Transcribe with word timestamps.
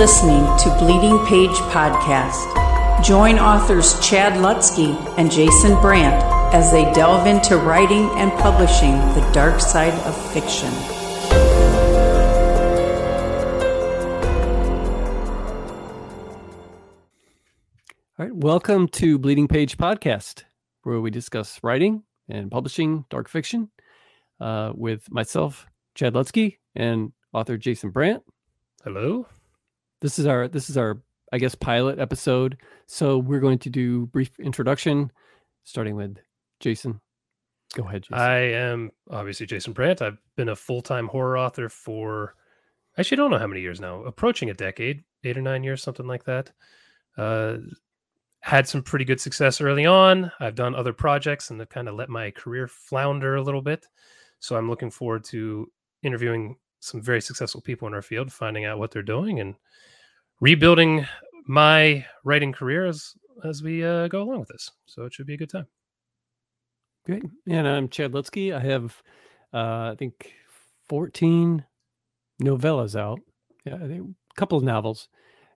listening 0.00 0.46
to 0.56 0.74
Bleeding 0.78 1.18
Page 1.26 1.58
Podcast. 1.68 3.04
Join 3.04 3.38
authors 3.38 4.00
Chad 4.00 4.32
Lutzke 4.32 4.96
and 5.18 5.30
Jason 5.30 5.78
Brant 5.82 6.24
as 6.54 6.72
they 6.72 6.90
delve 6.94 7.26
into 7.26 7.58
writing 7.58 8.08
and 8.14 8.32
publishing 8.40 8.92
the 8.92 9.30
dark 9.34 9.60
side 9.60 9.92
of 10.06 10.32
fiction. 10.32 10.72
All 18.18 18.24
right, 18.24 18.34
welcome 18.34 18.88
to 18.88 19.18
Bleeding 19.18 19.48
Page 19.48 19.76
Podcast, 19.76 20.44
where 20.82 21.02
we 21.02 21.10
discuss 21.10 21.60
writing 21.62 22.04
and 22.26 22.50
publishing 22.50 23.04
dark 23.10 23.28
fiction 23.28 23.70
uh, 24.40 24.72
with 24.74 25.10
myself, 25.10 25.66
Chad 25.94 26.14
Lutzke, 26.14 26.56
and 26.74 27.12
author 27.34 27.58
Jason 27.58 27.90
Brant. 27.90 28.22
Hello. 28.82 29.26
This 30.00 30.18
is 30.18 30.26
our 30.26 30.48
this 30.48 30.70
is 30.70 30.76
our 30.76 31.00
I 31.32 31.38
guess 31.38 31.54
pilot 31.54 31.98
episode. 31.98 32.56
So 32.86 33.18
we're 33.18 33.40
going 33.40 33.58
to 33.60 33.70
do 33.70 34.06
brief 34.06 34.30
introduction, 34.40 35.12
starting 35.64 35.94
with 35.94 36.18
Jason. 36.58 37.00
Go 37.74 37.86
ahead, 37.86 38.02
Jason. 38.02 38.18
I 38.18 38.38
am 38.52 38.90
obviously 39.10 39.46
Jason 39.46 39.72
Brant. 39.72 40.02
I've 40.02 40.18
been 40.36 40.48
a 40.48 40.56
full 40.56 40.82
time 40.82 41.06
horror 41.06 41.38
author 41.38 41.68
for 41.68 42.34
actually 42.98 43.16
I 43.16 43.20
don't 43.20 43.30
know 43.30 43.38
how 43.38 43.46
many 43.46 43.60
years 43.60 43.80
now, 43.80 44.02
approaching 44.02 44.50
a 44.50 44.54
decade, 44.54 45.04
eight 45.24 45.38
or 45.38 45.42
nine 45.42 45.62
years, 45.62 45.82
something 45.82 46.06
like 46.06 46.24
that. 46.24 46.50
Uh, 47.16 47.58
had 48.40 48.66
some 48.66 48.82
pretty 48.82 49.04
good 49.04 49.20
success 49.20 49.60
early 49.60 49.86
on. 49.86 50.32
I've 50.40 50.54
done 50.54 50.74
other 50.74 50.94
projects 50.94 51.50
and 51.50 51.60
have 51.60 51.68
kind 51.68 51.88
of 51.88 51.94
let 51.94 52.08
my 52.08 52.30
career 52.30 52.66
flounder 52.66 53.36
a 53.36 53.42
little 53.42 53.62
bit. 53.62 53.86
So 54.38 54.56
I'm 54.56 54.68
looking 54.68 54.90
forward 54.90 55.24
to 55.24 55.70
interviewing 56.02 56.56
some 56.80 57.00
very 57.00 57.20
successful 57.20 57.60
people 57.60 57.86
in 57.86 57.94
our 57.94 58.02
field, 58.02 58.32
finding 58.32 58.64
out 58.64 58.78
what 58.78 58.90
they're 58.90 59.02
doing 59.02 59.40
and 59.40 59.54
rebuilding 60.40 61.06
my 61.46 62.04
writing 62.24 62.52
career 62.52 62.86
as 62.86 63.14
as 63.44 63.62
we 63.62 63.84
uh, 63.84 64.08
go 64.08 64.22
along 64.22 64.40
with 64.40 64.48
this. 64.48 64.70
So 64.86 65.04
it 65.04 65.14
should 65.14 65.26
be 65.26 65.34
a 65.34 65.38
good 65.38 65.50
time. 65.50 65.66
Great. 67.06 67.22
And 67.48 67.66
I'm 67.66 67.88
Chad 67.88 68.12
Lutzke. 68.12 68.54
I 68.54 68.60
have, 68.60 69.02
uh, 69.54 69.92
I 69.92 69.94
think, 69.98 70.34
14 70.88 71.64
novellas 72.42 72.98
out. 72.98 73.20
Yeah, 73.64 73.76
a 73.76 74.00
couple 74.36 74.58
of 74.58 74.64
novels 74.64 75.08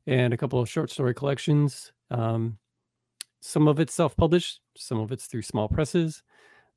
and 0.06 0.33
a 0.33 0.36
couple 0.36 0.61
of 0.61 0.69
short 0.69 0.91
story 0.91 1.14
collections. 1.14 1.92
Um, 2.11 2.58
some 3.41 3.69
of 3.69 3.78
it's 3.78 3.95
self 3.95 4.17
published, 4.17 4.61
some 4.77 4.98
of 4.98 5.12
it's 5.12 5.27
through 5.27 5.42
small 5.42 5.69
presses. 5.69 6.22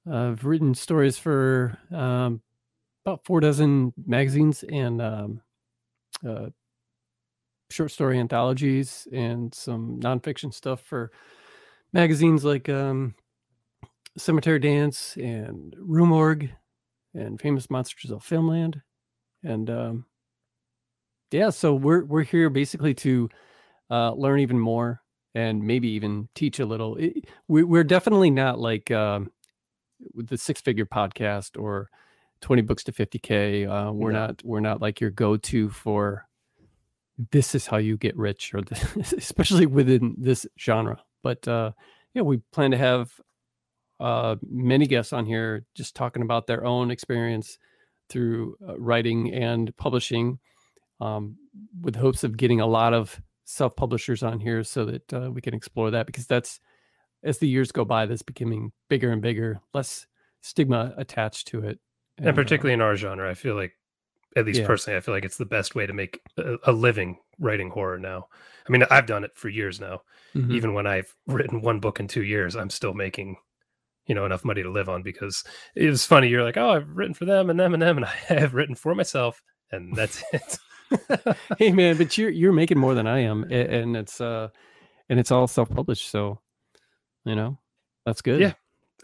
I've 0.09 0.45
written 0.45 0.73
stories 0.73 1.17
for 1.17 1.77
um, 1.91 2.41
about 3.07 3.23
four 3.23 3.39
dozen 3.39 3.93
magazines 4.05 4.63
and 4.69 5.01
um, 5.01 5.41
uh, 6.27 6.47
short 7.69 7.89
story 7.89 8.19
anthologies 8.19 9.07
and 9.13 9.53
some 9.55 9.97
nonfiction 10.01 10.53
stuff 10.53 10.81
for 10.81 11.09
magazines 11.93 12.43
like 12.43 12.67
um, 12.67 13.15
Cemetery 14.17 14.59
Dance 14.59 15.15
and 15.15 15.73
Rue 15.79 16.05
Morgue 16.05 16.49
and 17.13 17.39
Famous 17.39 17.69
Monsters 17.69 18.11
of 18.11 18.25
Filmland. 18.25 18.81
And 19.41 19.69
um, 19.69 20.05
yeah, 21.31 21.51
so 21.51 21.75
we're 21.75 22.03
we're 22.03 22.23
here 22.23 22.49
basically 22.49 22.93
to 22.95 23.29
uh, 23.89 24.11
learn 24.15 24.41
even 24.41 24.59
more 24.59 25.01
and 25.33 25.63
maybe 25.63 25.87
even 25.89 26.27
teach 26.35 26.59
a 26.59 26.65
little. 26.65 26.97
It, 26.97 27.29
we, 27.47 27.63
we're 27.63 27.85
definitely 27.85 28.31
not 28.31 28.59
like 28.59 28.91
um, 28.91 29.31
the 30.13 30.37
Six 30.37 30.59
Figure 30.59 30.85
Podcast 30.85 31.57
or 31.57 31.89
Twenty 32.41 32.61
Books 32.61 32.83
to 32.85 32.91
Fifty 32.91 33.19
K. 33.19 33.65
Uh, 33.65 33.91
we're 33.91 34.11
No. 34.11 34.27
not 34.27 34.41
we're 34.43 34.59
not 34.59 34.81
like 34.81 34.99
your 35.01 35.09
go 35.11 35.37
to 35.37 35.69
for 35.69 36.27
this 37.31 37.55
is 37.55 37.65
how 37.65 37.77
you 37.77 37.97
get 37.97 38.15
rich 38.15 38.53
or 38.53 38.61
the, 38.61 39.15
especially 39.17 39.65
within 39.65 40.15
this 40.17 40.45
genre. 40.59 41.01
But 41.23 41.47
uh, 41.47 41.71
yeah, 42.13 42.21
we 42.21 42.37
plan 42.51 42.71
to 42.71 42.77
have 42.77 43.11
uh, 43.99 44.35
many 44.47 44.85
guests 44.85 45.13
on 45.13 45.25
here 45.25 45.65
just 45.73 45.95
talking 45.95 46.21
about 46.21 46.45
their 46.45 46.63
own 46.63 46.91
experience 46.91 47.57
through 48.09 48.55
uh, 48.67 48.77
writing 48.77 49.33
and 49.33 49.75
publishing 49.77 50.37
um, 51.01 51.35
with 51.81 51.95
hopes 51.95 52.23
of 52.23 52.37
getting 52.37 52.61
a 52.61 52.67
lot 52.67 52.93
of 52.93 53.19
self-publishers 53.45 54.21
on 54.23 54.39
here 54.39 54.63
so 54.63 54.85
that 54.85 55.13
uh, 55.13 55.31
we 55.31 55.41
can 55.41 55.53
explore 55.53 55.89
that 55.91 56.05
because 56.05 56.27
that's 56.27 56.59
as 57.23 57.39
the 57.39 57.47
years 57.47 57.71
go 57.71 57.83
by 57.83 58.05
that's 58.05 58.21
becoming 58.21 58.71
bigger 58.89 59.11
and 59.11 59.21
bigger 59.21 59.59
less 59.73 60.05
stigma 60.41 60.93
attached 60.97 61.47
to 61.47 61.61
it 61.61 61.79
and 62.17 62.27
uh, 62.29 62.33
particularly 62.33 62.73
in 62.73 62.81
our 62.81 62.95
genre, 62.95 63.29
I 63.29 63.33
feel 63.33 63.55
like, 63.55 63.73
at 64.35 64.45
least 64.45 64.59
Yeah. 64.61 64.67
personally, 64.67 64.97
I 64.97 65.01
feel 65.01 65.13
like 65.13 65.25
it's 65.25 65.37
the 65.37 65.45
best 65.45 65.73
way 65.75 65.85
to 65.87 65.93
make 65.93 66.19
a, 66.37 66.57
a 66.65 66.71
living 66.71 67.17
writing 67.39 67.69
horror 67.69 67.97
now. 67.97 68.27
I 68.67 68.71
mean, 68.71 68.83
I've 68.91 69.05
done 69.05 69.23
it 69.23 69.31
for 69.35 69.49
years 69.49 69.79
now. 69.79 70.01
mhm. 70.35 70.51
Even 70.53 70.73
when 70.73 70.85
I've 70.87 71.13
written 71.27 71.61
one 71.61 71.79
book 71.79 71.99
in 71.99 72.07
two 72.07 72.23
years, 72.23 72.55
I'm 72.55 72.69
still 72.69 72.93
making, 72.93 73.37
you 74.05 74.13
know, 74.15 74.25
enough 74.25 74.45
money 74.45 74.61
to 74.63 74.69
live 74.69 74.89
on 74.89 75.01
because 75.03 75.43
it 75.75 75.89
was 75.89 76.05
funny. 76.05 76.27
You're 76.27 76.43
like, 76.43 76.57
oh, 76.57 76.69
I've 76.71 76.89
written 76.89 77.13
for 77.13 77.25
them 77.25 77.49
and 77.49 77.59
them 77.59 77.73
and 77.73 77.81
them, 77.81 77.97
and 77.97 78.05
I 78.29 78.33
have 78.33 78.53
written 78.53 78.75
for 78.75 78.93
myself, 78.93 79.41
and 79.71 79.95
that's 79.95 80.23
it. 80.33 80.57
hey 81.59 81.73
man 81.73 81.97
but 81.97 82.17
you're 82.17 82.29
you're 82.29 82.53
making 82.53 82.77
more 82.79 82.93
than 82.95 83.05
i 83.07 83.19
am 83.19 83.43
and 83.51 83.97
it's 83.97 84.21
uh 84.21 84.47
and 85.09 85.19
it's 85.19 85.31
all 85.33 85.45
self-published 85.45 86.09
so 86.09 86.39
you 87.25 87.35
know 87.35 87.57
that's 88.05 88.21
good 88.21 88.39
Yeah. 88.39 88.53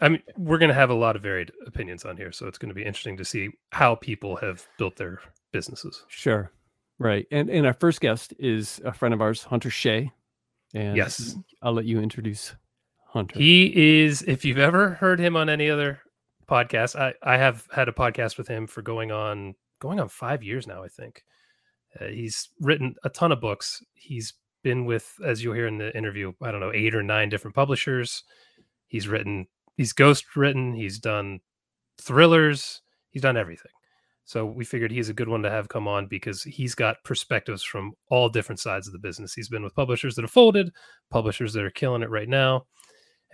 I 0.04 0.08
mean, 0.10 0.22
we're 0.36 0.58
going 0.58 0.68
to 0.68 0.74
have 0.74 0.90
a 0.90 0.94
lot 0.94 1.16
of 1.16 1.22
varied 1.22 1.50
opinions 1.66 2.04
on 2.04 2.16
here, 2.16 2.30
so 2.30 2.46
it's 2.46 2.58
going 2.58 2.68
to 2.68 2.74
be 2.74 2.84
interesting 2.84 3.16
to 3.16 3.24
see 3.24 3.48
how 3.70 3.94
people 3.94 4.36
have 4.36 4.66
built 4.78 4.96
their 4.96 5.20
businesses. 5.50 6.04
Sure. 6.08 6.52
Right. 6.98 7.26
And 7.30 7.48
and 7.48 7.66
our 7.66 7.72
first 7.72 8.00
guest 8.00 8.34
is 8.38 8.80
a 8.84 8.92
friend 8.92 9.14
of 9.14 9.22
ours, 9.22 9.42
Hunter 9.42 9.70
Shea. 9.70 10.12
And 10.74 10.96
Yes. 10.96 11.36
I'll 11.62 11.72
let 11.72 11.86
you 11.86 12.00
introduce 12.00 12.54
Hunter. 13.06 13.38
He 13.38 14.02
is, 14.02 14.22
if 14.22 14.44
you've 14.44 14.58
ever 14.58 14.90
heard 14.90 15.18
him 15.20 15.36
on 15.36 15.48
any 15.48 15.70
other 15.70 16.00
podcast, 16.48 16.96
I, 17.00 17.14
I 17.22 17.38
have 17.38 17.66
had 17.72 17.88
a 17.88 17.92
podcast 17.92 18.36
with 18.36 18.48
him 18.48 18.66
for 18.66 18.82
going 18.82 19.10
on 19.10 19.54
going 19.80 20.00
on 20.00 20.08
five 20.08 20.42
years 20.42 20.66
now, 20.66 20.84
I 20.84 20.88
think. 20.88 21.24
Uh, 21.98 22.06
he's 22.06 22.50
written 22.60 22.94
a 23.04 23.08
ton 23.08 23.32
of 23.32 23.40
books. 23.40 23.82
He's 23.94 24.34
been 24.62 24.84
with, 24.84 25.14
as 25.24 25.42
you'll 25.42 25.54
hear 25.54 25.66
in 25.66 25.78
the 25.78 25.96
interview, 25.96 26.32
I 26.42 26.50
don't 26.50 26.60
know, 26.60 26.72
eight 26.74 26.94
or 26.94 27.02
nine 27.02 27.28
different 27.28 27.54
publishers. 27.54 28.24
He's 28.86 29.08
written, 29.08 29.46
he's 29.76 29.92
ghost 29.92 30.36
written, 30.36 30.72
he's 30.74 30.98
done 30.98 31.40
thrillers, 32.00 32.82
he's 33.10 33.22
done 33.22 33.36
everything. 33.36 33.70
So 34.26 34.46
we 34.46 34.64
figured 34.64 34.90
he's 34.90 35.10
a 35.10 35.14
good 35.14 35.28
one 35.28 35.42
to 35.42 35.50
have 35.50 35.68
come 35.68 35.86
on 35.86 36.06
because 36.06 36.42
he's 36.42 36.74
got 36.74 37.02
perspectives 37.04 37.62
from 37.62 37.92
all 38.08 38.30
different 38.30 38.58
sides 38.58 38.86
of 38.86 38.94
the 38.94 38.98
business. 38.98 39.34
He's 39.34 39.50
been 39.50 39.62
with 39.62 39.74
publishers 39.74 40.14
that 40.14 40.22
have 40.22 40.30
folded, 40.30 40.72
publishers 41.10 41.52
that 41.52 41.62
are 41.64 41.70
killing 41.70 42.02
it 42.02 42.08
right 42.10 42.28
now. 42.28 42.64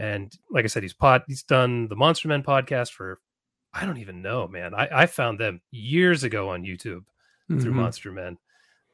And 0.01 0.33
like 0.51 0.65
I 0.65 0.69
said, 0.69 0.83
he's 0.83 0.95
pod 0.95 1.23
he's 1.29 1.43
done 1.45 1.87
the 1.89 1.95
Monster 1.97 2.27
Men 2.29 2.43
podcast 2.43 2.91
for 2.93 3.21
I 3.73 3.87
don't 3.87 3.99
even 3.99 4.21
know, 4.21 4.49
man. 4.49 4.75
I, 4.75 4.89
I 5.03 5.07
found 5.07 5.39
them 5.39 5.61
years 5.71 6.25
ago 6.25 6.49
on 6.49 6.65
YouTube 6.65 7.03
through 7.49 7.73
Mhm. 7.73 7.75
Monster 7.75 8.11
Men. 8.11 8.37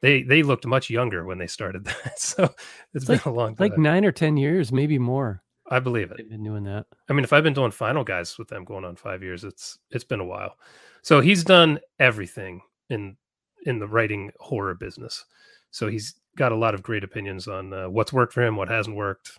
They 0.02 0.22
they 0.22 0.42
looked 0.42 0.66
much 0.66 0.90
younger 0.90 1.24
when 1.24 1.38
they 1.38 1.46
started 1.46 1.84
that. 2.04 2.18
So 2.20 2.54
it's 2.92 3.06
been 3.06 3.16
Like- 3.16 3.26
a 3.26 3.30
long 3.30 3.56
time. 3.56 3.70
Like 3.70 3.78
nine 3.78 4.04
or 4.04 4.12
ten 4.12 4.36
years, 4.36 4.70
maybe 4.70 4.98
more. 4.98 5.42
I 5.68 5.80
believe 5.80 6.10
it. 6.10 6.18
They've 6.18 6.28
been 6.28 6.44
doing 6.44 6.64
that. 6.64 6.86
I 7.08 7.12
mean, 7.12 7.24
if 7.24 7.32
I've 7.32 7.42
been 7.42 7.54
doing 7.54 7.70
final 7.70 8.04
guys 8.04 8.38
with 8.38 8.48
them 8.48 8.64
going 8.64 8.84
on 8.84 8.96
five 8.96 9.22
years, 9.22 9.44
it's 9.44 9.78
it's 9.90 10.04
been 10.04 10.20
a 10.20 10.24
while. 10.24 10.56
So 11.02 11.20
he's 11.20 11.44
done 11.44 11.80
everything 11.98 12.60
in 12.88 13.16
in 13.64 13.78
the 13.78 13.88
writing 13.88 14.30
horror 14.38 14.74
business. 14.74 15.24
So 15.70 15.88
he's 15.88 16.14
got 16.36 16.52
a 16.52 16.56
lot 16.56 16.74
of 16.74 16.82
great 16.82 17.04
opinions 17.04 17.48
on 17.48 17.72
uh, 17.72 17.88
what's 17.88 18.12
worked 18.12 18.32
for 18.32 18.42
him, 18.42 18.56
what 18.56 18.68
hasn't 18.68 18.96
worked, 18.96 19.38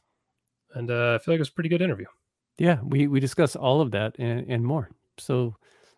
and 0.73 0.91
uh, 0.91 1.15
I 1.15 1.23
feel 1.23 1.33
like 1.33 1.39
it 1.39 1.39
was 1.39 1.49
a 1.49 1.53
pretty 1.53 1.69
good 1.69 1.81
interview. 1.81 2.07
Yeah, 2.57 2.79
we 2.83 3.07
we 3.07 3.19
discuss 3.19 3.55
all 3.55 3.81
of 3.81 3.91
that 3.91 4.15
and, 4.19 4.45
and 4.49 4.65
more. 4.65 4.89
So 5.17 5.55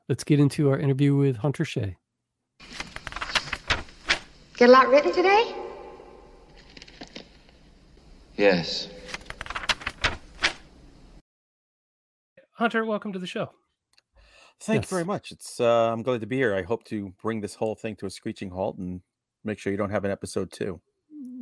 let's 0.07 0.23
get 0.23 0.39
into 0.39 0.69
our 0.69 0.77
interview 0.77 1.15
with 1.15 1.37
Hunter 1.37 1.65
Shea. 1.65 1.97
Get 4.57 4.69
a 4.69 4.71
lot 4.71 4.89
written 4.89 5.13
today? 5.13 5.55
Yes. 8.35 8.89
Hunter, 12.59 12.83
welcome 12.83 13.13
to 13.13 13.19
the 13.19 13.25
show. 13.25 13.51
Thank 14.59 14.83
Yes. 14.83 14.91
you 14.91 14.95
very 14.97 15.05
much. 15.05 15.31
It's 15.31 15.61
uh, 15.61 15.93
I'm 15.93 16.03
glad 16.03 16.19
to 16.19 16.27
be 16.27 16.35
here. 16.35 16.53
I 16.53 16.61
hope 16.61 16.83
to 16.85 17.13
bring 17.21 17.39
this 17.39 17.55
whole 17.55 17.73
thing 17.73 17.95
to 17.97 18.05
a 18.05 18.09
screeching 18.09 18.49
halt 18.49 18.77
and 18.77 18.99
make 19.45 19.59
sure 19.59 19.71
you 19.71 19.77
don't 19.77 19.91
have 19.91 20.03
an 20.03 20.11
episode 20.11 20.51
two. 20.51 20.81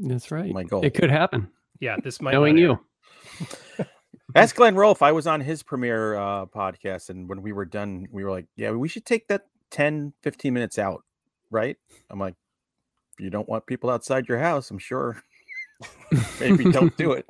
That's 0.01 0.29
right. 0.29 0.51
My 0.53 0.63
goal. 0.63 0.85
It 0.85 0.93
could 0.93 1.09
happen. 1.09 1.49
Yeah, 1.79 1.95
this 2.03 2.21
might 2.21 2.33
Knowing 2.33 2.55
you. 2.59 2.79
air. 3.79 3.87
Ask 4.35 4.55
Glenn 4.57 4.75
Rolfe. 4.75 5.01
I 5.01 5.11
was 5.11 5.25
on 5.25 5.41
his 5.41 5.63
premiere 5.63 6.13
uh, 6.15 6.45
podcast, 6.45 7.09
and 7.09 7.27
when 7.27 7.41
we 7.41 7.51
were 7.51 7.65
done, 7.65 8.07
we 8.11 8.23
were 8.23 8.29
like, 8.29 8.45
"Yeah, 8.55 8.69
we 8.71 8.87
should 8.87 9.05
take 9.05 9.27
that 9.29 9.43
10, 9.71 10.13
15 10.21 10.53
minutes 10.53 10.77
out." 10.77 11.03
Right? 11.49 11.77
I'm 12.11 12.19
like, 12.19 12.35
"If 13.17 13.23
you 13.23 13.31
don't 13.31 13.49
want 13.49 13.65
people 13.65 13.89
outside 13.89 14.27
your 14.27 14.37
house, 14.37 14.69
I'm 14.69 14.77
sure 14.77 15.19
maybe 16.39 16.65
don't 16.71 16.95
do 16.95 17.13
it." 17.13 17.25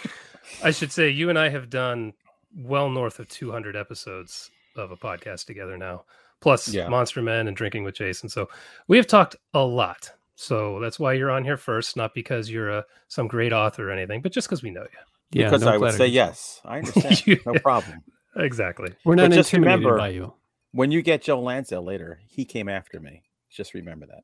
I 0.64 0.70
should 0.70 0.92
say 0.92 1.10
you 1.10 1.28
and 1.28 1.38
I 1.38 1.50
have 1.50 1.68
done 1.68 2.14
well 2.56 2.88
north 2.90 3.18
of 3.18 3.28
200 3.28 3.76
episodes 3.76 4.50
of 4.76 4.90
a 4.90 4.96
podcast 4.96 5.46
together 5.46 5.76
now, 5.76 6.04
plus 6.40 6.68
Yeah. 6.68 6.88
Monster 6.88 7.22
Men 7.22 7.48
and 7.48 7.56
Drinking 7.56 7.84
with 7.84 7.94
Jason. 7.96 8.28
So 8.28 8.48
we 8.86 8.96
have 8.96 9.06
talked 9.06 9.36
a 9.54 9.60
lot. 9.64 10.10
So 10.36 10.78
that's 10.80 10.98
why 11.00 11.14
you're 11.14 11.30
on 11.32 11.42
here 11.44 11.56
first, 11.56 11.96
not 11.96 12.14
because 12.14 12.48
you're 12.48 12.70
a 12.70 12.84
some 13.08 13.26
great 13.26 13.52
author 13.52 13.88
or 13.88 13.92
anything, 13.92 14.22
but 14.22 14.32
just 14.32 14.48
because 14.48 14.62
we 14.62 14.70
know 14.70 14.82
you. 14.82 15.40
Yeah, 15.40 15.46
because 15.48 15.62
no 15.62 15.72
I 15.72 15.76
would 15.76 15.94
say 15.94 16.06
yes. 16.06 16.60
I 16.64 16.78
understand. 16.78 17.40
no 17.44 17.54
problem. 17.54 18.02
Exactly. 18.36 18.94
We're 19.04 19.16
not 19.16 19.30
But 19.30 19.34
just 19.36 19.52
intimidated 19.52 19.80
remember- 19.84 19.98
by 19.98 20.08
you. 20.10 20.32
When 20.72 20.90
you 20.92 21.02
get 21.02 21.22
Joe 21.22 21.40
Lansdale 21.40 21.82
later, 21.82 22.20
he 22.28 22.44
came 22.44 22.68
after 22.68 23.00
me. 23.00 23.22
Just 23.50 23.74
remember 23.74 24.06
that. 24.06 24.22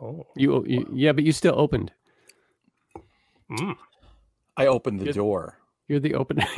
Oh. 0.00 0.26
You, 0.36 0.64
you 0.66 0.88
yeah, 0.94 1.12
but 1.12 1.24
you 1.24 1.32
still 1.32 1.54
opened. 1.58 1.92
Mm. 3.50 3.76
I 4.56 4.66
opened 4.66 5.00
the 5.00 5.06
Good. 5.06 5.16
door. 5.16 5.58
You're 5.90 5.98
the 5.98 6.14
opener. 6.14 6.46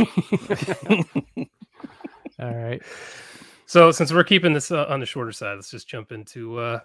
All 2.38 2.54
right. 2.54 2.82
So 3.64 3.90
since 3.90 4.12
we're 4.12 4.24
keeping 4.24 4.52
this 4.52 4.70
uh, 4.70 4.84
on 4.90 5.00
the 5.00 5.06
shorter 5.06 5.32
side, 5.32 5.54
let's 5.54 5.70
just 5.70 5.88
jump 5.88 6.12
into. 6.12 6.58
uh 6.58 6.80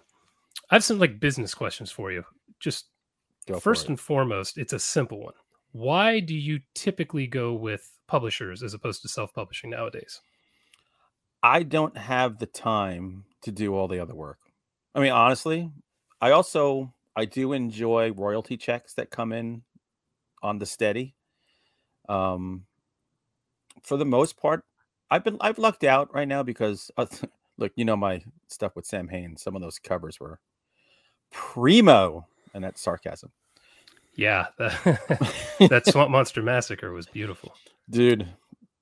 I 0.71 0.75
have 0.75 0.83
some 0.85 0.97
like 0.97 1.19
business 1.19 1.53
questions 1.53 1.91
for 1.91 2.09
you. 2.09 2.23
Just 2.61 2.85
Go 3.47 3.59
first 3.59 3.89
and 3.89 3.99
foremost, 3.99 4.57
it's 4.57 4.71
a 4.71 4.79
simple 4.79 5.19
one. 5.21 5.33
Why 5.73 6.21
do 6.21 6.33
you 6.33 6.61
typically 6.73 7.27
go 7.27 7.53
with 7.53 7.91
publishers 8.07 8.63
as 8.63 8.73
opposed 8.73 9.01
to 9.01 9.09
self-publishing 9.09 9.69
nowadays? 9.69 10.21
I 11.43 11.63
don't 11.63 11.97
have 11.97 12.39
the 12.39 12.45
time 12.45 13.25
to 13.41 13.51
do 13.51 13.75
all 13.75 13.89
the 13.89 13.99
other 13.99 14.15
work. 14.15 14.39
I 14.95 15.01
mean, 15.01 15.11
honestly, 15.11 15.69
I 16.21 16.31
also 16.31 16.93
I 17.13 17.25
do 17.25 17.51
enjoy 17.51 18.13
royalty 18.13 18.55
checks 18.55 18.93
that 18.93 19.11
come 19.11 19.33
in 19.33 19.63
on 20.41 20.59
the 20.59 20.65
steady. 20.65 21.16
Um, 22.09 22.65
for 23.83 23.97
the 23.97 24.05
most 24.05 24.37
part, 24.37 24.63
I've 25.09 25.23
been 25.23 25.37
I've 25.41 25.57
lucked 25.57 25.83
out 25.83 26.13
right 26.13 26.27
now 26.27 26.43
because 26.43 26.91
uh, 26.97 27.05
look, 27.57 27.71
you 27.75 27.85
know 27.85 27.95
my 27.97 28.23
stuff 28.47 28.75
with 28.75 28.85
Sam 28.85 29.07
Hain. 29.07 29.37
Some 29.37 29.55
of 29.55 29.61
those 29.61 29.79
covers 29.79 30.19
were 30.19 30.39
primo, 31.31 32.27
and 32.53 32.63
that's 32.63 32.81
sarcasm, 32.81 33.31
Yeah, 34.15 34.47
that, 34.57 35.39
that 35.69 35.87
Swamp 35.87 36.11
Monster 36.11 36.41
Massacre 36.41 36.91
was 36.91 37.07
beautiful. 37.07 37.53
dude. 37.89 38.27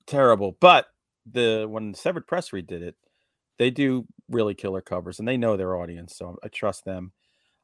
Terrible, 0.08 0.56
but 0.60 0.88
the 1.32 1.66
when 1.68 1.94
Severed 1.96 2.28
Press 2.28 2.52
redid 2.52 2.82
it, 2.82 2.96
they 3.58 3.72
do 3.72 4.06
really 4.30 4.54
killer 4.54 4.82
covers, 4.82 5.20
and 5.20 5.28
they 5.28 5.38
know 5.38 5.58
their 5.58 5.76
audience, 5.76 6.16
so 6.16 6.38
I 6.44 6.48
trust 6.50 6.86
them. 6.86 7.12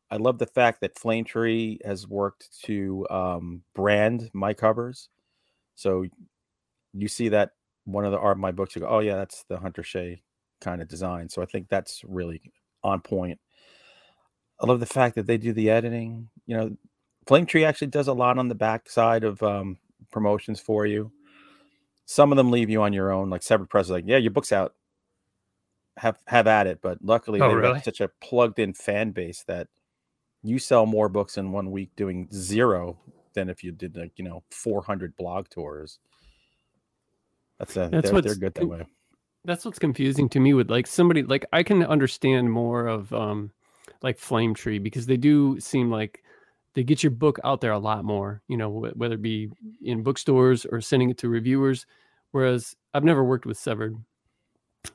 I 0.09 0.17
love 0.17 0.39
the 0.39 0.47
fact 0.47 0.81
that 0.81 0.97
Flame 0.97 1.23
Tree 1.23 1.79
has 1.85 2.07
worked 2.07 2.49
to 2.63 3.07
um, 3.09 3.63
brand 3.75 4.29
my 4.33 4.53
covers, 4.53 5.09
so 5.75 6.05
you 6.93 7.07
see 7.07 7.29
that 7.29 7.51
one 7.85 8.05
of 8.05 8.11
the 8.11 8.19
art 8.19 8.37
of 8.37 8.41
my 8.41 8.51
books, 8.51 8.75
you 8.75 8.81
go, 8.81 8.87
"Oh 8.87 8.99
yeah, 8.99 9.15
that's 9.15 9.43
the 9.49 9.57
Hunter 9.57 9.83
Shea 9.83 10.21
kind 10.59 10.81
of 10.81 10.87
design." 10.87 11.29
So 11.29 11.41
I 11.41 11.45
think 11.45 11.67
that's 11.69 12.01
really 12.05 12.41
on 12.83 13.01
point. 13.01 13.39
I 14.59 14.67
love 14.67 14.79
the 14.79 14.85
fact 14.85 15.15
that 15.15 15.25
they 15.25 15.37
do 15.37 15.53
the 15.53 15.69
editing. 15.69 16.29
You 16.45 16.57
know, 16.57 16.77
Flame 17.27 17.45
Tree 17.45 17.65
actually 17.65 17.87
does 17.87 18.07
a 18.07 18.13
lot 18.13 18.37
on 18.37 18.47
the 18.47 18.55
back 18.55 18.89
side 18.89 19.23
of 19.23 19.41
um, 19.41 19.77
promotions 20.11 20.59
for 20.59 20.85
you. 20.85 21.11
Some 22.05 22.31
of 22.31 22.37
them 22.37 22.51
leave 22.51 22.69
you 22.69 22.81
on 22.81 22.93
your 22.93 23.11
own, 23.11 23.29
like 23.29 23.41
Severed 23.43 23.69
Press, 23.69 23.89
like, 23.89 24.03
yeah, 24.07 24.17
your 24.17 24.31
book's 24.31 24.51
out. 24.51 24.75
Have 25.97 26.17
have 26.27 26.47
at 26.47 26.67
it. 26.67 26.79
But 26.81 26.99
luckily, 27.01 27.39
Oh, 27.41 27.49
they 27.49 27.55
really? 27.55 27.75
have 27.75 27.83
such 27.83 28.01
a 28.01 28.09
plugged 28.21 28.59
in 28.59 28.73
fan 28.73 29.11
base 29.11 29.43
that 29.47 29.67
you 30.43 30.59
sell 30.59 30.85
more 30.85 31.09
books 31.09 31.37
in 31.37 31.51
one 31.51 31.71
week 31.71 31.91
doing 31.95 32.27
zero 32.33 32.97
than 33.33 33.49
if 33.49 33.63
you 33.63 33.71
did 33.71 33.95
like 33.97 34.13
you 34.17 34.25
know 34.25 34.43
400 34.51 35.15
blog 35.15 35.49
tours. 35.49 35.99
That's 37.59 37.77
a, 37.77 37.89
That's 37.91 38.03
they're, 38.03 38.13
what's 38.13 38.25
they're 38.25 38.35
good 38.35 38.53
that 38.55 38.67
way. 38.67 38.85
That's 39.43 39.65
what's 39.65 39.79
confusing 39.79 40.29
to 40.29 40.39
me 40.39 40.53
with 40.53 40.69
like 40.69 40.85
somebody 40.87 41.23
like 41.23 41.45
I 41.51 41.63
can 41.63 41.83
understand 41.83 42.51
more 42.51 42.87
of 42.87 43.11
um 43.13 43.51
like 44.03 44.17
Flame 44.19 44.53
Tree 44.53 44.79
because 44.79 45.05
they 45.07 45.17
do 45.17 45.59
seem 45.59 45.89
like 45.89 46.23
they 46.73 46.83
get 46.83 47.03
your 47.03 47.11
book 47.11 47.39
out 47.43 47.59
there 47.61 47.71
a 47.71 47.79
lot 47.79 48.05
more, 48.05 48.41
you 48.47 48.57
know, 48.57 48.69
wh- 48.71 48.97
whether 48.97 49.15
it 49.15 49.21
be 49.21 49.49
in 49.81 50.03
bookstores 50.03 50.65
or 50.65 50.79
sending 50.81 51.09
it 51.09 51.17
to 51.19 51.29
reviewers. 51.29 51.85
Whereas 52.31 52.75
I've 52.93 53.03
never 53.03 53.23
worked 53.23 53.45
with 53.45 53.57
Severed, 53.57 53.95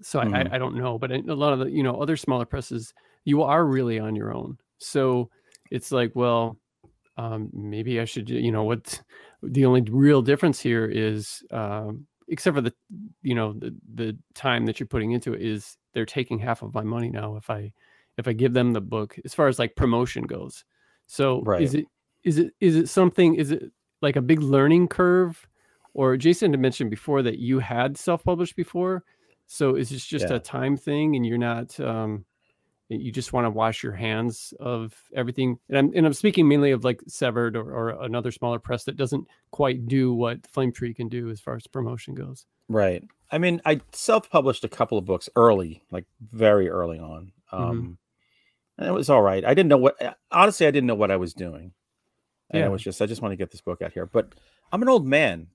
so 0.03 0.21
I, 0.21 0.25
Mhm. 0.25 0.49
I, 0.51 0.57
I 0.57 0.59
don't 0.59 0.77
know. 0.77 0.99
But 0.99 1.13
a 1.13 1.35
lot 1.35 1.53
of 1.53 1.59
the 1.61 1.71
you 1.71 1.83
know 1.83 2.01
other 2.01 2.17
smaller 2.17 2.45
presses, 2.47 2.95
you 3.25 3.43
are 3.43 3.65
really 3.67 3.99
on 3.99 4.17
your 4.17 4.33
own. 4.35 4.59
So 4.79 5.31
it's 5.71 5.93
like, 5.93 6.13
well, 6.15 6.59
um, 7.17 7.51
maybe 7.53 8.01
I 8.01 8.05
should, 8.05 8.29
you 8.31 8.53
know, 8.53 8.65
what 8.65 9.03
the 9.43 9.65
only 9.65 9.83
real 9.83 10.23
difference 10.23 10.61
here 10.61 10.87
is, 10.87 11.43
um, 11.51 12.07
except 12.29 12.55
for 12.57 12.61
the, 12.61 12.75
you 13.23 13.35
know, 13.35 13.53
the 13.55 13.75
the 13.95 14.19
time 14.35 14.67
that 14.67 14.79
you're 14.81 14.87
putting 14.87 15.13
into 15.13 15.33
it 15.35 15.43
is 15.43 15.77
they're 15.95 16.07
taking 16.07 16.39
half 16.39 16.63
of 16.63 16.75
my 16.75 16.83
money 16.83 17.11
now 17.11 17.37
if 17.37 17.49
I 17.51 17.73
if 18.19 18.29
I 18.29 18.33
give 18.33 18.53
them 18.55 18.73
the 18.73 18.81
book 18.81 19.17
as 19.25 19.35
far 19.35 19.49
as 19.49 19.59
like 19.59 19.77
promotion 19.77 20.25
goes. 20.25 20.65
So 21.07 21.47
Right. 21.47 21.63
is 21.63 21.75
it 21.75 21.87
is 22.25 22.39
it 22.39 22.53
is 22.61 22.77
it 22.77 22.89
something 22.89 23.35
is 23.37 23.51
it 23.53 23.73
like 24.03 24.17
a 24.17 24.23
big 24.23 24.43
learning 24.43 24.89
curve 24.89 25.47
or 25.95 26.17
Jason 26.17 26.53
had 26.53 26.61
mentioned 26.61 26.91
before 26.91 27.23
that 27.23 27.39
you 27.39 27.59
had 27.59 27.97
self-published 27.97 28.57
before. 28.57 29.05
So 29.47 29.77
is 29.77 29.91
this 29.91 30.05
just 30.05 30.31
Yeah. 30.31 30.37
a 30.37 30.41
time 30.41 30.77
thing 30.77 31.17
and 31.17 31.25
you're 31.27 31.39
not 31.39 31.79
um 31.81 32.25
you 32.89 33.11
just 33.11 33.33
want 33.33 33.45
to 33.45 33.51
wash 33.51 33.83
your 33.83 33.93
hands 33.95 34.55
of 34.61 34.95
everything 35.15 35.59
and 35.69 35.77
I'm 35.77 35.93
and 35.95 36.07
I'm 36.07 36.13
speaking 36.13 36.47
mainly 36.47 36.71
of 36.71 36.85
like 36.85 37.01
Severed 37.09 37.57
or, 37.57 37.73
or 37.73 38.03
another 38.05 38.31
smaller 38.31 38.59
press 38.61 38.85
that 38.85 38.97
doesn't 38.97 39.27
quite 39.51 39.89
do 39.89 40.15
what 40.15 40.47
Flame 40.47 40.71
Tree 40.73 40.95
can 40.95 41.09
do 41.09 41.29
as 41.31 41.41
far 41.41 41.57
as 41.57 41.67
promotion 41.67 42.15
goes. 42.15 42.47
Right. 42.69 43.03
I 43.33 43.39
mean, 43.39 43.61
I 43.65 43.81
self-published 43.93 44.63
a 44.65 44.69
couple 44.69 44.99
of 44.99 45.05
books 45.05 45.29
early, 45.35 45.83
like 45.91 46.05
very 46.33 46.69
early 46.69 46.99
on. 47.01 47.33
Mm-hmm. 47.53 47.65
Um 47.65 47.99
and 48.79 48.89
it 48.89 48.93
was 48.93 49.11
all 49.11 49.23
right. 49.23 49.45
I 49.45 49.55
didn't 49.55 49.69
know 49.71 49.79
what 49.79 49.97
honestly 50.31 50.67
I 50.67 50.71
didn't 50.71 50.87
know 50.87 50.95
what 50.95 51.11
I 51.11 51.17
was 51.17 51.35
doing. 51.35 51.73
And 52.51 52.61
Yeah. 52.61 52.67
it 52.67 52.71
was 52.71 52.83
just 52.83 53.03
I 53.03 53.07
just 53.07 53.21
want 53.23 53.33
to 53.33 53.37
get 53.37 53.51
this 53.51 53.63
book 53.63 53.83
out 53.83 53.93
here. 53.95 54.07
But 54.07 54.33
I'm 54.71 54.83
an 54.83 54.89
old 54.89 55.07
man, 55.07 55.49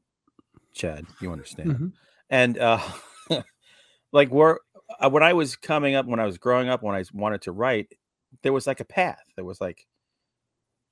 Chad, 0.73 1.05
you 1.21 1.31
understand. 1.31 1.71
Mhm. 1.71 1.91
And 2.29 2.57
uh 2.57 2.81
like 4.11 4.29
where 4.29 4.59
uh, 4.99 5.09
when 5.09 5.23
I 5.23 5.33
was 5.33 5.55
coming 5.55 5.95
up, 5.95 6.05
when 6.05 6.19
I 6.19 6.25
was 6.25 6.37
growing 6.37 6.69
up, 6.69 6.81
when 6.83 6.95
I 6.95 7.03
wanted 7.13 7.41
to 7.43 7.51
write, 7.51 7.93
there 8.43 8.53
was 8.53 8.67
like 8.67 8.79
a 8.79 8.85
path. 8.85 9.23
There 9.35 9.45
was 9.45 9.61
like, 9.61 9.85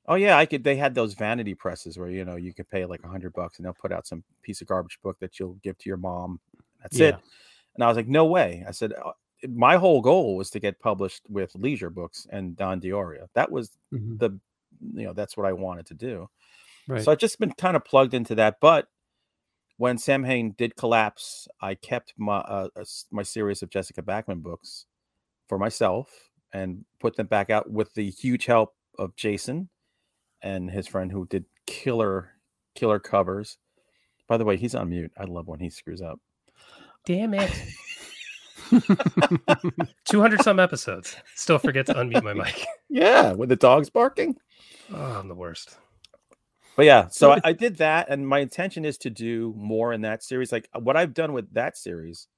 oh 0.07 0.15
yeah, 0.15 0.37
I 0.37 0.45
could. 0.45 0.63
They 0.63 0.75
had 0.75 0.95
those 0.95 1.13
vanity 1.13 1.53
presses 1.55 1.97
where 1.97 2.09
you 2.09 2.25
know 2.25 2.35
you 2.35 2.53
could 2.53 2.69
pay 2.69 2.85
like 2.85 3.03
a 3.03 3.07
hundred 3.07 3.33
bucks 3.33 3.57
and 3.57 3.65
they'll 3.65 3.73
put 3.73 3.91
out 3.91 4.07
some 4.07 4.23
piece 4.41 4.61
of 4.61 4.67
garbage 4.67 4.99
book 5.03 5.17
that 5.19 5.39
you'll 5.39 5.57
give 5.63 5.77
to 5.79 5.89
your 5.89 5.97
mom. 5.97 6.39
That's 6.81 6.99
it. 6.99 7.15
And 7.75 7.83
I 7.83 7.87
was 7.87 7.97
like, 7.97 8.07
no 8.07 8.25
way. 8.25 8.63
I 8.67 8.71
said, 8.71 8.93
"Uh, 8.93 9.11
my 9.47 9.77
whole 9.77 10.01
goal 10.01 10.35
was 10.35 10.49
to 10.51 10.59
get 10.59 10.79
published 10.79 11.23
with 11.29 11.55
Leisure 11.55 11.89
Books 11.89 12.27
and 12.29 12.55
Don 12.57 12.79
D'Auria. 12.79 13.27
That 13.35 13.51
was 13.51 13.77
Mhm. 13.93 14.19
the, 14.19 14.31
you 14.93 15.05
know, 15.05 15.13
that's 15.13 15.37
what 15.37 15.45
I 15.45 15.53
wanted 15.53 15.85
to 15.87 15.93
do. 15.93 16.29
Right. 16.87 17.01
So 17.03 17.11
I've 17.11 17.19
just 17.19 17.39
been 17.39 17.53
kind 17.53 17.77
of 17.77 17.85
plugged 17.85 18.13
into 18.13 18.35
that. 18.35 18.59
But 18.59 18.87
when 19.79 19.97
Sam 19.97 20.25
Hain 20.25 20.55
did 20.57 20.75
collapse, 20.75 21.47
I 21.61 21.73
kept 21.73 22.13
my 22.17 22.39
uh, 22.39 22.67
my 23.11 23.23
series 23.23 23.63
of 23.63 23.69
Jessica 23.69 24.01
Backman 24.01 24.43
books 24.43 24.85
for 25.47 25.57
myself 25.57 26.09
and 26.51 26.83
put 26.99 27.15
them 27.15 27.27
back 27.27 27.49
out 27.49 27.71
with 27.71 27.93
the 27.93 28.09
huge 28.09 28.45
help 28.45 28.75
of 28.97 29.15
Jason 29.15 29.69
and 30.41 30.69
his 30.69 30.85
friend 30.85 31.09
who 31.09 31.25
did 31.27 31.45
killer 31.65 32.31
killer 32.75 32.99
covers. 32.99 33.57
By 34.27 34.35
the 34.35 34.43
way, 34.43 34.57
he's 34.57 34.75
on 34.75 34.89
mute. 34.89 35.13
I 35.17 35.23
love 35.23 35.47
when 35.47 35.61
he 35.61 35.69
screws 35.69 36.01
up. 36.01 36.19
Damn 37.05 37.33
it. 37.33 37.49
200 40.05 40.43
some 40.43 40.59
episodes. 40.59 41.15
Still 41.35 41.57
forget 41.57 41.85
to 41.85 41.93
unmute 41.93 42.23
my 42.23 42.33
mic. 42.33 42.65
Yeah, 42.89 43.31
with 43.31 43.47
the 43.47 43.55
dogs 43.55 43.89
barking. 43.89 44.35
Oh, 44.93 45.19
I'm 45.19 45.29
the 45.29 45.35
worst. 45.35 45.77
But 46.79 46.85
yeah, 46.85 47.09
so 47.09 47.33
I, 47.33 47.41
I 47.43 47.53
did 47.53 47.75
that, 47.79 48.07
and 48.09 48.25
my 48.25 48.39
intention 48.39 48.85
is 48.85 48.97
to 48.99 49.09
do 49.09 49.53
more 49.57 49.91
in 49.91 49.99
that 50.03 50.23
series. 50.23 50.53
Like 50.53 50.69
what 50.79 50.95
I've 50.95 51.13
done 51.13 51.33
with 51.33 51.53
that 51.53 51.77
series, 51.77 52.29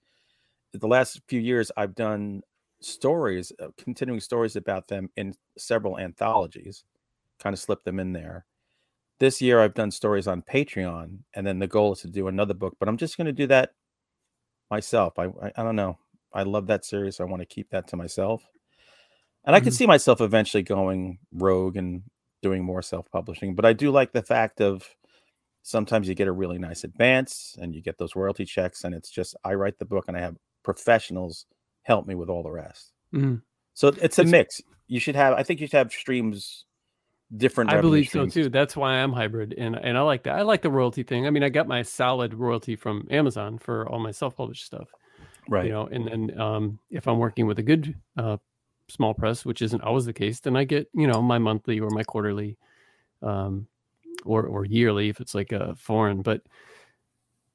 the 0.74 0.88
last 0.88 1.22
few 1.28 1.40
years, 1.40 1.72
I've 1.78 1.96
done 1.96 2.42
stories, 2.82 3.52
uh, 3.62 3.68
continuing 3.78 4.22
stories 4.22 4.56
about 4.56 4.88
them 4.88 5.10
in 5.18 5.36
several 5.60 6.00
anthologies, 6.00 6.86
kind 7.40 7.54
of 7.54 7.60
slip 7.60 7.84
them 7.84 8.00
in 8.00 8.14
there. 8.14 8.46
This 9.20 9.42
year, 9.42 9.62
I've 9.62 9.76
done 9.76 9.92
stories 9.92 10.28
on 10.28 10.44
Patreon, 10.44 11.20
and 11.36 11.48
then 11.48 11.60
the 11.60 11.68
goal 11.68 11.94
is 11.94 12.02
to 12.02 12.10
do 12.10 12.28
another 12.28 12.56
book. 12.56 12.78
But 12.80 12.90
I'm 12.90 12.98
just 12.98 13.18
going 13.18 13.28
to 13.28 13.34
do 13.34 13.48
that 13.48 13.72
myself. 14.72 15.20
I, 15.20 15.26
I 15.26 15.52
I 15.58 15.64
don't 15.64 15.76
know. 15.78 16.00
I 16.34 16.44
love 16.44 16.68
that 16.68 16.86
series. 16.86 17.18
So 17.18 17.26
I 17.26 17.30
want 17.30 17.42
to 17.42 17.46
keep 17.46 17.70
that 17.72 17.88
to 17.90 17.98
myself, 17.98 18.44
and 19.46 19.56
I 19.56 19.62
can 19.62 19.74
Mhm. 19.74 19.78
see 19.78 19.88
myself 19.88 20.22
eventually 20.22 20.64
going 20.64 21.20
rogue 21.34 21.78
and 21.78 22.04
doing 22.42 22.64
more 22.64 22.82
self-publishing 22.82 23.56
but 23.56 23.66
i 23.66 23.74
do 23.74 23.92
like 23.92 24.12
the 24.12 24.22
fact 24.22 24.62
of 24.62 24.88
sometimes 25.64 26.08
you 26.08 26.16
get 26.16 26.28
a 26.28 26.32
really 26.32 26.58
nice 26.58 26.84
advance 26.84 27.56
and 27.62 27.76
you 27.76 27.82
get 27.82 27.98
those 27.98 28.16
royalty 28.16 28.46
checks 28.46 28.84
and 28.84 28.96
it's 28.96 29.10
just 29.12 29.36
i 29.44 29.54
write 29.54 29.78
the 29.80 29.86
book 29.86 30.06
and 30.08 30.18
i 30.18 30.20
have 30.20 30.36
professionals 30.64 31.46
help 31.84 32.08
me 32.08 32.16
with 32.16 32.30
all 32.30 32.44
the 32.44 32.52
rest 32.52 32.92
Mhm. 33.14 33.42
so 33.74 33.90
it's 33.90 34.18
a 34.18 34.22
It's- 34.22 34.32
mix 34.32 34.62
you 34.88 35.00
should 35.00 35.16
have 35.16 35.34
i 35.34 35.44
think 35.44 35.60
you 35.62 35.68
should 35.68 35.78
have 35.78 35.92
streams 35.92 36.66
different 37.38 37.72
I 37.72 37.80
believe 37.80 38.10
so 38.10 38.26
too. 38.26 38.50
That's 38.50 38.76
why 38.76 38.96
I'm 38.96 39.14
hybrid, 39.14 39.56
and 39.58 39.74
and 39.78 39.98
I 39.98 40.02
like 40.02 40.24
that. 40.24 40.36
I 40.38 40.42
like 40.42 40.62
the 40.62 40.70
royalty 40.70 41.02
thing. 41.04 41.26
I 41.26 41.30
mean, 41.30 41.44
I 41.44 41.48
got 41.50 41.66
my 41.66 41.82
solid 41.82 42.34
royalty 42.34 42.76
from 42.76 43.08
Amazon 43.10 43.58
for 43.58 43.88
all 43.88 44.00
my 44.00 44.12
self-published 44.12 44.66
stuff, 44.66 44.90
right 45.48 45.64
you 45.68 45.72
know. 45.72 45.88
And 45.88 46.06
then 46.06 46.38
um, 46.38 46.80
if 46.90 47.08
I'm 47.08 47.20
working 47.20 47.48
with 47.48 47.58
a 47.58 47.64
good 47.64 47.96
uh, 48.18 48.36
small 48.92 49.14
press, 49.14 49.46
which 49.46 49.62
isn't 49.62 49.82
always 49.82 50.06
the 50.06 50.14
case, 50.14 50.40
then 50.40 50.56
I 50.56 50.64
get 50.64 50.90
you 50.94 51.08
know 51.08 51.22
my 51.22 51.38
monthly 51.40 51.80
or 51.80 51.90
my 51.90 52.04
quarterly, 52.04 52.58
um, 53.22 53.68
or 54.26 54.44
or 54.44 54.66
yearly 54.66 55.10
if 55.10 55.20
it's 55.20 55.34
like 55.36 55.52
a 55.52 55.76
foreign. 55.76 56.22
But, 56.22 56.42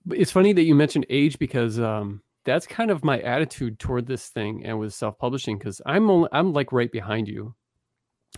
but 0.04 0.18
it's 0.18 0.32
funny 0.32 0.52
that 0.52 0.62
you 0.64 0.74
mentioned 0.74 1.06
age 1.10 1.38
because 1.38 1.78
um, 1.78 2.22
that's 2.44 2.66
kind 2.66 2.90
of 2.90 3.04
my 3.04 3.20
attitude 3.20 3.78
toward 3.78 4.06
this 4.06 4.28
thing 4.28 4.64
and 4.64 4.78
with 4.78 4.94
self 4.94 5.18
publishing 5.18 5.58
because 5.58 5.80
I'm 5.86 6.10
only 6.10 6.28
I'm 6.32 6.52
like 6.52 6.72
right 6.72 6.90
behind 6.90 7.28
you. 7.28 7.54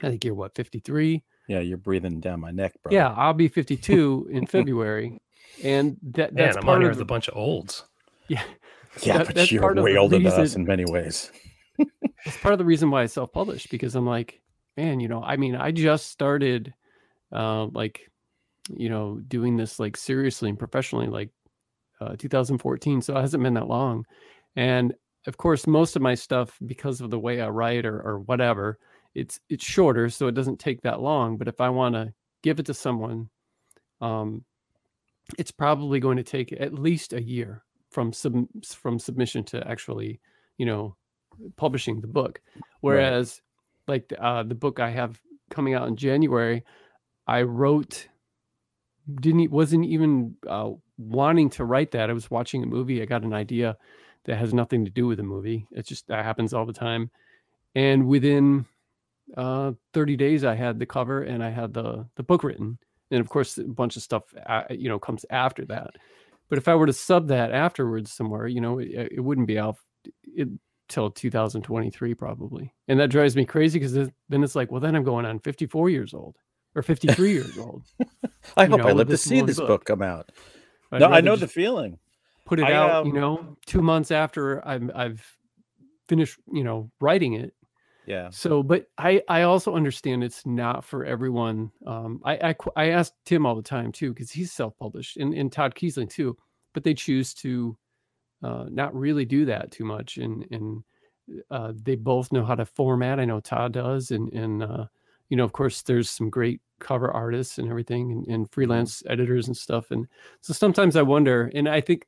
I 0.03 0.11
think 0.11 0.25
you're 0.25 0.35
what 0.35 0.55
53. 0.55 1.23
Yeah, 1.49 1.61
you're 1.61 1.79
breathing 1.79 2.21
down 2.21 2.41
my 2.41 2.51
neck, 2.51 2.75
bro. 2.83 2.93
Yeah, 2.93 3.09
I'll 3.09 3.33
be 3.33 3.49
52 3.49 4.29
in 4.33 4.47
February, 4.47 5.21
and 5.65 5.97
that 6.13 6.35
Man, 6.35 6.45
that's 6.45 6.57
I'm 6.59 6.63
part 6.63 6.77
on 6.77 6.81
here 6.83 6.91
of 6.91 6.97
with 6.97 7.03
a 7.03 7.07
bunch 7.07 7.29
of 7.29 7.37
olds. 7.37 7.85
yeah. 8.29 8.43
yeah, 9.03 9.19
that- 9.25 9.35
but 9.35 9.51
you're 9.51 9.63
part 9.63 9.77
way 9.81 9.93
the 9.95 9.99
older 9.99 10.19
than 10.19 10.27
us 10.27 10.55
in 10.57 10.65
many 10.65 10.85
ways. 10.85 11.33
it's 12.25 12.37
part 12.39 12.53
of 12.53 12.59
the 12.59 12.65
reason 12.65 12.91
why 12.91 13.03
I 13.03 13.07
self 13.07 13.33
published 13.33 13.71
because 13.71 13.95
I'm 13.95 14.07
like, 14.07 14.41
man, 14.77 15.01
you 15.01 15.09
know, 15.09 15.23
I 15.23 15.37
mean, 15.37 15.57
I 15.57 15.71
just 15.71 16.09
started, 16.09 16.73
uh, 17.33 17.67
like, 17.67 18.11
you 18.71 18.89
know, 18.89 19.21
doing 19.29 19.57
this 19.57 19.79
like 19.79 19.97
seriously 19.97 20.49
and 20.49 20.59
professionally, 20.59 21.09
like, 21.09 21.31
uh, 22.01 22.17
2014. 22.17 23.03
So 23.03 23.17
it 23.17 23.21
hasn't 23.21 23.43
been 23.43 23.55
that 23.55 23.69
long, 23.69 24.05
and 24.57 24.95
of 25.27 25.37
course, 25.37 25.67
most 25.67 25.97
of 25.97 26.03
my 26.03 26.15
stuff, 26.15 26.57
because 26.65 27.01
of 27.01 27.11
the 27.11 27.19
way 27.19 27.41
I 27.41 27.49
write 27.49 27.85
or 27.85 28.01
or 28.01 28.21
whatever, 28.21 28.79
it's 29.15 29.41
it's 29.49 29.65
shorter, 29.65 30.09
so 30.09 30.27
it 30.29 30.35
doesn't 30.35 30.59
take 30.59 30.83
that 30.83 31.01
long. 31.01 31.37
But 31.37 31.49
if 31.49 31.61
I 31.61 31.71
want 31.71 31.95
to 31.95 32.13
give 32.43 32.61
it 32.61 32.67
to 32.67 32.75
someone, 32.75 33.29
um, 34.01 34.45
it's 35.39 35.51
probably 35.51 36.01
going 36.01 36.17
to 36.17 36.23
take 36.23 36.53
at 36.53 36.75
least 36.75 37.13
a 37.13 37.23
year 37.23 37.65
from 37.91 38.13
sub 38.13 38.47
from 38.65 38.99
submission 38.99 39.45
to 39.45 39.67
actually, 39.69 40.21
you 40.57 40.67
know, 40.67 40.97
publishing 41.57 42.01
the 42.01 42.07
book. 42.07 42.41
Whereas, 42.81 43.41
like 43.87 44.13
uh, 44.19 44.43
the 44.43 44.55
book 44.55 44.81
I 44.81 44.91
have 44.91 45.21
coming 45.51 45.75
out 45.75 45.89
in 45.89 45.97
January, 45.97 46.65
I 47.27 47.43
wrote 47.43 48.09
didn't 49.21 49.51
wasn't 49.51 49.87
even 49.87 50.37
uh, 50.47 50.71
wanting 50.99 51.51
to 51.51 51.65
write 51.65 51.93
that. 51.93 52.11
I 52.11 52.13
was 52.13 52.31
watching 52.31 52.63
a 52.63 52.67
movie. 52.67 53.01
I 53.03 53.07
got 53.07 53.23
an 53.23 53.33
idea 53.33 53.77
that 54.25 54.37
has 54.37 54.53
nothing 54.53 54.85
to 54.85 54.91
do 54.91 55.07
with 55.07 55.19
the 55.19 55.25
movie. 55.25 55.67
It's 55.73 55.89
just 55.89 56.07
that 56.09 56.25
happens 56.25 56.53
all 56.53 56.67
the 56.67 56.73
time. 56.73 57.11
And 57.75 58.07
within 58.07 58.67
uh, 59.37 59.73
30 59.95 60.17
days, 60.17 60.45
I 60.45 60.55
had 60.55 60.79
the 60.79 60.87
cover 60.87 61.23
and 61.23 61.43
I 61.43 61.51
had 61.51 61.73
the 61.73 62.07
the 62.17 62.23
book 62.23 62.45
written. 62.45 62.79
And 63.11 63.21
of 63.21 63.29
course, 63.29 63.57
a 63.57 63.65
bunch 63.65 63.97
of 63.97 64.03
stuff 64.03 64.25
uh, 64.47 64.65
you 64.71 64.89
know 64.89 64.99
comes 64.99 65.25
after 65.31 65.65
that. 65.67 65.93
But 66.49 66.59
if 66.59 66.69
I 66.69 66.75
were 66.75 66.87
to 66.87 66.93
sub 66.93 67.29
that 67.29 67.53
afterwards 67.53 68.13
somewhere, 68.13 68.47
you 68.47 68.61
know, 68.61 68.79
it, 68.79 69.13
it 69.13 69.21
wouldn't 69.21 69.47
be 69.47 69.59
out 69.59 69.77
it, 70.25 70.49
till 70.89 71.11
2023 71.11 72.15
probably. 72.15 72.75
And 72.89 72.99
that 73.01 73.09
drives 73.11 73.37
me 73.37 73.45
crazy 73.45 73.79
because 73.79 73.93
then 73.93 74.43
it's 74.45 74.55
like, 74.55 74.71
well, 74.71 74.81
then 74.81 74.95
I'm 74.97 75.05
going 75.05 75.27
on 75.27 75.39
54 75.41 75.91
years 75.91 76.15
old 76.15 76.37
or 76.75 76.83
53 76.83 77.33
years 77.33 77.59
old. 77.59 77.85
I 78.57 78.65
You 78.65 78.71
hope 78.71 78.81
know, 78.81 78.89
I 78.89 78.93
live 78.93 79.09
to 79.09 79.17
see 79.17 79.41
this 79.43 79.59
book. 79.59 79.69
book 79.69 79.85
come 79.85 80.03
out. 80.03 80.31
I'd 80.93 81.01
no, 81.01 81.09
I 81.09 81.21
know 81.21 81.37
the 81.37 81.49
feeling. 81.49 81.99
put 82.47 82.59
it 82.59 82.65
I, 82.65 82.73
out, 82.73 83.05
you 83.07 83.13
um, 83.13 83.17
know, 83.21 83.57
two 83.67 83.83
months 83.83 84.11
after 84.11 84.67
I'm 84.67 84.91
I've 84.95 85.37
finished, 86.09 86.39
you 86.53 86.65
know, 86.65 86.91
writing 87.01 87.35
it. 87.35 87.55
Yeah. 88.07 88.31
So, 88.31 88.63
but 88.63 88.87
I 88.97 89.23
I 89.29 89.43
also 89.43 89.75
understand 89.75 90.25
it's 90.25 90.47
not 90.47 90.83
for 90.85 91.05
everyone. 91.05 91.71
Um, 91.87 92.23
I 92.25 92.51
I, 92.51 92.57
I 92.77 92.89
ask 92.91 93.13
Tim 93.27 93.45
all 93.45 93.55
the 93.55 93.63
time 93.63 93.93
too 93.93 94.15
because 94.15 94.31
he's 94.31 94.51
self 94.51 94.79
published 94.79 95.19
and, 95.19 95.35
and 95.35 95.53
Todd 95.53 95.75
Keisling 95.75 96.09
too, 96.09 96.37
but 96.73 96.85
they 96.85 96.95
choose 96.95 97.35
to 97.35 97.77
uh, 98.43 98.67
not 98.71 98.95
really 98.95 99.25
do 99.25 99.45
that 99.45 99.71
too 99.71 99.85
much 99.85 100.17
and 100.17 100.47
and 100.51 100.83
uh, 101.51 101.73
they 101.83 101.95
both 101.95 102.33
know 102.33 102.45
how 102.45 102.55
to 102.55 102.65
format. 102.65 103.21
I 103.21 103.25
know 103.25 103.41
Todd 103.41 103.73
does, 103.73 104.11
and 104.11 104.33
and 104.33 104.63
uh, 104.63 104.87
you 105.29 105.37
know, 105.37 105.45
of 105.45 105.53
course, 105.53 105.83
there's 105.83 106.09
some 106.11 106.31
great 106.31 106.61
cover 106.81 107.11
artists 107.11 107.59
and 107.59 107.69
everything, 107.69 108.13
and, 108.13 108.27
and 108.27 108.51
freelance 108.51 109.03
editors 109.09 109.47
and 109.47 109.57
stuff. 109.57 109.91
And 109.91 110.07
so 110.41 110.53
sometimes 110.53 110.97
I 110.97 111.03
wonder, 111.03 111.51
and 111.55 111.69
I 111.69 111.81
think 111.81 112.07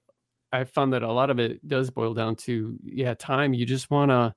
I 0.53 0.65
found 0.65 0.93
that 0.93 1.03
a 1.03 1.13
lot 1.13 1.31
of 1.31 1.39
it 1.39 1.67
does 1.67 1.91
boil 1.91 2.15
down 2.15 2.37
to 2.37 2.77
yeah, 2.83 3.15
time. 3.15 3.55
You 3.55 3.67
just 3.67 3.91
want 3.91 4.11
to, 4.11 4.35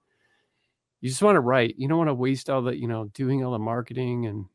you 1.01 1.09
just 1.09 1.23
want 1.23 1.35
to 1.35 1.41
write. 1.41 1.75
You 1.77 1.87
don't 1.87 1.97
want 1.97 2.09
to 2.09 2.15
waste 2.15 2.49
all 2.49 2.61
the 2.61 2.77
you 2.77 2.87
know 2.87 3.05
doing 3.13 3.43
all 3.43 3.51
the 3.51 3.59
marketing 3.59 4.25
and 4.25 4.45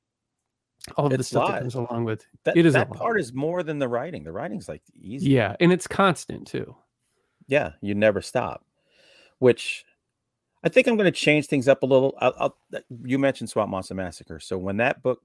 all 0.97 1.07
of 1.07 1.13
the 1.13 1.19
It's 1.19 1.29
stuff 1.29 1.49
that 1.49 1.61
comes 1.61 1.75
along 1.75 2.05
with. 2.05 2.25
That, 2.45 2.57
It 2.57 2.67
is 2.67 2.75
that 2.75 2.91
part 2.91 3.21
is 3.21 3.33
more 3.33 3.63
than 3.63 3.79
the 3.79 3.89
writing. 3.89 4.25
The 4.25 4.33
writing's 4.33 4.69
like 4.69 4.83
easy. 4.95 5.31
Yeah, 5.31 5.57
and 5.61 5.73
it's 5.73 5.87
constant 5.87 6.47
too. 6.47 6.77
Yeah, 7.49 7.73
you 7.81 7.95
never 7.95 8.23
stop. 8.23 8.65
Which 9.39 9.85
I 10.63 10.69
think 10.69 10.87
I'm 10.87 10.97
going 10.97 11.13
to 11.13 11.19
change 11.19 11.47
things 11.47 11.69
up 11.69 11.83
a 11.83 11.87
little. 11.87 12.15
I'll, 12.21 12.35
I'll, 12.39 12.83
you 13.05 13.19
mentioned 13.19 13.51
Swamp 13.51 13.71
Monster 13.71 13.95
Massacre, 13.95 14.39
so 14.39 14.59
when 14.59 14.77
that 14.79 15.03
book 15.03 15.21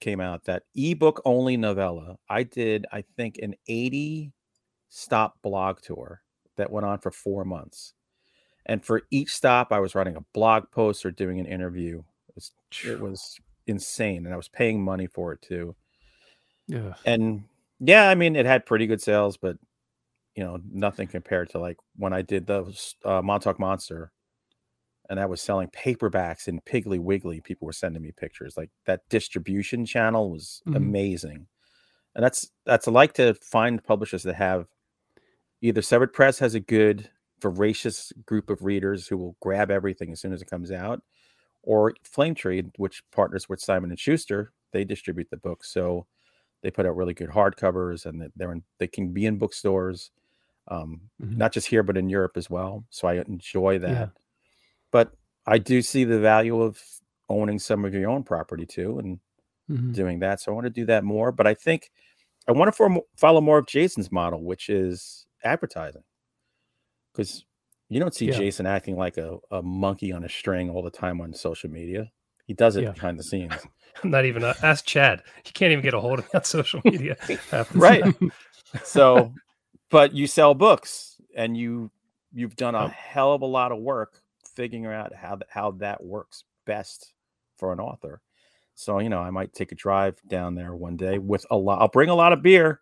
came 0.00 0.20
out, 0.20 0.44
that 0.44 0.64
ebook 0.74 1.22
only 1.24 1.56
novella, 1.56 2.16
I 2.28 2.42
did 2.42 2.86
I 2.92 3.04
think 3.16 3.38
an 3.38 3.54
80 3.68 4.32
stop 4.88 5.40
blog 5.42 5.80
tour 5.80 6.22
that 6.56 6.70
went 6.70 6.84
on 6.84 6.98
for 6.98 7.10
four 7.10 7.44
months, 7.44 7.94
and 8.66 8.84
for 8.84 9.02
each 9.10 9.30
stop, 9.30 9.72
I 9.72 9.80
was 9.80 9.94
writing 9.94 10.16
a 10.16 10.24
blog 10.34 10.70
post 10.70 11.06
or 11.06 11.10
doing 11.10 11.40
an 11.40 11.46
interview. 11.46 12.02
It 12.28 12.34
was, 12.34 12.52
it 12.84 13.00
was 13.00 13.38
insane, 13.66 14.26
and 14.26 14.34
I 14.34 14.36
was 14.36 14.48
paying 14.48 14.82
money 14.82 15.06
for 15.06 15.32
it 15.32 15.42
too. 15.42 15.76
Yeah. 16.66 16.94
and 17.04 17.44
yeah, 17.80 18.08
I 18.08 18.14
mean, 18.14 18.36
it 18.36 18.46
had 18.46 18.66
pretty 18.66 18.86
good 18.86 19.02
sales, 19.02 19.36
but 19.36 19.56
you 20.34 20.44
know, 20.44 20.58
nothing 20.70 21.08
compared 21.08 21.50
to 21.50 21.58
like 21.58 21.76
when 21.96 22.12
I 22.12 22.22
did 22.22 22.46
the 22.46 22.64
uh, 23.04 23.22
Montauk 23.22 23.58
Monster, 23.58 24.12
and 25.10 25.20
I 25.20 25.26
was 25.26 25.42
selling 25.42 25.68
paperbacks 25.68 26.48
in 26.48 26.60
Piggly 26.60 26.98
Wiggly. 26.98 27.40
People 27.40 27.66
were 27.66 27.72
sending 27.72 28.02
me 28.02 28.12
pictures. 28.16 28.56
Like 28.56 28.70
that 28.86 29.02
distribution 29.10 29.84
channel 29.86 30.30
was 30.30 30.62
Mhm. 30.66 30.76
amazing, 30.76 31.46
and 32.14 32.24
that's 32.24 32.50
that's 32.66 32.86
like 32.86 33.14
to 33.14 33.34
find 33.34 33.82
publishers 33.84 34.22
that 34.24 34.36
have 34.36 34.66
either 35.60 35.82
Severed 35.82 36.12
Press 36.12 36.38
has 36.40 36.54
a 36.54 36.60
good 36.60 37.10
voracious 37.40 38.12
group 38.26 38.50
of 38.50 38.62
readers 38.64 39.08
who 39.08 39.16
will 39.16 39.36
grab 39.40 39.70
everything 39.70 40.12
as 40.12 40.20
soon 40.20 40.32
as 40.32 40.42
it 40.42 40.50
comes 40.50 40.70
out, 40.72 41.02
or 41.62 41.94
Flame 42.04 42.34
Tree, 42.34 42.62
which 42.78 43.02
partners 43.12 43.48
with 43.48 43.60
Simon 43.60 43.90
and 43.90 43.98
Schuster, 43.98 44.52
they 44.72 44.84
distribute 44.84 45.30
the 45.30 45.36
book. 45.36 45.64
So 45.64 46.06
they 46.62 46.70
put 46.70 46.86
out 46.86 46.96
really 46.96 47.14
good 47.14 47.30
hardcovers, 47.30 48.06
and 48.06 48.30
they're 48.36 48.52
in, 48.52 48.64
they 48.78 48.86
can 48.88 49.12
be 49.12 49.26
in 49.26 49.38
bookstores, 49.38 50.10
um, 50.72 51.00
Mhm. 51.20 51.36
not 51.36 51.52
just 51.52 51.66
here 51.68 51.82
but 51.82 51.96
in 51.96 52.08
Europe 52.08 52.36
as 52.36 52.48
well. 52.48 52.84
So 52.90 53.08
I 53.08 53.14
enjoy 53.14 53.78
that. 53.80 53.90
Yeah. 53.90 54.08
But 54.90 55.12
I 55.46 55.58
do 55.58 55.82
see 55.82 56.04
the 56.04 56.18
value 56.20 56.60
of 56.62 56.80
owning 57.28 57.58
some 57.58 57.84
of 57.84 57.92
your 57.94 58.10
own 58.10 58.22
property 58.22 58.66
too, 58.66 58.98
and 58.98 59.20
Mhm. 59.70 59.92
doing 59.94 60.18
that. 60.20 60.40
So 60.40 60.50
I 60.50 60.54
want 60.54 60.66
to 60.66 60.70
do 60.70 60.86
that 60.86 61.04
more. 61.04 61.32
But 61.32 61.46
I 61.46 61.54
think 61.54 61.90
I 62.48 62.52
want 62.52 62.68
to 62.68 62.72
form, 62.72 63.00
follow 63.16 63.40
more 63.40 63.58
of 63.58 63.66
Jason's 63.66 64.10
model, 64.10 64.42
which 64.42 64.68
is 64.68 65.26
advertising, 65.44 66.02
because 67.12 67.44
you 67.88 68.00
don't 68.00 68.14
see 68.14 68.26
Yeah. 68.26 68.36
Jason 68.38 68.66
acting 68.66 68.96
like 68.96 69.16
a, 69.18 69.38
a 69.50 69.62
monkey 69.62 70.12
on 70.12 70.24
a 70.24 70.28
string 70.28 70.70
all 70.70 70.82
the 70.82 70.90
time 70.90 71.20
on 71.20 71.32
social 71.34 71.70
media. 71.70 72.10
He 72.46 72.54
does 72.54 72.76
it 72.76 72.82
Yeah. 72.82 72.92
behind 72.92 73.18
the 73.18 73.22
scenes. 73.22 73.52
Not 74.04 74.24
even 74.24 74.42
uh, 74.42 74.54
ask 74.62 74.84
Chad. 74.84 75.22
He 75.44 75.52
can't 75.52 75.70
even 75.72 75.82
get 75.84 75.94
a 75.94 76.00
hold 76.00 76.18
of 76.18 76.24
me 76.24 76.30
on 76.34 76.44
social 76.44 76.80
media. 76.84 77.16
right 77.74 78.04
so 78.84 79.32
but 79.92 80.12
you 80.12 80.26
sell 80.26 80.54
books 80.54 81.20
and 81.36 81.56
you 81.56 81.90
you've 82.32 82.56
done 82.56 82.74
a 82.74 82.88
hell 82.88 83.32
of 83.32 83.42
a 83.42 83.46
lot 83.46 83.70
of 83.70 83.78
work 83.78 84.20
figuring 84.56 84.86
out 84.86 85.14
how 85.14 85.36
th- 85.36 85.48
how 85.48 85.70
that 85.70 86.02
works 86.02 86.42
best 86.66 87.12
for 87.56 87.72
an 87.72 87.78
author 87.78 88.20
so 88.74 88.98
you 88.98 89.08
know 89.08 89.20
i 89.20 89.30
might 89.30 89.52
take 89.52 89.70
a 89.70 89.76
drive 89.76 90.20
down 90.26 90.54
there 90.54 90.74
one 90.74 90.96
day 90.96 91.18
with 91.18 91.46
a 91.50 91.56
lot 91.56 91.80
i'll 91.80 91.88
bring 91.88 92.08
a 92.08 92.14
lot 92.14 92.32
of 92.32 92.42
beer 92.42 92.80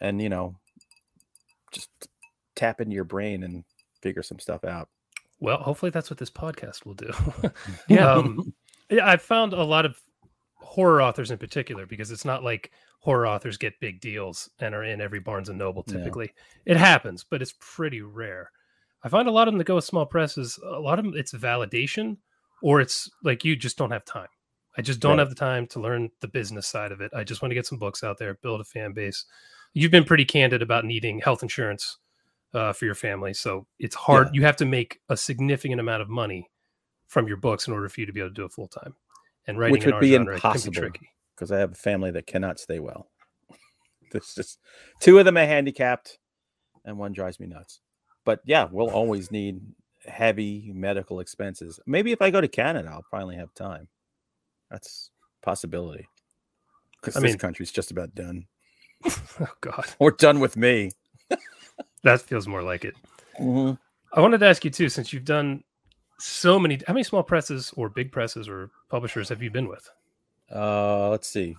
and 0.00 0.22
you 0.22 0.30
know 0.30 0.56
just 1.72 1.90
tap 2.54 2.80
into 2.80 2.94
your 2.94 3.04
brain 3.04 3.42
and 3.42 3.64
figure 4.00 4.22
some 4.22 4.38
stuff 4.38 4.64
out 4.64 4.88
Well, 5.40 5.58
hopefully 5.58 5.90
that's 5.90 6.10
what 6.10 6.18
this 6.18 6.30
podcast 6.30 6.86
will 6.86 6.94
do. 6.94 7.10
Yeah. 7.88 8.10
um, 8.12 8.52
yeah, 8.90 9.08
I've 9.08 9.22
found 9.22 9.52
a 9.54 9.62
lot 9.64 9.86
of 9.86 9.96
horror 10.72 11.02
authors 11.02 11.30
in 11.30 11.36
particular 11.36 11.84
because 11.84 12.10
it's 12.10 12.24
not 12.24 12.42
like 12.42 12.70
horror 13.00 13.26
authors 13.26 13.58
get 13.58 13.78
big 13.78 14.00
deals 14.00 14.48
and 14.58 14.74
are 14.74 14.84
in 14.84 15.00
every 15.02 15.20
Barnes 15.20 15.50
and 15.50 15.58
Noble. 15.58 15.84
No. 15.86 15.92
Typically, 15.98 16.32
it 16.64 16.78
happens, 16.78 17.24
but 17.28 17.42
it's 17.42 17.54
pretty 17.60 18.00
rare. 18.00 18.50
I 19.04 19.10
find 19.10 19.28
a 19.28 19.32
lot 19.32 19.48
of 19.48 19.52
them 19.52 19.58
that 19.58 19.64
go 19.66 19.74
with 19.74 19.84
small 19.84 20.06
presses. 20.06 20.58
A 20.64 20.80
lot 20.80 20.98
of 20.98 21.04
them, 21.04 21.14
it's 21.14 21.32
validation, 21.34 22.16
or 22.62 22.80
it's 22.80 23.10
like 23.22 23.44
you 23.44 23.54
just 23.54 23.76
don't 23.76 23.90
have 23.90 24.04
time. 24.06 24.28
I 24.78 24.80
just 24.80 25.00
don't 25.00 25.18
Right. 25.18 25.18
have 25.18 25.28
the 25.28 25.34
time 25.34 25.66
to 25.68 25.80
learn 25.80 26.10
the 26.20 26.28
business 26.28 26.66
side 26.66 26.92
of 26.92 27.02
it. 27.02 27.10
I 27.14 27.22
just 27.24 27.42
want 27.42 27.50
to 27.50 27.54
get 27.54 27.66
some 27.66 27.78
books 27.78 28.02
out 28.02 28.16
there, 28.18 28.34
build 28.42 28.62
a 28.62 28.64
fan 28.64 28.92
base. 28.94 29.26
You've 29.74 29.90
been 29.90 30.04
pretty 30.04 30.24
candid 30.24 30.62
about 30.62 30.86
needing 30.86 31.18
health 31.18 31.42
insurance 31.42 31.98
uh, 32.54 32.72
for 32.72 32.86
your 32.86 32.94
family, 32.94 33.34
so 33.34 33.66
it's 33.78 33.94
hard. 33.96 34.28
Yeah. 34.28 34.32
You 34.34 34.42
have 34.46 34.56
to 34.56 34.64
make 34.64 35.00
a 35.10 35.16
significant 35.18 35.80
amount 35.80 36.00
of 36.00 36.08
money 36.08 36.48
from 37.08 37.26
your 37.28 37.36
books 37.36 37.66
in 37.66 37.74
order 37.74 37.88
for 37.90 38.00
you 38.00 38.06
to 38.06 38.12
be 38.12 38.20
able 38.20 38.30
to 38.30 38.34
do 38.34 38.44
it 38.46 38.52
full 38.52 38.68
time. 38.68 38.94
And 39.46 39.58
writing 39.58 39.72
Which 39.72 39.86
would 39.86 40.00
be 40.00 40.12
genre 40.12 40.34
impossible. 40.34 40.88
because 41.34 41.50
i 41.50 41.58
have 41.58 41.72
a 41.72 41.74
family 41.76 42.10
that 42.12 42.26
cannot 42.26 42.58
stay 42.60 42.78
well 42.78 43.10
there's 44.12 44.34
just 44.34 44.58
two 45.00 45.18
of 45.18 45.24
them 45.24 45.36
are 45.36 45.46
handicapped 45.46 46.18
and 46.84 46.98
one 46.98 47.12
drives 47.12 47.40
me 47.40 47.46
nuts 47.46 47.80
but 48.24 48.40
yeah 48.44 48.68
we'll 48.70 48.90
always 48.90 49.30
need 49.30 49.60
heavy 50.04 50.72
medical 50.74 51.20
expenses. 51.20 51.78
Maybe 51.86 52.10
if 52.10 52.20
I 52.20 52.30
go 52.30 52.40
to 52.40 52.48
Canada, 52.48 52.88
I'll 52.90 53.04
finally 53.08 53.36
have 53.36 53.54
time. 53.54 53.86
That's 54.68 55.10
a 55.40 55.46
possibility. 55.46 56.08
Because 57.00 57.14
this 57.14 57.22
mean- 57.22 57.38
country's 57.38 57.70
just 57.70 57.92
about 57.92 58.12
done. 58.14 58.46
Oh 59.40 59.46
God, 59.60 59.84
we're 60.00 60.10
done 60.10 60.40
with 60.40 60.56
me. 60.56 60.90
that 62.02 62.20
feels 62.20 62.48
more 62.48 62.62
like 62.62 62.84
it. 62.84 62.94
Mhm. 63.40 63.78
I 64.12 64.20
wanted 64.20 64.38
to 64.40 64.46
ask 64.46 64.64
you 64.64 64.70
too, 64.72 64.88
since 64.88 65.12
you've 65.12 65.24
done 65.24 65.62
so 66.22 66.58
many. 66.58 66.80
How 66.86 66.94
many 66.94 67.04
small 67.04 67.22
presses 67.22 67.72
or 67.76 67.88
big 67.88 68.12
presses 68.12 68.48
or 68.48 68.70
publishers 68.88 69.28
have 69.28 69.42
you 69.42 69.50
been 69.50 69.68
with? 69.68 69.90
Uh, 70.54 71.10
let's 71.10 71.28
see. 71.28 71.56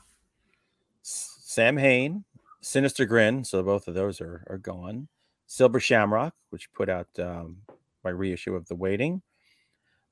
Sam 1.01 1.77
Hain, 1.77 2.23
Sinister 2.61 3.05
Grin. 3.05 3.43
So 3.43 3.61
both 3.61 3.87
of 3.87 3.93
those 3.93 4.21
are 4.21 4.43
are 4.49 4.57
gone. 4.57 5.07
Silver 5.47 5.79
Shamrock, 5.79 6.33
which 6.49 6.71
put 6.73 6.89
out 6.89 7.07
um, 7.19 7.57
my 8.03 8.09
reissue 8.09 8.55
of 8.55 8.67
The 8.67 8.75
Waiting. 8.75 9.21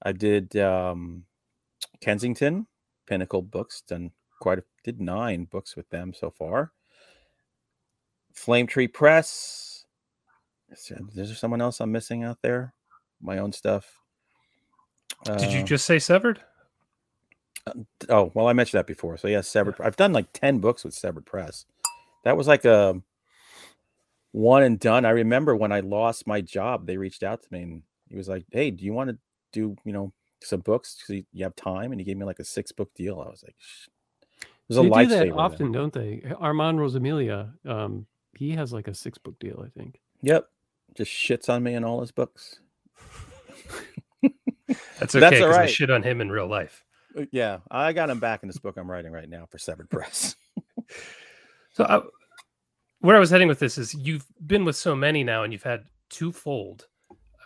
I 0.03 0.11
did 0.11 0.55
um, 0.57 1.23
Kensington, 2.01 2.67
Pinnacle 3.07 3.41
Books. 3.41 3.81
Done 3.81 4.11
quite 4.39 4.59
a, 4.59 4.63
did 4.83 4.99
nine 4.99 5.45
books 5.45 5.75
with 5.75 5.89
them 5.89 6.13
so 6.13 6.29
far. 6.29 6.73
Flame 8.33 8.67
Tree 8.67 8.87
Press. 8.87 9.85
Is 10.69 10.87
there, 10.89 10.99
is 11.23 11.29
there 11.29 11.35
someone 11.35 11.61
else 11.61 11.79
I'm 11.79 11.91
missing 11.91 12.23
out 12.23 12.39
there? 12.41 12.73
My 13.21 13.37
own 13.39 13.51
stuff. 13.51 14.00
Did 15.37 15.53
you 15.53 15.63
Uh, 15.63 15.67
just 15.67 15.85
say 15.85 15.99
severed? 15.99 16.41
Oh, 18.09 18.31
well, 18.33 18.47
I 18.47 18.53
mentioned 18.53 18.79
that 18.79 18.87
before. 18.87 19.17
So 19.17 19.27
yes, 19.27 19.47
Severed. 19.47 19.75
I've 19.81 19.95
done 19.97 20.13
like 20.13 20.33
ten 20.33 20.59
books 20.59 20.83
with 20.83 20.93
Severed 20.93 21.25
Press. 21.25 21.65
That 22.23 22.37
was 22.37 22.47
like 22.47 22.65
a 22.65 23.01
one 24.31 24.63
and 24.63 24.79
done. 24.79 25.05
I 25.05 25.11
remember 25.11 25.55
when 25.55 25.71
I 25.71 25.81
lost 25.81 26.27
my 26.27 26.41
job, 26.41 26.87
they 26.87 26.97
reached 26.97 27.23
out 27.23 27.43
to 27.43 27.49
me 27.51 27.63
and 27.63 27.83
he 28.09 28.17
was 28.17 28.29
like, 28.29 28.45
"Hey, 28.51 28.71
do 28.71 28.85
you 28.85 28.93
want 28.93 29.11
to 29.11 29.17
do 29.53 29.75
you 29.85 29.93
know 29.93 30.13
some 30.43 30.61
books? 30.61 30.97
Because 31.07 31.23
you 31.33 31.43
have 31.43 31.55
time." 31.55 31.91
And 31.91 32.01
he 32.01 32.05
gave 32.05 32.17
me 32.17 32.25
like 32.25 32.39
a 32.39 32.45
six 32.45 32.71
book 32.71 32.93
deal. 32.95 33.21
I 33.21 33.29
was 33.29 33.43
like, 33.43 33.55
"Sh-" 33.59 33.87
"It 34.53 34.65
was 34.69 34.77
a 34.77 34.81
They 34.81 34.89
do 34.89 34.91
lifesaver." 34.91 35.07
that 35.07 35.31
then. 35.33 35.39
often, 35.39 35.71
don't 35.71 35.93
they? 35.93 36.23
Armand 36.39 36.79
Rosamilia, 36.79 37.51
um, 37.67 38.07
he 38.37 38.51
has 38.51 38.73
like 38.73 38.87
a 38.87 38.93
six 38.95 39.17
book 39.17 39.39
deal, 39.39 39.63
I 39.65 39.69
think. 39.77 40.01
Yep, 40.23 40.47
just 40.95 41.11
shits 41.11 41.49
on 41.49 41.63
me 41.63 41.73
in 41.75 41.83
all 41.83 42.01
his 42.01 42.11
books. 42.11 42.59
That's 45.01 45.15
okay 45.15 45.19
That's 45.21 45.35
because 45.35 45.57
I 45.57 45.65
shit 45.65 45.89
on 45.89 46.03
him 46.03 46.21
in 46.21 46.29
real 46.31 46.47
life. 46.47 46.83
Uh, 47.17 47.25
Yeah, 47.31 47.57
I 47.69 47.91
got 47.91 48.09
him 48.09 48.19
back 48.19 48.43
in 48.43 48.47
this 48.47 48.57
book 48.57 48.77
I'm 48.77 48.89
writing 48.89 49.11
right 49.11 49.27
now 49.29 49.45
for 49.49 49.57
Severed 49.57 49.89
Press. 49.89 50.35
So 51.73 51.85
I, 51.85 52.01
where 52.99 53.15
I 53.15 53.19
was 53.19 53.29
heading 53.29 53.47
with 53.47 53.59
this 53.59 53.77
is 53.77 53.93
you've 53.93 54.25
been 54.45 54.65
with 54.65 54.75
so 54.75 54.95
many 54.95 55.23
now 55.23 55.43
and 55.43 55.53
you've 55.53 55.63
had 55.63 55.85
two 56.09 56.31
fold. 56.31 56.87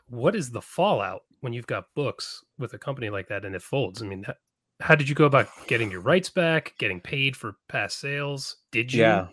What 0.08 0.36
is 0.36 0.50
the 0.52 0.62
fallout 0.62 1.22
when 1.42 1.54
you've 1.54 1.68
got 1.68 1.94
books 1.96 2.44
with 2.58 2.74
a 2.74 2.78
company 2.80 3.10
like 3.10 3.28
that 3.28 3.46
and 3.46 3.56
it 3.56 3.62
folds? 3.62 4.02
I 4.02 4.08
mean, 4.08 4.26
h- 4.28 4.36
how 4.80 4.96
did 4.96 5.08
you 5.08 5.16
go 5.16 5.26
about 5.26 5.48
getting 5.68 5.92
your 5.92 6.02
rights 6.02 6.30
back, 6.32 6.74
getting 6.80 7.00
paid 7.00 7.36
for 7.36 7.58
past 7.70 8.00
sales? 8.00 8.58
Did 8.72 8.92
you? 8.92 9.02
Yeah. 9.02 9.28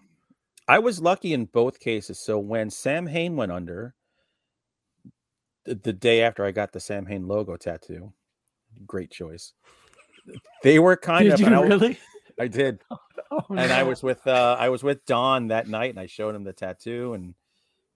I 0.68 0.78
was 0.78 1.00
lucky 1.00 1.32
in 1.32 1.46
both 1.46 1.80
cases. 1.80 2.18
So 2.22 2.38
when 2.38 2.68
Sam 2.70 3.06
Hain 3.06 3.34
went 3.34 3.50
under, 3.50 3.94
the, 5.64 5.74
the 5.76 5.92
day 5.92 6.22
after 6.22 6.44
I 6.44 6.50
got 6.50 6.72
the 6.72 6.80
Sam 6.80 7.06
Hain 7.06 7.26
logo 7.28 7.56
tattoo, 7.56 8.12
great 8.86 9.10
choice. 9.10 9.52
They 10.62 10.78
were 10.78 10.96
kind 10.96 11.24
Did 11.24 11.34
of 11.34 11.40
you 11.40 11.46
I, 11.46 11.60
really? 11.60 11.98
I 12.40 12.48
did. 12.48 12.80
Oh, 13.30 13.44
And 13.56 13.72
I 13.72 13.82
was 13.82 14.02
with 14.02 14.26
uh 14.26 14.56
I 14.60 14.68
was 14.68 14.82
with 14.82 15.06
Don 15.06 15.48
that 15.48 15.66
night 15.66 15.88
and 15.88 15.98
I 15.98 16.04
showed 16.04 16.34
him 16.34 16.44
the 16.44 16.52
tattoo 16.52 17.14
and 17.14 17.34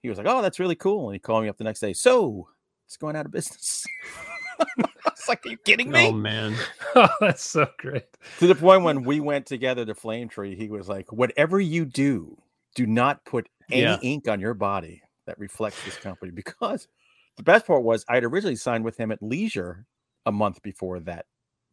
he 0.00 0.08
was 0.08 0.16
like, 0.16 0.26
Oh, 0.26 0.40
that's 0.40 0.58
really 0.58 0.75
cool. 0.76 1.08
And 1.08 1.14
he 1.14 1.18
called 1.18 1.42
me 1.42 1.50
up 1.50 1.58
the 1.58 1.64
next 1.64 1.80
day. 1.80 1.92
So 1.92 2.49
it's 2.86 2.97
going 2.97 3.17
out 3.17 3.26
of 3.26 3.32
business. 3.32 3.84
I 4.58 4.84
was 5.04 5.28
like, 5.28 5.45
Are 5.45 5.50
you 5.50 5.58
kidding 5.58 5.90
me? 5.90 6.06
Oh 6.06 6.12
man. 6.12 6.54
Oh, 6.95 7.08
that's 7.21 7.45
so 7.45 7.69
great. 7.78 8.06
to 8.38 8.47
the 8.47 8.54
point 8.54 8.82
when 8.82 9.04
we 9.04 9.21
went 9.21 9.45
together 9.45 9.84
to 9.84 9.95
Flame 9.95 10.30
Tree, 10.30 10.56
he 10.56 10.71
was 10.71 10.88
like, 10.88 11.12
"Whatever 11.12 11.60
you 11.60 11.84
do, 11.84 12.38
do 12.75 12.86
not 12.86 13.23
put 13.26 13.50
any 13.71 13.82
Yeah. 13.82 13.99
ink 14.00 14.26
on 14.28 14.40
your 14.40 14.54
body 14.54 15.02
that 15.26 15.38
reflects 15.38 15.82
this 15.84 15.99
company." 15.99 16.32
Because 16.32 16.88
the 17.36 17.42
best 17.42 17.66
part 17.66 17.82
was, 17.82 18.04
I 18.08 18.14
had 18.14 18.25
originally 18.25 18.56
signed 18.56 18.84
with 18.84 18.96
him 18.96 19.10
at 19.12 19.22
Leisure 19.22 19.86
a 20.25 20.32
month 20.32 20.62
before 20.62 21.00
that 21.00 21.26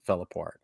fell 0.05 0.21
apart. 0.21 0.59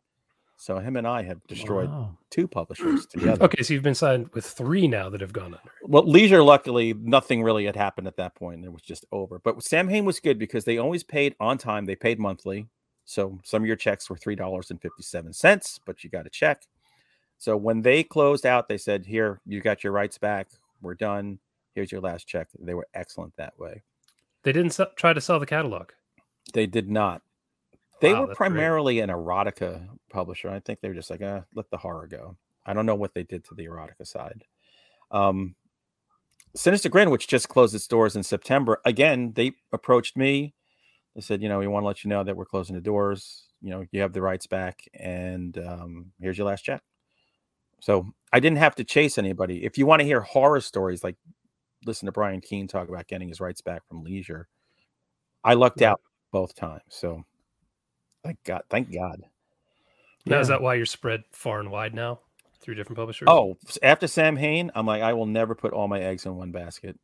So 0.58 0.78
him 0.80 0.98
and 0.98 1.08
I 1.08 1.24
have 1.24 1.42
destroyed 1.48 1.90
Wow. 1.90 2.18
two 2.30 2.46
publishers 2.48 3.06
together. 3.10 3.46
Okay, 3.46 3.64
so 3.64 3.74
you've 3.74 3.82
been 3.84 3.96
signed 3.96 4.30
with 4.34 4.46
three 4.46 4.88
now 4.90 5.10
that 5.10 5.22
have 5.22 5.32
gone 5.32 5.54
under. 5.54 5.72
Well, 5.84 6.04
Leisure, 6.06 6.44
luckily, 6.44 6.94
nothing 6.94 7.44
really 7.44 7.66
had 7.66 7.78
happened 7.78 8.08
at 8.08 8.18
that 8.18 8.36
point. 8.36 8.66
It 8.66 8.72
was 8.74 8.82
just 8.82 9.06
over. 9.14 9.40
But 9.40 9.64
Sam 9.64 9.88
Hain 9.88 10.04
was 10.04 10.20
good 10.20 10.38
because 10.38 10.66
they 10.66 10.78
always 10.78 11.02
paid 11.04 11.34
on 11.40 11.58
time. 11.58 11.86
They 11.86 11.96
paid 11.96 12.20
monthly. 12.20 12.68
So 13.06 13.40
some 13.46 13.64
of 13.64 13.68
your 13.68 13.78
checks 13.78 14.10
were 14.10 14.18
$3.57, 14.18 15.80
but 15.86 16.04
you 16.04 16.10
got 16.10 16.28
a 16.28 16.30
check. 16.30 16.64
So 17.38 17.56
when 17.56 17.82
they 17.82 18.04
closed 18.04 18.46
out, 18.46 18.68
they 18.68 18.78
said, 18.78 19.06
Here, 19.06 19.40
you 19.46 19.62
got 19.62 19.84
your 19.84 19.94
rights 19.94 20.18
back. 20.18 20.50
We're 20.82 20.96
done. 20.96 21.40
Here's 21.74 21.92
your 21.92 22.02
last 22.02 22.28
check. 22.28 22.50
They 22.60 22.74
were 22.74 22.88
excellent 22.94 23.34
that 23.38 23.58
way. 23.58 23.82
They 24.44 24.52
didn't 24.54 24.80
try 24.96 25.14
to 25.14 25.22
sell 25.22 25.40
the 25.40 25.46
catalog. 25.46 25.92
They 26.54 26.68
did 26.68 26.90
not. 26.90 27.22
They 28.02 28.14
Wow, 28.14 28.22
were 28.22 28.28
that's 28.28 28.38
great. 28.38 28.38
primarily 28.38 29.00
an 29.02 29.10
erotica 29.10 29.88
publisher. 30.10 30.50
I 30.50 30.60
think 30.60 30.82
they 30.82 30.90
were 30.90 30.96
just 30.96 31.10
like, 31.10 31.22
uh, 31.22 31.42
let 31.56 31.70
the 31.70 31.78
horror 31.78 32.08
go. 32.08 32.38
I 32.66 32.74
don't 32.74 32.86
know 32.86 32.96
what 32.96 33.14
they 33.14 33.24
did 33.24 33.44
to 33.46 33.56
the 33.56 33.66
erotica 33.66 34.06
side. 34.08 34.46
Um, 35.12 35.56
Sinister 36.56 36.90
Grin, 36.90 37.10
which 37.12 37.28
just 37.28 37.50
closed 37.50 37.76
its 37.76 37.88
doors 37.88 38.16
in 38.16 38.24
September, 38.24 38.82
again, 38.86 39.34
they 39.36 39.54
approached 39.72 40.18
me. 40.18 40.54
They 41.16 41.22
said, 41.22 41.42
you 41.42 41.50
know, 41.50 41.60
we 41.60 41.68
want 41.68 41.84
to 41.84 41.88
let 41.88 42.04
you 42.04 42.10
know 42.10 42.24
that 42.24 42.38
we're 42.38 42.46
closing 42.46 42.76
the 42.76 42.82
doors. 42.82 43.46
You 43.62 43.72
know, 43.72 43.86
you 43.92 44.02
have 44.02 44.14
the 44.14 44.22
rights 44.22 44.48
back, 44.48 44.84
and 44.94 45.58
um, 45.58 46.12
here's 46.22 46.38
your 46.38 46.48
last 46.48 46.64
check. 46.64 46.82
So 47.82 48.08
I 48.34 48.40
didn't 48.40 48.58
have 48.60 48.76
to 48.76 48.84
chase 48.84 49.18
anybody. 49.18 49.66
If 49.66 49.78
you 49.78 49.86
want 49.86 50.02
to 50.02 50.06
hear 50.06 50.22
horror 50.22 50.62
stories, 50.62 51.04
like 51.04 51.16
listen 51.86 52.06
to 52.08 52.12
Brian 52.12 52.42
Keene 52.42 52.68
talk 52.68 52.90
about 52.90 53.08
getting 53.08 53.28
his 53.30 53.40
rights 53.40 53.62
back 53.62 53.88
from 53.88 54.04
Leisure, 54.04 54.48
I 55.44 55.54
lucked 55.54 55.82
out 55.82 56.02
both 56.32 56.54
times. 56.56 56.84
So 56.90 57.24
thank 58.24 58.44
God, 58.44 58.62
thank 58.70 58.94
God. 58.94 59.24
Now, 60.26 60.40
is 60.40 60.50
that 60.50 60.62
why 60.62 60.76
you're 60.76 60.86
spread 60.86 61.24
far 61.32 61.60
and 61.60 61.72
wide 61.72 61.96
now 61.96 62.20
through 62.62 62.76
different 62.76 62.98
publishers? 62.98 63.28
Oh, 63.30 63.58
after 63.82 64.06
Sam 64.06 64.36
Hain, 64.36 64.70
I'm 64.76 64.86
like, 64.86 65.02
I 65.02 65.14
will 65.14 65.26
never 65.26 65.56
put 65.56 65.74
all 65.74 65.88
my 65.88 66.02
eggs 66.02 66.26
in 66.26 66.36
one 66.36 66.52
basket, 66.52 67.00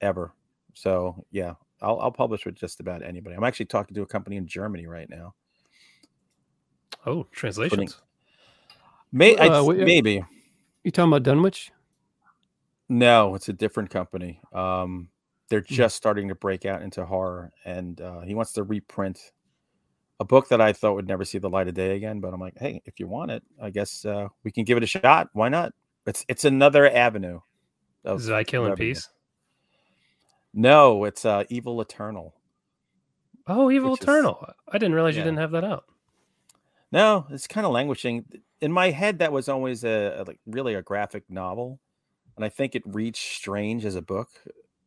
ever. 0.00 0.32
So 0.74 1.24
yeah, 1.32 1.54
I'll, 1.80 1.98
I'll 2.00 2.12
publish 2.12 2.44
with 2.44 2.54
just 2.54 2.78
about 2.80 3.02
anybody. 3.02 3.34
I'm 3.34 3.42
actually 3.44 3.66
talking 3.66 3.94
to 3.94 4.02
a 4.02 4.06
company 4.06 4.36
in 4.36 4.46
Germany 4.46 4.86
right 4.86 5.08
now. 5.08 5.34
oh, 7.06 7.26
translations. 7.32 7.96
May, 9.10 9.36
Uh, 9.36 9.58
I, 9.58 9.60
what- 9.62 9.78
maybe 9.78 10.22
You 10.84 10.90
talking 10.90 11.10
about 11.10 11.22
Dunwich? 11.22 11.72
No, 12.88 13.34
it's 13.34 13.48
a 13.48 13.52
different 13.52 13.90
company. 13.90 14.40
Um, 14.52 15.08
they're 15.48 15.60
Hmm. 15.60 15.74
just 15.74 15.96
starting 15.96 16.28
to 16.28 16.34
break 16.34 16.64
out 16.66 16.82
into 16.82 17.04
horror, 17.04 17.52
and 17.64 18.00
uh, 18.00 18.20
he 18.20 18.34
wants 18.34 18.52
to 18.54 18.62
reprint 18.62 19.32
a 20.20 20.24
book 20.24 20.48
that 20.48 20.60
I 20.60 20.72
thought 20.72 20.94
would 20.94 21.06
never 21.08 21.24
see 21.24 21.38
the 21.38 21.48
light 21.48 21.68
of 21.68 21.74
day 21.74 21.96
again. 21.96 22.20
But 22.20 22.34
I'm 22.34 22.40
like, 22.40 22.58
hey, 22.58 22.82
if 22.84 22.98
you 23.00 23.06
want 23.06 23.30
it, 23.30 23.42
I 23.62 23.70
guess 23.70 24.04
uh, 24.04 24.28
we 24.44 24.50
can 24.50 24.64
give 24.64 24.76
it 24.76 24.82
a 24.82 24.86
shot. 24.86 25.28
Why 25.32 25.48
not? 25.48 25.72
It's 26.06 26.24
it's 26.28 26.44
another 26.44 26.88
avenue. 26.90 27.40
of 28.04 28.20
Is 28.20 28.30
I 28.30 28.44
Kill 28.44 28.66
in. 28.66 28.74
Peace? 28.76 29.08
No, 30.54 31.04
it's 31.04 31.24
uh, 31.24 31.44
Evil 31.48 31.80
Eternal. 31.80 32.34
Oh, 33.46 33.70
Evil 33.70 33.92
Which 33.92 34.00
is- 34.00 34.04
Eternal. 34.04 34.46
I 34.68 34.78
didn't 34.78 34.94
realize 34.94 35.16
you 35.16 35.22
didn't 35.22 35.38
have 35.38 35.52
that 35.52 35.64
out. 35.64 35.84
No, 36.90 37.26
it's 37.30 37.46
kind 37.46 37.66
of 37.66 37.72
languishing. 37.72 38.24
In 38.60 38.72
my 38.72 38.90
head, 38.90 39.18
that 39.20 39.30
was 39.32 39.48
always 39.48 39.84
a, 39.84 40.16
a 40.18 40.24
like 40.24 40.40
really 40.46 40.74
a 40.74 40.82
graphic 40.82 41.24
novel, 41.28 41.80
and 42.38 42.44
I 42.44 42.48
think 42.48 42.76
it 42.76 42.82
reads 42.86 43.18
strange 43.18 43.84
as 43.84 43.96
a 43.96 44.02
book. 44.02 44.28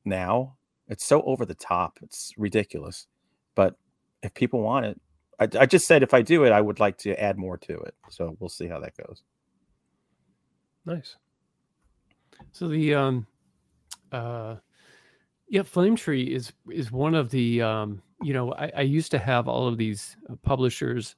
Now 0.06 0.56
it's 0.88 1.06
so 1.06 1.22
over 1.24 1.46
the 1.46 1.54
top, 1.54 2.00
it's 2.02 2.34
ridiculous. 2.38 3.08
But 3.56 3.76
if 4.24 4.34
people 4.34 4.62
want 4.62 4.86
it, 4.86 5.02
I, 5.38 5.48
I 5.60 5.66
just 5.66 5.86
said 5.86 6.02
if 6.02 6.14
I 6.14 6.22
do 6.22 6.46
it, 6.46 6.54
I 6.54 6.62
would 6.62 6.80
like 6.80 6.98
to 7.00 7.22
add 7.22 7.38
more 7.38 7.58
to 7.58 7.74
it. 7.74 7.94
So 8.10 8.38
we'll 8.40 8.50
see 8.50 8.68
how 8.68 8.80
that 8.80 8.94
goes. 8.96 9.24
Nice. 10.86 11.18
So 12.54 12.70
the 12.70 12.96
um 12.96 13.28
uh 14.14 14.56
yeah, 15.50 15.64
Flame 15.64 15.98
Tree 15.98 16.34
is 16.34 16.54
is 16.70 16.90
one 16.90 17.16
of 17.16 17.32
the 17.32 17.62
um 17.62 18.02
you 18.22 18.34
know, 18.34 18.54
I, 18.54 18.72
I 18.78 18.82
used 18.82 19.12
to 19.12 19.20
have 19.20 19.50
all 19.50 19.68
of 19.68 19.78
these 19.78 20.16
uh, 20.30 20.36
publishers. 20.44 21.16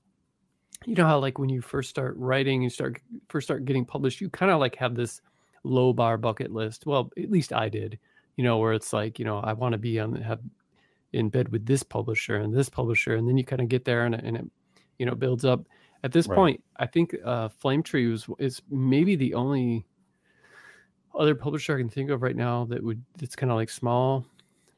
You 0.85 0.95
know 0.95 1.05
how 1.05 1.19
like 1.19 1.37
when 1.37 1.49
you 1.49 1.61
first 1.61 1.91
start 1.91 2.15
writing, 2.17 2.63
you 2.63 2.71
start 2.71 2.99
first 3.29 3.45
start 3.45 3.65
getting 3.65 3.85
published, 3.85 4.19
you 4.19 4.31
kind 4.31 4.51
of 4.51 4.59
like 4.59 4.75
have 4.77 4.95
this 4.95 5.21
low 5.63 5.93
bar 5.93 6.17
bucket 6.17 6.51
list. 6.51 6.85
Well, 6.85 7.09
at 7.17 7.31
least 7.31 7.53
I 7.53 7.69
did, 7.69 7.99
you 8.37 8.43
know, 8.43 8.57
where 8.57 8.73
it's 8.73 8.93
like, 8.93 9.19
you 9.19 9.25
know, 9.25 9.39
I 9.39 9.53
want 9.53 9.73
to 9.73 9.77
be 9.77 9.99
on 9.99 10.15
have 10.15 10.41
in 11.13 11.29
bed 11.29 11.49
with 11.49 11.65
this 11.65 11.83
publisher 11.83 12.37
and 12.37 12.53
this 12.53 12.69
publisher, 12.69 13.15
and 13.15 13.27
then 13.27 13.37
you 13.37 13.45
kind 13.45 13.61
of 13.61 13.69
get 13.69 13.85
there 13.85 14.05
and, 14.05 14.15
it- 14.15 14.23
and 14.23 14.37
it, 14.37 14.45
you 14.99 15.05
know, 15.05 15.15
builds 15.15 15.45
up. 15.45 15.65
At 16.03 16.11
this 16.11 16.27
Right. 16.27 16.35
point, 16.35 16.63
I 16.77 16.85
think 16.87 17.15
uh, 17.23 17.47
Flame 17.49 17.81
Tree 17.83 18.07
was 18.07 18.27
is 18.39 18.61
maybe 18.69 19.15
the 19.15 19.33
only 19.35 19.85
other 21.15 21.35
publisher 21.35 21.75
I 21.75 21.79
can 21.79 21.89
think 21.89 22.09
of 22.09 22.21
right 22.23 22.35
now 22.35 22.65
that 22.65 22.83
would 22.83 23.03
that's 23.17 23.35
kind 23.35 23.51
of 23.51 23.55
like 23.55 23.69
small 23.69 24.25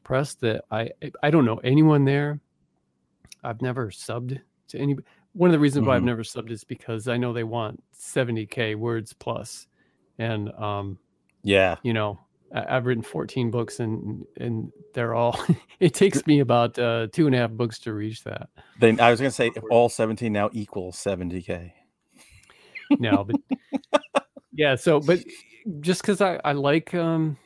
press 0.04 0.34
that 0.34 0.64
I 0.70 0.90
I 1.22 1.30
don't 1.30 1.44
know 1.46 1.56
anyone 1.64 2.04
there, 2.04 2.38
I've 3.42 3.62
never 3.62 3.90
subbed 3.90 4.40
to 4.68 4.78
any. 4.78 4.96
One 5.32 5.50
of 5.50 5.52
the 5.52 5.58
reasons 5.58 5.86
why 5.86 5.96
I've 5.96 6.02
Mhm. 6.02 6.06
never 6.06 6.22
subbed 6.22 6.50
is 6.50 6.64
because 6.64 7.08
I 7.08 7.16
know 7.16 7.32
they 7.32 7.44
want 7.44 7.82
70k 7.92 8.74
words 8.74 9.12
plus, 9.12 9.66
and 10.18 10.50
um, 10.52 10.98
Yeah. 11.42 11.76
you 11.82 11.92
know, 11.92 12.20
I, 12.54 12.76
I've 12.76 12.86
written 12.86 13.02
14 13.02 13.50
books, 13.50 13.80
and 13.80 14.24
and 14.38 14.72
they're 14.94 15.14
all. 15.14 15.38
it 15.80 15.94
takes 15.94 16.26
me 16.26 16.40
about 16.40 16.78
uh, 16.78 17.08
two 17.12 17.26
and 17.26 17.34
a 17.34 17.38
half 17.38 17.50
books 17.50 17.78
to 17.80 17.92
reach 17.92 18.24
that. 18.24 18.48
Then 18.80 19.00
I 19.00 19.10
was 19.10 19.20
gonna 19.20 19.30
say 19.30 19.50
all 19.70 19.88
17 19.88 20.32
now 20.32 20.50
equals 20.52 20.96
70k. 20.96 21.72
No, 22.98 23.24
but 23.24 23.36
yeah 24.52 24.74
so 24.74 25.00
but 25.00 25.18
just 25.80 26.00
because 26.00 26.20
I, 26.20 26.40
I 26.44 26.52
like 26.52 26.94
um 26.94 27.36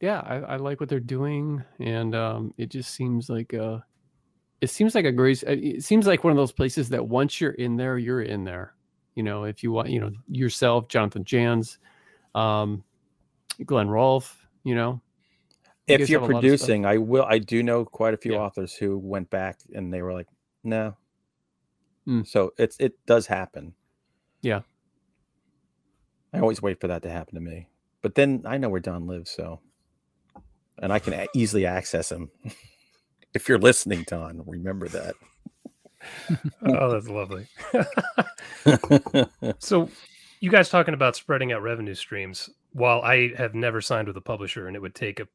yeah 0.00 0.20
I, 0.20 0.36
I 0.36 0.56
like 0.56 0.80
what 0.80 0.88
they're 0.88 0.98
doing 0.98 1.62
and 1.78 2.14
um 2.14 2.52
it 2.56 2.70
just 2.70 2.94
seems 2.94 3.28
like 3.28 3.54
uh 3.54 3.78
it 4.60 4.70
seems 4.70 4.94
like 4.94 5.04
a 5.04 5.12
great 5.12 5.44
uh, 5.46 5.50
it 5.52 5.84
seems 5.84 6.06
like 6.06 6.24
one 6.24 6.30
of 6.32 6.36
those 6.36 6.52
places 6.52 6.88
that 6.88 7.06
once 7.06 7.40
you're 7.40 7.52
in 7.52 7.76
there 7.76 7.96
you're 7.98 8.22
in 8.22 8.42
there 8.44 8.74
you 9.14 9.22
know 9.22 9.44
if 9.44 9.62
you 9.62 9.70
want 9.70 9.90
you 9.90 10.00
know 10.00 10.10
yourself 10.30 10.88
jonathan 10.88 11.22
janz 11.22 11.78
um 12.34 12.84
glenn 13.66 13.88
rolfe 13.88 14.46
you 14.64 14.74
know 14.74 15.00
You 15.88 15.98
If 15.98 16.08
you're 16.10 16.20
have 16.20 16.30
a 16.30 16.32
lot 16.32 16.44
of 16.46 16.54
stuff. 16.54 16.74
producing, 16.74 16.86
I 16.86 16.98
will 16.98 17.24
I 17.24 17.38
do 17.38 17.62
know 17.62 17.84
quite 17.84 18.14
a 18.14 18.18
few 18.18 18.34
Yeah. 18.34 18.40
authors 18.40 18.74
who 18.74 18.98
went 18.98 19.30
back 19.30 19.60
and 19.74 19.92
they 19.92 20.02
were 20.02 20.12
like, 20.14 20.28
no. 20.64 20.96
Hmm. 22.06 22.22
So 22.24 22.52
it's 22.58 22.76
it 22.80 22.94
does 23.06 23.26
happen. 23.26 23.74
Yeah. 24.42 24.62
I 26.32 26.40
always 26.40 26.62
wait 26.62 26.80
for 26.80 26.88
that 26.88 27.02
to 27.02 27.10
happen 27.10 27.34
to 27.36 27.40
me. 27.40 27.68
But 28.02 28.14
then 28.16 28.42
I 28.46 28.58
know 28.58 28.68
where 28.70 28.80
Don 28.80 29.06
lives, 29.06 29.30
so 29.30 29.60
and 30.78 30.92
I 30.92 30.98
can 31.00 31.14
a- 31.14 31.28
easily 31.34 31.66
access 31.66 32.12
him. 32.12 32.30
if 33.34 33.48
you're 33.48 33.58
listening, 33.58 34.04
Don, 34.08 34.42
remember 34.46 34.88
that. 34.88 35.14
Oh, 36.62 36.90
that's 36.92 37.08
lovely. 37.08 37.46
so, 39.58 39.90
you 40.40 40.50
guys 40.50 40.68
talking 40.68 40.94
about 40.94 41.16
spreading 41.16 41.52
out 41.52 41.62
revenue 41.62 41.94
streams? 41.94 42.50
While 42.72 43.00
I 43.02 43.34
have 43.36 43.54
never 43.54 43.80
signed 43.80 44.08
with 44.08 44.16
a 44.16 44.22
publisher, 44.22 44.66
and 44.66 44.76
it 44.76 44.82
would 44.82 44.94
take 44.94 45.20
a, 45.20 45.28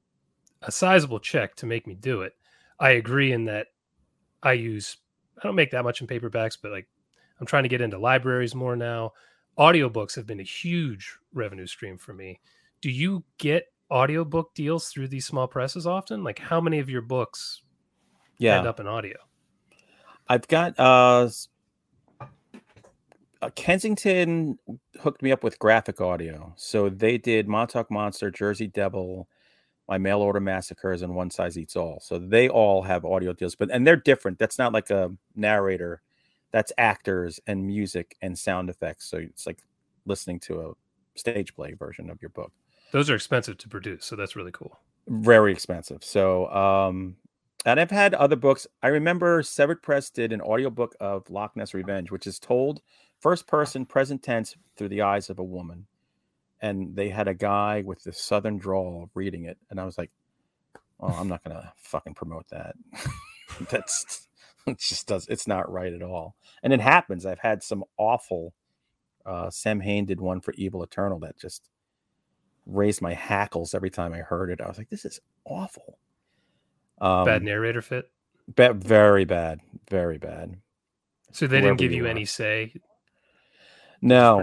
a 0.62 0.72
sizable 0.72 1.20
check 1.20 1.56
to 1.56 1.66
make 1.66 1.88
me 1.88 1.96
do 1.96 2.22
it, 2.22 2.34
I 2.80 2.92
agree 2.92 3.32
in 3.32 3.46
that 3.46 3.68
I 4.42 4.54
use 4.54 4.98
I 5.38 5.48
don't 5.48 5.56
make 5.56 5.72
that 5.72 5.84
much 5.84 6.02
in 6.02 6.08
paperbacks, 6.08 6.58
but 6.62 6.72
like 6.72 6.88
I'm 7.40 7.48
trying 7.48 7.64
to 7.64 7.70
get 7.70 7.82
into 7.82 7.98
libraries 7.98 8.56
more 8.56 8.76
now. 8.76 9.14
Audiobooks 9.58 10.16
have 10.16 10.26
been 10.26 10.40
a 10.40 10.44
huge 10.44 11.18
revenue 11.34 11.68
stream 11.68 11.98
for 11.98 12.14
me. 12.14 12.40
Do 12.82 12.90
you 12.90 13.24
get 13.38 13.66
audiobook 13.92 14.54
deals 14.56 14.88
through 14.88 15.10
these 15.10 15.26
small 15.26 15.48
presses 15.48 15.86
often? 15.86 16.24
Like 16.24 16.40
how 16.40 16.62
many 16.62 16.80
of 16.80 16.90
your 16.90 17.02
books 17.02 17.62
yeah. 18.38 18.58
end 18.58 18.68
up 18.68 18.80
in 18.80 18.88
audio? 18.88 19.18
I've 20.28 20.48
got 20.48 20.80
uh, 20.80 21.30
uh 23.44 23.50
Kensington 23.56 24.58
hooked 25.02 25.22
me 25.22 25.32
up 25.32 25.44
with 25.44 25.60
graphic 25.60 26.00
audio. 26.00 26.54
So 26.56 26.90
they 26.90 27.18
did 27.18 27.48
Montauk 27.48 27.92
Monster, 27.92 28.32
Jersey 28.32 28.68
Devil, 28.68 29.28
my 29.90 29.98
mail 29.98 30.22
order 30.22 30.40
massacres, 30.40 31.02
and 31.02 31.14
One 31.14 31.30
Size 31.30 31.58
Eats 31.58 31.76
All. 31.76 32.00
So 32.00 32.18
they 32.18 32.48
all 32.48 32.82
have 32.84 33.04
audio 33.06 33.34
deals, 33.34 33.56
but 33.56 33.70
and 33.72 33.86
they're 33.86 33.96
different. 33.98 34.40
That's 34.40 34.58
not 34.58 34.72
like 34.74 34.90
a 34.90 35.12
narrator. 35.36 36.02
That's 36.52 36.72
actors 36.78 37.40
and 37.48 37.66
music 37.66 38.16
and 38.22 38.38
sound 38.38 38.70
effects. 38.70 39.10
So 39.10 39.18
it's 39.18 39.46
like 39.46 39.60
listening 40.06 40.40
to 40.42 40.62
a 40.62 41.20
stage 41.20 41.56
play 41.56 41.74
version 41.74 42.10
of 42.10 42.22
your 42.22 42.30
book. 42.30 42.52
Those 42.92 43.10
are 43.10 43.16
expensive 43.16 43.58
to 43.58 43.68
produce, 43.68 44.06
so 44.06 44.16
that's 44.16 44.36
really 44.36 44.52
cool. 44.52 44.80
very 45.08 45.52
expensive. 45.52 46.04
So, 46.04 46.48
um, 46.50 47.16
and 47.66 47.80
I've 47.80 47.92
had 47.92 48.14
other 48.14 48.36
books. 48.36 48.68
I 48.82 48.88
remember 48.90 49.42
Severed 49.42 49.82
Press 49.82 50.10
did 50.10 50.32
an 50.32 50.42
audiobook 50.42 50.96
of 51.00 51.30
Loch 51.30 51.56
Ness 51.56 51.74
Revenge, 51.74 52.12
which 52.12 52.28
is 52.28 52.40
told 52.40 52.82
first 53.24 53.48
person, 53.48 53.86
present 53.86 54.22
tense 54.22 54.56
through 54.78 54.90
the 54.90 55.02
eyes 55.02 55.32
of 55.32 55.40
a 55.40 55.44
woman. 55.44 55.88
And 56.62 56.96
they 56.96 57.10
had 57.10 57.28
a 57.30 57.34
guy 57.34 57.84
with 57.86 58.04
the 58.04 58.14
southern 58.14 58.58
drawl 58.58 59.10
reading 59.16 59.46
it. 59.46 59.58
And 59.70 59.80
I 59.80 59.86
was 59.86 59.98
like, 59.98 60.12
oh, 61.00 61.08
I'm 61.08 61.30
not 61.30 61.44
going 61.44 61.56
to 61.56 61.74
fucking 61.78 62.16
promote 62.16 62.50
that. 62.50 62.76
That's 63.72 64.28
it 64.68 64.80
just 64.80 65.08
does 65.08 65.28
it's 65.28 65.48
not 65.48 65.72
right 65.72 65.94
at 65.94 66.04
all. 66.04 66.36
And 66.62 66.74
it 66.74 66.82
happens. 66.82 67.26
I've 67.26 67.40
had 67.40 67.64
some 67.64 67.84
awful 67.98 68.54
uh 69.26 69.50
Sam 69.50 69.80
Hain 69.82 70.06
did 70.06 70.22
one 70.22 70.42
for 70.42 70.54
Evil 70.58 70.84
Eternal 70.84 71.20
that 71.20 71.38
just 71.38 71.70
raised 72.66 73.02
my 73.02 73.14
hackles 73.14 73.74
every 73.74 73.90
time 73.90 74.14
I 74.14 74.20
heard 74.20 74.50
it. 74.52 74.62
I 74.62 74.68
was 74.68 74.78
like, 74.78 74.90
this 74.90 75.06
is 75.06 75.20
awful. 75.46 75.98
Um, 77.02 77.26
Bad 77.26 77.44
narrator 77.44 77.82
fit. 77.82 78.10
very 78.76 79.26
bad, 79.26 79.60
very 79.90 80.18
bad. 80.18 80.58
So 81.32 81.48
they 81.48 81.60
whoever 81.60 81.70
didn't 81.70 81.80
give 81.80 81.92
you 81.92 81.98
you 82.04 82.06
any 82.06 82.26
say. 82.26 82.74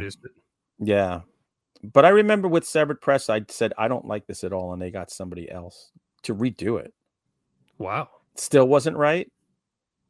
Just 0.00 0.18
No, 0.22 0.30
yeah, 0.78 1.20
but 1.82 2.04
I 2.04 2.08
remember 2.10 2.48
with 2.48 2.66
Severed 2.66 3.00
Press, 3.00 3.28
I 3.30 3.42
said 3.48 3.72
I 3.78 3.88
don't 3.88 4.06
like 4.06 4.26
this 4.26 4.44
at 4.44 4.52
all, 4.52 4.72
and 4.72 4.80
they 4.80 4.90
got 4.90 5.10
somebody 5.10 5.50
else 5.50 5.90
to 6.22 6.34
redo 6.34 6.78
it. 6.80 6.92
Wow. 7.78 8.08
Still 8.36 8.66
wasn't 8.68 8.96
right. 8.96 9.30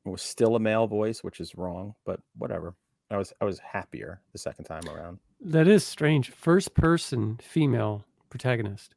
It 0.07 0.09
was 0.09 0.23
still 0.23 0.57
a 0.57 0.61
male 0.61 0.87
voice, 0.87 1.23
which 1.23 1.41
is 1.41 1.55
wrong, 1.55 1.95
but 2.05 2.21
whatever. 2.39 2.75
I 3.11 3.17
was 3.17 3.33
I 3.41 3.45
was 3.45 3.59
happier 3.59 4.21
the 4.33 4.39
second 4.39 4.65
time 4.67 4.83
around. 4.89 5.19
that 5.41 5.67
is 5.67 5.85
strange 5.87 6.31
first 6.31 6.75
person 6.75 7.39
female 7.43 8.05
protagonist 8.29 8.95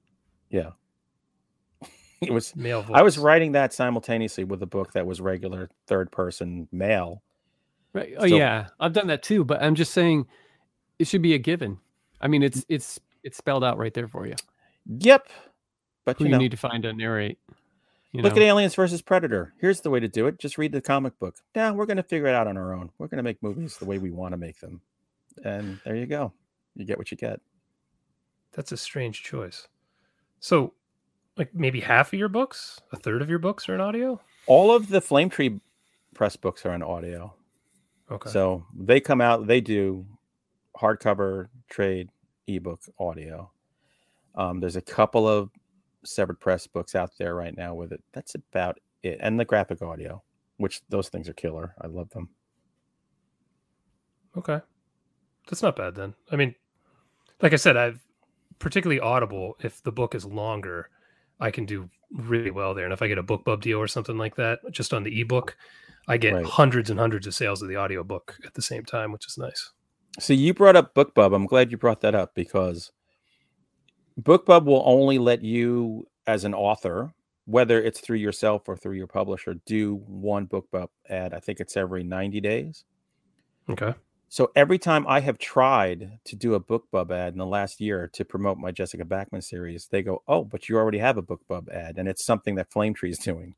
Yeah, 0.51 0.71
it 2.21 2.31
was 2.31 2.55
Male 2.55 2.83
voice. 2.83 2.95
I 2.95 3.01
was 3.01 3.17
writing 3.17 3.53
that 3.53 3.73
simultaneously 3.73 4.43
with 4.43 4.61
a 4.61 4.67
book 4.67 4.93
that 4.93 5.05
was 5.07 5.19
regular 5.19 5.69
third 5.87 6.11
person 6.11 6.67
male. 6.71 7.23
Right. 7.93 8.13
Oh 8.17 8.27
So- 8.27 8.35
yeah, 8.37 8.67
I've 8.79 8.93
done 8.93 9.07
that 9.07 9.23
too. 9.23 9.43
But 9.43 9.61
I'm 9.63 9.75
just 9.75 9.93
saying, 9.93 10.27
it 10.99 11.07
should 11.07 11.21
be 11.21 11.33
a 11.33 11.37
given. 11.37 11.79
I 12.21 12.27
mean, 12.27 12.43
it's 12.43 12.61
mm. 12.61 12.65
it's 12.69 12.99
it's 13.23 13.37
spelled 13.37 13.63
out 13.63 13.77
right 13.77 13.93
there 13.93 14.07
for 14.07 14.27
you. 14.27 14.35
Yep. 14.85 15.29
But 16.05 16.17
Who 16.17 16.25
you 16.25 16.29
you, 16.29 16.31
know, 16.33 16.37
need 16.39 16.51
to 16.51 16.57
find 16.57 16.83
to 16.83 16.93
narrate. 16.93 17.39
You 18.11 18.21
look 18.21 18.35
know? 18.35 18.41
at 18.41 18.45
Aliens 18.45 18.75
versus 18.75 19.01
Predator. 19.01 19.53
Here's 19.59 19.81
the 19.81 19.89
way 19.89 19.99
to 19.99 20.07
do 20.07 20.27
it. 20.27 20.37
Just 20.37 20.57
read 20.57 20.71
the 20.71 20.81
comic 20.81 21.17
book. 21.19 21.35
Now 21.55 21.73
we're 21.73 21.85
going 21.85 21.97
to 21.97 22.03
figure 22.03 22.27
it 22.27 22.35
out 22.35 22.47
on 22.47 22.57
our 22.57 22.73
own. 22.73 22.91
We're 22.97 23.07
going 23.07 23.17
to 23.17 23.23
make 23.23 23.41
movies 23.41 23.77
the 23.77 23.85
way 23.85 23.97
we 23.97 24.11
want 24.11 24.33
to 24.33 24.37
make 24.37 24.59
them. 24.59 24.81
And 25.43 25.79
there 25.83 25.95
you 25.95 26.05
go. 26.05 26.31
You 26.75 26.85
get 26.85 26.97
what 26.97 27.09
you 27.09 27.17
get. 27.17 27.39
That's 28.51 28.71
a 28.71 28.77
strange 28.77 29.23
choice. 29.23 29.67
So, 30.39 30.73
like 31.37 31.55
maybe 31.55 31.79
half 31.79 32.13
of 32.13 32.19
your 32.19 32.29
books, 32.29 32.79
a 32.91 32.97
third 32.97 33.21
of 33.21 33.29
your 33.29 33.39
books 33.39 33.67
are 33.67 33.73
in 33.73 33.81
audio. 33.81 34.21
All 34.45 34.75
of 34.75 34.89
the 34.89 35.01
Flame 35.01 35.29
Tree 35.29 35.59
press 36.13 36.35
books 36.35 36.65
are 36.65 36.73
in 36.73 36.83
audio. 36.83 37.33
Okay. 38.11 38.29
So 38.29 38.63
they 38.77 38.99
come 38.99 39.21
out, 39.21 39.47
they 39.47 39.61
do 39.61 40.05
hardcover, 40.77 41.47
trade, 41.69 42.09
ebook, 42.47 42.81
audio. 42.99 43.51
Um, 44.35 44.59
there's 44.59 44.75
a 44.75 44.81
couple 44.81 45.27
of 45.27 45.49
severed 46.03 46.39
press 46.39 46.67
books 46.67 46.95
out 46.95 47.11
there 47.17 47.35
right 47.35 47.55
now 47.55 47.73
with 47.75 47.91
it. 47.91 48.03
That's 48.13 48.35
about 48.35 48.79
it. 49.03 49.17
And 49.21 49.39
the 49.39 49.45
graphic 49.45 49.81
audio, 49.81 50.21
which 50.57 50.81
those 50.89 51.09
things 51.09 51.29
are 51.29 51.33
killer. 51.33 51.75
I 51.81 51.87
love 51.87 52.09
them. 52.09 52.29
Okay. 54.37 54.59
That's 55.47 55.61
not 55.61 55.75
bad 55.75 55.95
then. 55.95 56.13
I 56.31 56.35
mean, 56.35 56.55
like 57.41 57.53
I 57.53 57.57
said, 57.57 57.77
I've 57.77 57.99
particularly 58.59 58.99
Audible, 58.99 59.55
if 59.61 59.83
the 59.83 59.91
book 59.91 60.15
is 60.15 60.25
longer, 60.25 60.89
I 61.39 61.51
can 61.51 61.65
do 61.65 61.89
really 62.11 62.51
well 62.51 62.73
there. 62.73 62.85
And 62.85 62.93
if 62.93 63.01
I 63.01 63.07
get 63.07 63.17
a 63.17 63.23
BookBub 63.23 63.61
deal 63.61 63.77
or 63.79 63.87
something 63.87 64.17
like 64.17 64.35
that, 64.35 64.59
just 64.71 64.93
on 64.93 65.03
the 65.03 65.21
ebook, 65.21 65.55
I 66.07 66.17
get 66.17 66.33
Right. 66.33 66.45
hundreds 66.45 66.89
and 66.89 66.99
hundreds 66.99 67.27
of 67.27 67.35
sales 67.35 67.61
of 67.61 67.69
the 67.69 67.77
audiobook 67.77 68.37
at 68.45 68.53
the 68.53 68.61
same 68.61 68.85
time, 68.85 69.11
which 69.11 69.27
is 69.27 69.37
nice. 69.37 69.71
So 70.19 70.33
you 70.33 70.53
brought 70.53 70.75
up 70.75 70.93
BookBub. 70.93 71.35
I'm 71.35 71.45
glad 71.45 71.71
you 71.71 71.77
brought 71.77 72.01
that 72.01 72.15
up 72.15 72.35
because 72.35 72.91
BookBub 74.21 74.65
will 74.65 74.83
only 74.85 75.17
let 75.17 75.43
you, 75.43 76.07
as 76.27 76.43
an 76.43 76.53
author, 76.53 77.13
whether 77.45 77.81
it's 77.81 77.99
through 77.99 78.17
yourself 78.17 78.69
or 78.69 78.77
through 78.77 78.95
your 78.95 79.07
publisher, 79.07 79.55
do 79.65 79.95
one 80.07 80.47
BookBub 80.47 80.87
ad. 81.09 81.33
I 81.33 81.39
think 81.39 81.59
it's 81.59 81.75
every 81.75 82.03
90 82.03 82.39
days. 82.41 82.85
Okay. 83.69 83.93
So 84.29 84.51
every 84.55 84.79
time 84.79 85.05
I 85.07 85.19
have 85.19 85.37
tried 85.37 86.19
to 86.25 86.35
do 86.35 86.55
a 86.55 86.59
BookBub 86.59 87.11
ad 87.11 87.33
in 87.33 87.39
the 87.39 87.45
last 87.45 87.79
year 87.79 88.07
to 88.13 88.25
promote 88.25 88.57
my 88.57 88.71
Jessica 88.71 89.05
Backman 89.05 89.43
series, 89.43 89.87
they 89.87 90.01
go, 90.01 90.23
"Oh, 90.27 90.43
but 90.43 90.69
you 90.69 90.77
already 90.77 90.97
have 90.97 91.17
a 91.17 91.23
BookBub 91.23 91.69
ad, 91.69 91.97
and 91.97 92.07
it's 92.07 92.25
something 92.25 92.55
that 92.55 92.71
Flame 92.71 92.93
Tree 92.95 93.11
is 93.11 93.19
doing." 93.19 93.55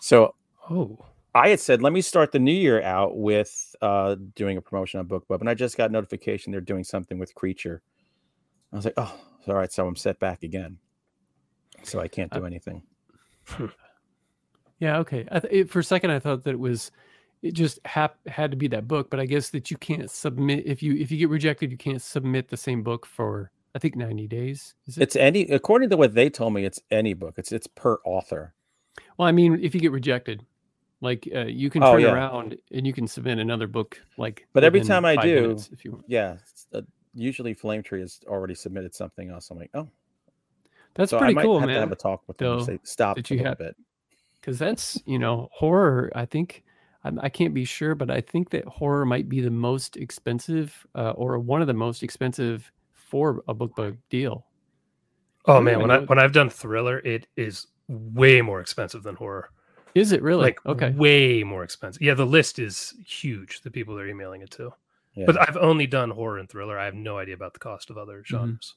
So 0.00 0.34
Oh, 0.70 1.06
I 1.34 1.48
had 1.48 1.60
said, 1.60 1.80
let 1.80 1.92
me 1.92 2.02
start 2.02 2.32
the 2.32 2.38
new 2.38 2.52
year 2.52 2.82
out 2.82 3.16
with 3.16 3.74
uh, 3.80 4.16
doing 4.34 4.58
a 4.58 4.60
promotion 4.60 5.00
on 5.00 5.06
BookBub, 5.06 5.40
and 5.40 5.48
I 5.48 5.54
just 5.54 5.76
got 5.76 5.90
notification 5.90 6.52
they're 6.52 6.60
doing 6.60 6.84
something 6.84 7.18
with 7.18 7.34
Creature. 7.34 7.82
I 8.72 8.76
was 8.76 8.84
like, 8.84 8.94
oh, 8.96 9.14
all 9.46 9.54
right, 9.54 9.72
so 9.72 9.86
I'm 9.86 9.96
set 9.96 10.18
back 10.20 10.42
again, 10.42 10.78
so 11.82 12.00
I 12.00 12.08
can't 12.08 12.32
do 12.32 12.44
anything. 12.44 12.82
Yeah. 14.82 14.98
Okay. 14.98 15.24
I 15.30 15.38
th- 15.38 15.52
it, 15.52 15.70
for 15.70 15.78
a 15.78 15.84
second, 15.84 16.10
I 16.10 16.18
thought 16.18 16.42
that 16.42 16.50
it 16.50 16.58
was 16.58 16.90
it 17.40 17.52
just 17.52 17.78
hap- 17.84 18.26
had 18.26 18.50
to 18.50 18.56
be 18.56 18.66
that 18.68 18.88
book, 18.88 19.10
but 19.10 19.20
I 19.20 19.26
guess 19.26 19.50
that 19.50 19.70
you 19.70 19.76
can't 19.76 20.10
submit 20.10 20.66
if 20.66 20.82
you 20.82 20.94
if 20.96 21.12
you 21.12 21.18
get 21.18 21.28
rejected, 21.28 21.70
you 21.70 21.76
can't 21.76 22.02
submit 22.02 22.48
the 22.48 22.56
same 22.56 22.82
book 22.82 23.06
for 23.06 23.52
I 23.76 23.78
think 23.78 23.94
90 23.94 24.26
days. 24.26 24.74
Is 24.88 24.98
it? 24.98 25.02
It's 25.02 25.14
any 25.14 25.42
according 25.42 25.90
to 25.90 25.96
what 25.96 26.14
they 26.14 26.28
told 26.28 26.54
me, 26.54 26.64
it's 26.64 26.80
any 26.90 27.14
book. 27.14 27.34
It's 27.38 27.52
it's 27.52 27.68
per 27.68 27.98
author. 28.04 28.54
well, 29.18 29.28
I 29.28 29.30
mean, 29.30 29.60
if 29.62 29.72
you 29.72 29.80
get 29.80 29.92
rejected, 29.92 30.44
Like 31.02 31.28
uh, 31.34 31.46
you 31.46 31.68
can 31.68 31.82
Oh, 31.82 31.92
turn 31.92 32.00
yeah. 32.02 32.12
around 32.14 32.56
and 32.72 32.86
you 32.86 32.92
can 32.94 33.06
submit 33.06 33.38
another 33.38 33.66
book. 33.66 34.00
Like, 34.16 34.46
But 34.54 34.64
every 34.64 34.80
time 34.80 35.04
I 35.04 35.16
do, 35.16 35.42
minutes 35.42 35.68
if 35.72 35.84
you 35.84 35.90
want. 35.92 36.04
Yeah. 36.08 36.36
Uh, 36.72 36.80
usually 37.12 37.52
Flame 37.54 37.82
Tree 37.82 38.00
has 38.00 38.20
already 38.26 38.54
submitted 38.54 38.94
something 38.94 39.28
else. 39.28 39.50
I'm 39.50 39.58
like, 39.58 39.70
oh, 39.74 39.88
that's 40.94 41.10
so 41.10 41.18
pretty 41.18 41.32
I 41.32 41.34
might 41.34 41.42
cool, 41.44 41.58
have 41.60 41.68
to 41.68 41.74
have 41.74 41.92
a 41.92 41.96
talk 41.96 42.22
with 42.28 42.38
them. 42.38 42.46
though, 42.48 42.56
and 42.58 42.66
Say, 42.66 42.78
stop 42.84 43.16
that 43.16 43.26
for 43.26 43.34
a 43.34 43.36
you 43.36 43.44
have- 43.44 43.58
bit. 43.58 43.76
because 44.40 44.58
that's 44.58 45.00
you 45.06 45.18
know 45.18 45.48
horror 45.52 46.10
i 46.14 46.24
think 46.26 46.64
I'm, 47.04 47.18
i 47.20 47.28
can't 47.28 47.54
be 47.54 47.64
sure 47.64 47.94
but 47.94 48.10
i 48.10 48.20
think 48.20 48.50
that 48.50 48.64
horror 48.66 49.04
might 49.06 49.28
be 49.28 49.40
the 49.40 49.50
most 49.50 49.96
expensive 49.96 50.86
uh, 50.94 51.10
or 51.12 51.38
one 51.38 51.60
of 51.60 51.66
the 51.66 51.74
most 51.74 52.02
expensive 52.02 52.70
for 52.92 53.42
a 53.48 53.54
BookBub 53.54 53.96
deal 54.10 54.46
Oh 55.46 55.60
man, 55.60 55.80
when 55.80 55.90
I 55.90 55.98
What- 55.98 56.08
when 56.10 56.18
I've 56.20 56.32
done 56.32 56.48
thriller, 56.50 56.98
it 57.00 57.26
is 57.36 57.66
way 57.88 58.40
more 58.42 58.60
expensive 58.60 59.02
than 59.02 59.16
horror. 59.16 59.50
Is 59.94 60.12
it 60.12 60.22
really 60.22 60.42
Like 60.42 60.66
okay 60.66 60.90
way 60.90 61.42
more 61.42 61.64
expensive. 61.64 62.02
Yeah, 62.02 62.14
the 62.14 62.26
list 62.26 62.58
is 62.58 62.94
huge. 63.06 63.60
The 63.62 63.70
people 63.70 63.94
they're 63.94 64.08
emailing 64.08 64.42
it 64.42 64.50
to. 64.52 64.72
Yeah. 65.14 65.26
But 65.26 65.40
I've 65.48 65.56
only 65.58 65.86
done 65.86 66.10
horror 66.10 66.38
and 66.38 66.48
thriller. 66.48 66.78
I 66.78 66.86
have 66.86 66.94
no 66.94 67.18
idea 67.18 67.34
about 67.34 67.52
the 67.52 67.60
cost 67.60 67.90
of 67.90 67.98
other 67.98 68.24
genres. 68.24 68.74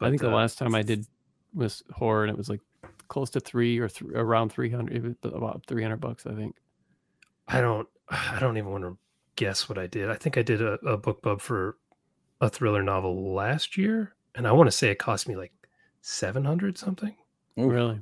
i 0.00 0.08
think 0.08 0.20
the 0.20 0.30
uh, 0.30 0.34
last 0.34 0.58
time 0.58 0.74
i 0.74 0.82
did 0.82 1.06
was 1.54 1.82
horror 1.92 2.24
and 2.24 2.30
it 2.30 2.36
was 2.36 2.48
like 2.48 2.60
close 3.08 3.30
to 3.30 3.40
three 3.40 3.78
or 3.78 3.88
th- 3.88 4.10
around 4.14 4.50
300 4.50 5.16
about 5.24 5.62
300 5.66 5.96
bucks 5.98 6.26
i 6.26 6.34
think 6.34 6.56
I 7.48 7.60
don't 7.60 7.88
I 8.08 8.38
don't 8.40 8.56
even 8.56 8.70
want 8.70 8.84
to 8.84 8.96
guess 9.36 9.68
what 9.68 9.78
I 9.78 9.86
did. 9.86 10.10
I 10.10 10.14
think 10.14 10.36
I 10.36 10.42
did 10.42 10.60
a, 10.60 10.74
a 10.74 10.98
BookBub 10.98 11.40
for 11.40 11.76
a 12.40 12.48
thriller 12.48 12.82
novel 12.82 13.34
last 13.34 13.76
year, 13.76 14.14
and 14.34 14.46
I 14.46 14.52
want 14.52 14.66
to 14.66 14.72
say 14.72 14.90
it 14.90 14.98
cost 14.98 15.28
me 15.28 15.36
like 15.36 15.52
seven 16.00 16.44
hundred 16.44 16.78
something. 16.78 17.14
Oof. 17.58 17.70
really 17.70 18.00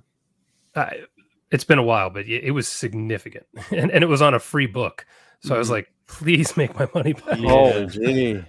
I, 0.77 1.01
it's 1.51 1.65
been 1.65 1.79
a 1.79 1.83
while, 1.83 2.11
but 2.11 2.27
it, 2.27 2.45
it 2.45 2.51
was 2.53 2.69
significant, 2.69 3.47
and 3.71 3.91
and 3.91 4.03
it 4.05 4.09
was 4.09 4.23
on 4.23 4.35
a 4.35 4.39
free 4.39 4.67
book. 4.67 5.07
So 5.43 5.55
I 5.55 5.59
was 5.59 5.69
Mhm. 5.69 5.73
like, 5.73 5.93
please 6.07 6.57
make 6.57 6.79
my 6.79 6.87
money 6.95 7.15
back. 7.15 7.39
Oh, 7.41 7.87
gee. 7.87 8.43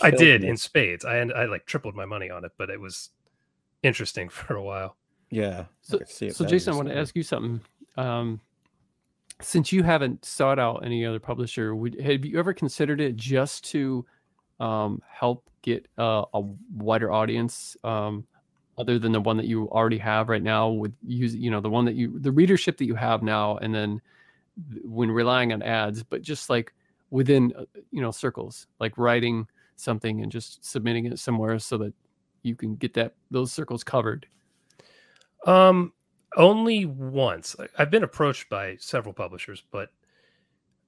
I 0.00 0.10
did 0.10 0.42
me. 0.42 0.48
in 0.48 0.56
spades. 0.56 1.04
I 1.04 1.16
I 1.18 1.46
like 1.46 1.66
tripled 1.66 1.94
my 1.96 2.04
money 2.04 2.30
on 2.30 2.44
it, 2.44 2.52
but 2.56 2.70
it 2.70 2.80
was 2.80 3.10
interesting 3.82 4.28
for 4.30 4.54
a 4.54 4.62
while. 4.62 4.96
Yeah. 5.30 5.64
So, 5.82 5.98
could 5.98 6.08
see 6.08 6.30
so 6.30 6.44
Jason, 6.46 6.72
I 6.72 6.76
want 6.76 6.88
to 6.88 6.96
ask 6.96 7.14
you 7.16 7.22
something. 7.22 7.60
Um, 7.96 8.40
since 9.40 9.72
you 9.72 9.82
haven't 9.82 10.24
sought 10.24 10.58
out 10.58 10.84
any 10.84 11.04
other 11.04 11.20
publisher, 11.20 11.74
would 11.74 12.00
have 12.00 12.24
you 12.24 12.38
ever 12.38 12.52
considered 12.54 13.00
it 13.00 13.16
just 13.16 13.64
to 13.70 14.04
um, 14.60 15.02
help 15.08 15.48
get 15.62 15.86
uh, 15.98 16.24
a 16.34 16.40
wider 16.74 17.12
audience, 17.12 17.76
um, 17.84 18.26
other 18.78 18.98
than 18.98 19.12
the 19.12 19.20
one 19.20 19.36
that 19.36 19.46
you 19.46 19.68
already 19.70 19.98
have 19.98 20.28
right 20.28 20.42
now? 20.42 20.68
With 20.70 20.94
use, 21.04 21.34
you 21.34 21.50
know, 21.50 21.60
the 21.60 21.70
one 21.70 21.84
that 21.84 21.94
you, 21.94 22.18
the 22.18 22.32
readership 22.32 22.78
that 22.78 22.86
you 22.86 22.94
have 22.94 23.22
now, 23.22 23.56
and 23.58 23.74
then 23.74 24.00
when 24.82 25.10
relying 25.10 25.52
on 25.52 25.62
ads, 25.62 26.02
but 26.02 26.22
just 26.22 26.50
like 26.50 26.72
within, 27.10 27.52
uh, 27.56 27.64
you 27.90 28.00
know, 28.00 28.10
circles, 28.10 28.66
like 28.80 28.96
writing 28.98 29.46
something 29.76 30.22
and 30.22 30.32
just 30.32 30.64
submitting 30.64 31.06
it 31.06 31.18
somewhere 31.18 31.58
so 31.58 31.78
that 31.78 31.94
you 32.42 32.54
can 32.56 32.76
get 32.76 32.94
that 32.94 33.14
those 33.30 33.52
circles 33.52 33.84
covered. 33.84 34.26
Um, 35.46 35.92
only 36.36 36.84
once. 36.84 37.56
I've 37.78 37.90
been 37.90 38.02
approached 38.04 38.48
by 38.48 38.76
several 38.76 39.14
publishers, 39.14 39.62
but 39.70 39.90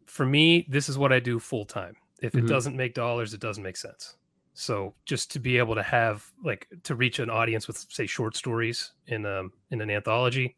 for 0.07 0.27
me, 0.27 0.67
this 0.69 0.89
is 0.89 0.99
what 0.99 1.13
I 1.13 1.21
do 1.21 1.39
full 1.39 1.65
time. 1.65 1.97
If 2.21 2.35
it 2.35 2.45
Mhm. 2.45 2.49
doesn't 2.49 2.77
make 2.77 2.95
dollars, 2.95 3.33
it 3.33 3.41
doesn't 3.41 3.63
make 3.63 3.77
sense. 3.77 4.17
So 4.55 4.95
just 5.05 5.31
to 5.33 5.39
be 5.39 5.59
able 5.59 5.75
to 5.75 5.83
have 5.83 6.27
like 6.45 6.67
to 6.85 6.95
reach 6.95 7.19
an 7.19 7.31
audience 7.31 7.67
with 7.67 7.79
say 7.89 8.07
short 8.07 8.37
stories 8.37 8.93
in 9.07 9.25
um 9.27 9.53
in 9.71 9.81
an 9.81 9.91
anthology, 9.91 10.57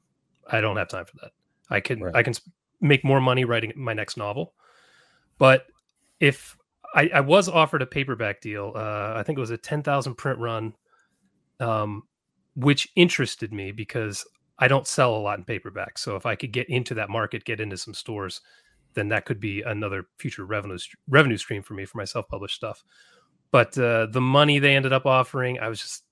I 0.51 0.61
don't 0.61 0.77
have 0.77 0.89
time 0.89 1.05
for 1.05 1.17
that. 1.23 1.33
I 1.71 1.81
can 1.81 2.01
Right. 2.01 2.15
I 2.15 2.23
can 2.23 2.35
make 2.81 3.05
more 3.05 3.21
money 3.21 3.45
writing 3.45 3.73
my 3.77 3.93
next 3.93 4.17
novel, 4.17 4.55
but 5.39 5.67
if 6.21 6.57
I, 6.95 7.11
I 7.15 7.21
was 7.21 7.49
offered 7.49 7.83
a 7.83 7.87
paperback 7.87 8.41
deal, 8.41 8.73
uh, 8.75 9.15
I 9.17 9.23
think 9.23 9.39
it 9.39 9.41
was 9.41 9.51
a 9.51 9.57
ten 9.57 9.83
thousand 9.83 10.17
print 10.17 10.39
run, 10.39 10.75
um, 11.61 12.05
which 12.55 12.89
interested 12.97 13.53
me 13.53 13.73
because 13.73 14.25
I 14.59 14.69
don't 14.69 14.87
sell 14.87 15.17
a 15.17 15.19
lot 15.19 15.39
in 15.39 15.45
paperback. 15.45 15.99
So 15.99 16.17
if 16.17 16.27
I 16.27 16.37
could 16.37 16.53
get 16.53 16.69
into 16.69 16.95
that 16.95 17.11
market, 17.11 17.45
get 17.45 17.61
into 17.61 17.77
some 17.77 17.95
stores, 17.95 18.41
then 18.95 19.09
that 19.09 19.25
could 19.25 19.41
be 19.41 19.63
another 19.63 20.07
future 20.19 20.45
revenue 20.45 20.79
revenue 21.09 21.37
stream 21.37 21.63
for 21.63 21.75
me 21.75 21.85
for 21.85 21.99
my 21.99 22.05
self 22.05 22.29
published 22.29 22.57
stuff. 22.57 22.85
But 23.53 23.79
uh, 23.79 24.07
the 24.07 24.21
money 24.21 24.59
they 24.59 24.75
ended 24.75 24.93
up 24.93 25.07
offering, 25.07 25.61
I 25.61 25.69
was 25.69 25.81
just 25.81 26.03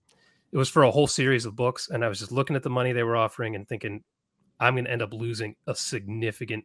it 0.52 0.56
was 0.58 0.68
for 0.68 0.82
a 0.84 0.90
whole 0.90 1.06
series 1.08 1.44
of 1.46 1.56
books, 1.56 1.88
and 1.90 2.04
I 2.04 2.08
was 2.08 2.18
just 2.20 2.30
looking 2.32 2.54
at 2.56 2.62
the 2.62 2.70
money 2.70 2.92
they 2.92 3.02
were 3.02 3.16
offering 3.16 3.54
and 3.56 3.66
thinking, 3.68 4.02
I'm 4.60 4.74
going 4.74 4.84
to 4.84 4.90
end 4.90 5.00
up 5.02 5.12
losing 5.14 5.54
a 5.66 5.74
significant 5.74 6.64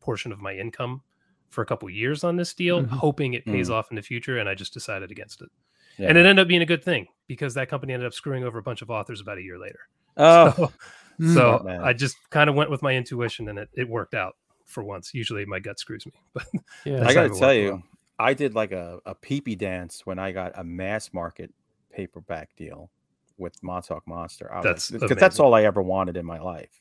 portion 0.00 0.30
of 0.32 0.40
my 0.40 0.52
income 0.54 1.00
for 1.48 1.62
a 1.62 1.66
couple 1.66 1.88
years 1.88 2.24
on 2.24 2.36
this 2.36 2.52
deal, 2.52 2.82
Mhm. 2.82 2.88
hoping 2.88 3.34
it 3.34 3.44
pays 3.46 3.70
off 3.70 3.90
in 3.90 3.96
the 3.96 4.02
future, 4.02 4.38
and 4.38 4.48
I 4.48 4.54
just 4.54 4.74
decided 4.74 5.10
against 5.12 5.40
it. 5.42 5.48
Yeah. 5.96 6.08
And 6.08 6.18
it 6.18 6.26
ended 6.26 6.42
up 6.42 6.48
being 6.48 6.62
a 6.62 6.66
good 6.66 6.82
thing 6.82 7.06
because 7.28 7.54
that 7.54 7.68
company 7.68 7.92
ended 7.92 8.06
up 8.06 8.12
screwing 8.14 8.42
over 8.44 8.58
a 8.58 8.62
bunch 8.62 8.82
of 8.82 8.90
authors 8.90 9.20
about 9.20 9.38
a 9.38 9.42
year 9.42 9.58
later. 9.58 9.78
Oh, 10.16 10.50
So, 10.56 10.72
Mm. 11.20 11.26
so 11.34 11.40
Smart 11.40 11.64
man. 11.64 11.80
I 11.82 11.92
just 11.92 12.16
kind 12.30 12.50
of 12.50 12.56
went 12.56 12.68
with 12.70 12.82
my 12.82 12.92
intuition 12.96 13.48
and 13.48 13.56
it, 13.60 13.68
it 13.74 13.88
worked 13.88 14.14
out 14.14 14.34
for 14.66 14.82
once. 14.82 15.14
Usually 15.14 15.44
my 15.46 15.60
gut 15.60 15.78
screws 15.78 16.04
me, 16.04 16.12
but 16.34 16.46
Yeah. 16.84 17.06
I 17.06 17.14
got 17.14 17.32
to 17.32 17.38
tell 17.38 17.54
you, 17.54 17.70
well. 17.70 17.82
I 18.18 18.34
did 18.34 18.54
like 18.54 18.72
a, 18.72 19.00
a 19.06 19.14
peepee 19.14 19.58
dance 19.58 20.06
when 20.06 20.18
I 20.18 20.32
got 20.32 20.52
a 20.56 20.64
mass 20.64 21.12
market 21.12 21.52
paperback 21.92 22.54
deal 22.56 22.90
with 23.38 23.60
Montauk 23.62 24.06
Monster. 24.06 24.52
I 24.54 24.62
That's 24.62 24.90
because 24.90 25.16
that's 25.16 25.40
all 25.40 25.54
I 25.54 25.64
ever 25.64 25.82
wanted 25.82 26.16
in 26.16 26.24
my 26.24 26.38
life. 26.38 26.80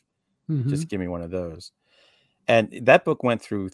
Mhm. 0.49 0.67
Just 0.67 0.87
give 0.87 0.99
me 0.99 1.07
one 1.07 1.21
of 1.21 1.31
those. 1.31 1.71
And 2.47 2.69
that 2.83 3.05
book 3.05 3.23
went 3.23 3.41
through 3.41 3.69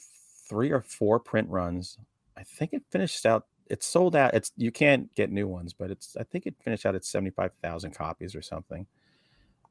three 0.47 0.71
or 0.71 0.81
four 0.81 1.19
print 1.19 1.49
runs. 1.49 1.97
I 2.37 2.43
think 2.43 2.73
it 2.73 2.83
finished 2.89 3.25
out. 3.25 3.47
It 3.67 3.83
sold 3.83 4.15
out. 4.15 4.33
It's 4.33 4.51
you 4.55 4.71
can't 4.71 5.13
get 5.15 5.31
new 5.31 5.47
ones, 5.47 5.73
but 5.73 5.91
it's. 5.91 6.15
I 6.17 6.23
think 6.23 6.45
it 6.47 6.55
finished 6.63 6.85
out 6.85 6.95
at 6.95 7.03
seventy 7.03 7.31
five 7.31 7.51
thousand 7.61 7.91
copies 7.91 8.35
or 8.35 8.41
something. 8.41 8.85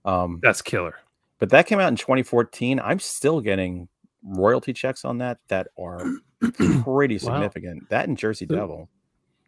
Um, 0.05 0.41
that's 0.43 0.63
killer. 0.63 0.97
but 1.39 1.51
that 1.51 1.67
came 1.67 1.81
out 1.81 1.89
in 1.89 1.97
2014. 1.97 2.81
I'm 2.81 2.99
still 3.01 3.41
getting 3.41 3.89
royalty 4.23 4.73
checks 4.73 5.05
on 5.05 5.19
that 5.19 5.39
that 5.49 5.69
are 5.79 6.03
pretty 6.83 7.15
Wow. 7.17 7.19
significant. 7.35 7.89
That 7.91 8.09
and 8.09 8.17
Jersey 8.19 8.47
So- 8.49 8.55
Devil 8.57 8.89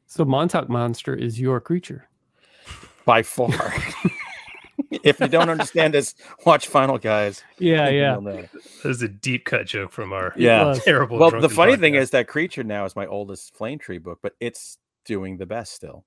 So 0.07 0.25
Montauk 0.25 0.69
Monster 0.69 1.15
is 1.15 1.41
your 1.41 1.61
creature. 1.61 2.09
by 3.05 3.23
far. 3.23 3.75
if 5.05 5.21
you 5.21 5.29
don't 5.29 5.49
understand 5.51 5.95
this, 5.95 6.15
watch 6.45 6.67
Final 6.69 6.99
Guys. 6.99 7.43
Yeah, 7.59 7.89
yeah. 7.89 8.13
you'll 8.15 8.23
know. 8.23 8.43
That 8.83 8.85
was 8.89 9.03
a 9.03 9.09
deep 9.09 9.45
cut 9.45 9.67
joke 9.67 9.93
from 9.93 10.13
our 10.13 10.33
Yeah. 10.37 10.75
terrible. 10.85 11.19
Well, 11.19 11.31
the 11.31 11.39
drunken 11.39 11.57
funny 11.57 11.77
thing 11.77 11.95
is 11.95 12.11
that 12.11 12.27
Creature 12.29 12.65
now 12.65 12.85
is 12.85 12.95
my 12.97 13.07
oldest 13.07 13.55
Flame 13.57 13.79
Tree 13.79 13.99
book, 13.99 14.19
but 14.23 14.35
it's 14.41 14.79
doing 15.05 15.37
the 15.39 15.47
best 15.47 15.73
still. 15.73 16.05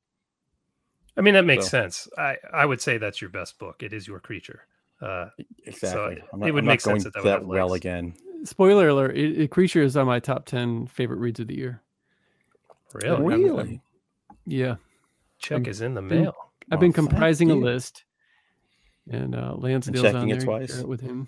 I 1.16 1.22
mean, 1.22 1.34
that 1.36 1.46
makes 1.46 1.66
so- 1.66 1.70
sense. 1.82 2.08
I, 2.18 2.38
I 2.52 2.66
would 2.66 2.82
say 2.82 2.98
that's 2.98 3.22
your 3.22 3.30
best 3.30 3.58
book. 3.60 3.84
It 3.84 3.94
is 3.94 4.08
your 4.08 4.20
creature. 4.20 4.62
Uh, 5.02 5.28
Exactly. 5.66 6.16
it 6.18 6.24
I'm 6.34 6.40
would 6.40 6.50
I'm 6.58 6.66
make 6.66 6.82
going 6.84 7.00
sense 7.02 7.04
that 7.06 7.14
that 7.14 7.24
would 7.24 7.32
have 7.32 7.48
well 7.48 7.68
legs. 7.70 7.82
again. 7.82 8.14
Spoiler 8.46 8.90
alert: 8.90 9.16
it, 9.18 9.40
it- 9.42 9.52
Creature 9.52 9.84
is 9.84 9.96
on 9.98 10.06
my 10.06 10.20
top 10.20 10.46
ten 10.46 10.88
favorite 10.88 11.18
reads 11.18 11.40
of 11.40 11.48
the 11.48 11.56
year. 11.56 11.82
really? 12.94 13.10
I'm- 13.16 13.26
Really? 13.44 13.82
Yeah, 14.46 14.76
Check 15.40 15.58
I'm- 15.60 15.66
is 15.66 15.82
in 15.82 15.94
the 15.94 16.02
mail. 16.02 16.36
I've 16.72 16.80
been 16.80 16.90
Well, 16.90 16.94
thank 16.94 16.96
comprising 16.96 17.52
a 17.52 17.56
list, 17.56 18.04
and 19.10 19.36
uh, 19.36 19.54
Lansdale's 19.58 20.02
checking 20.02 20.18
on 20.22 20.28
there. 20.28 20.38
you 20.38 20.44
twice. 20.44 20.78
it 20.80 20.88
with 20.88 21.02
him. 21.02 21.28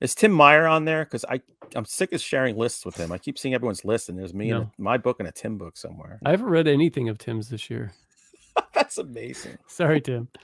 Is 0.00 0.14
Tim 0.14 0.32
Meyer 0.32 0.66
on 0.66 0.84
there? 0.86 1.04
Because 1.04 1.24
I 1.26 1.40
I'm 1.74 1.84
sick 1.84 2.12
of 2.12 2.20
sharing 2.20 2.56
lists 2.56 2.84
with 2.86 2.96
him. 2.96 3.12
I 3.12 3.18
keep 3.18 3.38
seeing 3.38 3.54
everyone's 3.54 3.84
list, 3.84 4.08
and 4.08 4.18
there's 4.18 4.32
me 4.34 4.50
and 4.50 4.62
a, 4.64 4.70
my 4.78 4.96
book 4.96 5.20
and 5.20 5.28
a 5.28 5.32
Tim 5.32 5.58
book 5.58 5.76
somewhere. 5.76 6.18
I 6.24 6.30
haven't 6.30 6.46
read 6.48 6.66
anything 6.68 7.08
of 7.08 7.18
Tim's 7.18 7.48
this 7.50 7.68
year. 7.68 7.92
That's 8.74 8.96
amazing. 8.98 9.58
Sorry, 9.66 10.00
Tim. 10.00 10.28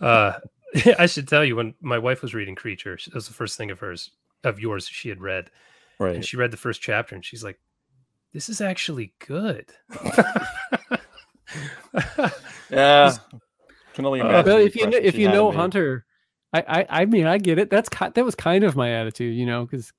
Uh, 0.00 0.32
I 0.98 1.06
should 1.06 1.28
tell 1.28 1.44
you 1.44 1.56
when 1.56 1.74
my 1.80 1.98
wife 1.98 2.22
was 2.22 2.34
reading 2.34 2.54
Creature, 2.54 2.98
she- 2.98 3.10
that 3.10 3.14
was 3.16 3.28
the 3.28 3.34
first 3.34 3.56
thing 3.56 3.70
of 3.70 3.78
hers, 3.80 4.10
of 4.44 4.60
yours, 4.60 4.86
she 4.88 5.08
had 5.08 5.20
read, 5.20 5.50
Right. 5.98 6.14
and 6.16 6.24
she 6.24 6.36
read 6.36 6.50
the 6.50 6.56
first 6.56 6.80
chapter, 6.82 7.14
and 7.14 7.24
she's 7.24 7.42
like, 7.44 7.58
"This 8.32 8.48
is 8.48 8.60
actually 8.60 9.12
good." 9.26 9.66
Yeah. 12.70 13.12
Can 13.94 14.04
only 14.04 14.20
Uh, 14.20 14.28
imagine. 14.28 14.46
Well, 14.46 14.58
the 14.58 14.64
if 14.66 14.74
you 14.76 14.80
kn- 14.82 14.92
impression 14.92 15.06
if 15.08 15.14
you 15.18 15.28
know. 15.28 15.50
Hunter, 15.52 16.04
I, 16.52 16.64
I 16.68 16.86
I 17.02 17.04
mean 17.06 17.26
I 17.26 17.38
get 17.38 17.58
it. 17.58 17.70
That's 17.70 17.88
ki- 17.88 17.96
that 17.98 18.04
was 18.06 18.12
ki- 18.14 18.20
that 18.20 18.24
was 18.24 18.34
kind 18.34 18.64
of 18.64 18.76
my 18.76 18.90
attitude, 18.90 19.34
you 19.36 19.46
know, 19.46 19.64
because 19.64 19.92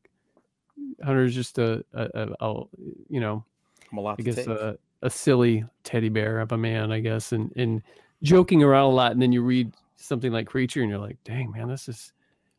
Hunter's 1.03 1.33
just 1.33 1.57
a, 1.57 1.83
a, 1.93 2.07
a, 2.13 2.45
a 2.45 2.63
you 3.09 3.19
know 3.19 3.43
I'm 3.91 3.97
a 3.97 4.01
lot 4.01 4.17
I 4.19 4.23
guess 4.23 4.37
a, 4.45 4.77
a 5.01 5.09
silly 5.09 5.65
teddy 5.83 6.09
bear 6.09 6.39
of 6.41 6.51
a 6.51 6.57
man, 6.57 6.91
I 6.91 6.99
guess, 6.99 7.31
and 7.31 7.51
and 7.55 7.81
joking 8.21 8.61
around 8.63 8.91
a 8.91 8.95
lot, 8.95 9.13
and 9.13 9.21
then 9.21 9.31
you 9.31 9.41
read 9.41 9.71
something 9.97 10.31
like 10.31 10.47
Creature, 10.47 10.81
and 10.81 10.89
you're 10.89 10.99
like, 10.99 11.17
dang 11.23 11.51
man, 11.51 11.67
this 11.67 11.87
is 11.89 12.13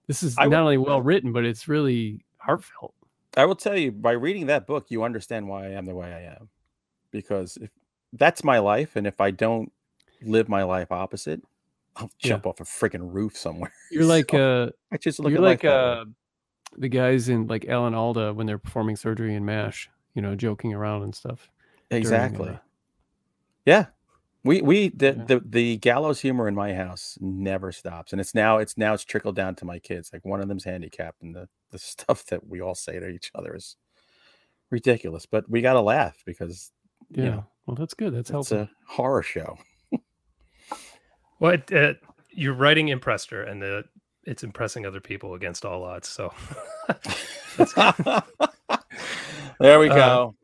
this 0.07 0.23
is 0.23 0.37
I 0.39 0.47
not 0.47 0.63
only 0.63 0.79
well 0.79 1.01
written, 1.03 1.33
but 1.33 1.45
it's 1.45 1.69
really 1.69 2.25
heartfelt. 2.39 2.95
I 3.37 3.45
will 3.45 3.57
tell 3.57 3.77
you 3.77 3.93
by 3.93 4.13
reading 4.13 4.47
that 4.47 4.67
book, 4.67 4.87
you 4.91 5.05
understand 5.05 5.49
why 5.49 5.67
I 5.67 5.71
am 5.71 5.87
the 5.87 5.95
way 5.95 6.13
I 6.13 6.33
am, 6.35 6.49
because 7.11 7.57
if 7.61 7.71
that's 8.13 8.43
my 8.43 8.59
life, 8.59 8.97
and 8.97 9.07
if 9.07 9.21
I 9.21 9.31
don't 9.31 9.73
live 10.23 10.49
my 10.49 10.63
life 10.65 10.91
opposite, 10.91 11.43
I'll 11.97 12.11
Yeah. 12.23 12.31
jump 12.31 12.47
off 12.47 12.61
a 12.61 12.65
freaking 12.65 13.13
roof 13.13 13.37
somewhere. 13.37 13.73
You're 13.91 14.05
like 14.05 14.31
So, 14.31 14.39
uh 14.39 14.71
I 14.93 14.97
just 14.97 15.21
look 15.21 15.31
you're 15.31 15.41
like 15.41 15.63
life 15.63 15.63
that 15.63 15.69
way. 15.69 16.01
uh 16.01 16.05
the 16.77 16.89
guys 16.89 17.29
in 17.29 17.47
like 17.47 17.67
Alan 17.67 17.95
Alda 17.95 18.35
when 18.35 18.47
they're 18.47 18.59
performing 18.59 18.97
surgery 18.97 19.35
in 19.35 19.45
MASH, 19.45 19.89
you 20.15 20.23
know, 20.23 20.35
joking 20.35 20.75
around 20.75 21.03
and 21.03 21.15
stuff. 21.15 21.51
during, 21.91 22.01
Exactly. 22.03 22.49
uh, 22.51 22.59
Yeah. 23.65 23.87
We 24.45 24.63
we 24.63 24.89
the, 24.91 25.07
Yeah. 25.17 25.25
the 25.27 25.43
the 25.45 25.77
gallows 25.79 26.21
humor 26.21 26.47
in 26.49 26.55
my 26.55 26.73
house 26.75 27.19
never 27.21 27.73
stops. 27.73 28.13
And 28.13 28.21
it's 28.21 28.35
now 28.35 28.59
it's 28.59 28.77
now 28.79 28.95
it's 28.95 29.05
trickled 29.05 29.37
down 29.37 29.55
to 29.57 29.65
my 29.65 29.79
kids. 29.79 30.11
Like 30.13 30.25
one 30.25 30.41
of 30.41 30.49
them's 30.49 30.65
handicapped 30.65 31.23
and 31.23 31.35
the 31.35 31.49
the 31.71 31.79
stuff 31.93 32.25
that 32.27 32.47
we 32.47 32.61
all 32.61 32.75
say 32.75 32.99
to 33.01 33.09
each 33.09 33.31
other 33.35 33.55
is 33.55 33.77
ridiculous. 34.71 35.27
But 35.27 35.49
we 35.51 35.61
gotta 35.61 35.81
laugh 35.81 36.23
because 36.25 36.71
yeah. 37.11 37.25
you 37.25 37.31
know, 37.31 37.47
well, 37.67 37.75
that's 37.77 37.95
good. 37.95 38.15
That's 38.15 38.31
it's 38.31 38.51
helpful. 38.51 38.59
a 38.61 38.71
horror 38.87 39.23
show. 39.23 39.59
Well, 41.41 41.53
it, 41.53 41.73
uh, 41.73 41.93
your 42.31 42.53
writing 42.55 42.89
impressed 42.89 43.31
her, 43.31 43.43
and 43.43 43.63
the 43.63 43.85
it's 44.25 44.43
impressing 44.43 44.85
other 44.87 45.01
people 45.01 45.35
against 45.35 45.65
all 45.65 45.85
odds. 45.85 46.09
So, 46.09 46.33
there 49.61 49.79
we 49.81 49.89
Uh, 49.91 49.95
go. 49.95 50.35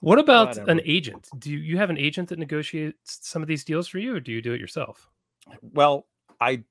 What 0.00 0.18
about 0.18 0.56
an 0.56 0.80
agent? 0.84 1.28
Do 1.38 1.50
you, 1.50 1.58
you 1.58 1.76
have 1.76 1.90
an 1.90 1.98
agent 1.98 2.30
that 2.30 2.38
negotiates 2.38 3.18
some 3.22 3.42
of 3.42 3.48
these 3.48 3.64
deals 3.64 3.86
for 3.86 3.98
you, 3.98 4.16
or 4.16 4.20
do 4.20 4.32
you 4.32 4.40
do 4.40 4.52
it 4.52 4.60
yourself? 4.60 5.10
Well, 5.60 6.06
I 6.40 6.64